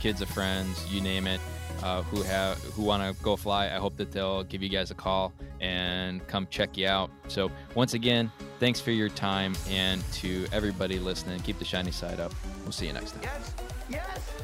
kids 0.00 0.20
of 0.20 0.28
friends, 0.28 0.84
you 0.92 1.00
name 1.00 1.26
it, 1.26 1.40
uh, 1.82 2.02
who 2.02 2.22
have 2.22 2.58
who 2.58 2.82
want 2.82 3.02
to 3.02 3.22
go 3.22 3.36
fly. 3.36 3.66
I 3.66 3.78
hope 3.78 3.96
that 3.96 4.10
they'll 4.10 4.44
give 4.44 4.62
you 4.62 4.68
guys 4.68 4.90
a 4.90 4.94
call 4.94 5.32
and 5.60 6.26
come 6.26 6.46
check 6.50 6.76
you 6.76 6.88
out. 6.88 7.10
So 7.28 7.50
once 7.74 7.94
again, 7.94 8.32
thanks 8.58 8.80
for 8.80 8.90
your 8.90 9.08
time, 9.08 9.54
and 9.68 10.02
to 10.14 10.46
everybody 10.52 10.98
listening, 10.98 11.40
keep 11.40 11.58
the 11.58 11.64
shiny 11.64 11.92
side 11.92 12.20
up. 12.20 12.32
We'll 12.62 12.72
see 12.72 12.86
you 12.86 12.92
next 12.92 13.12
time. 13.12 13.22
Yes. 13.88 14.39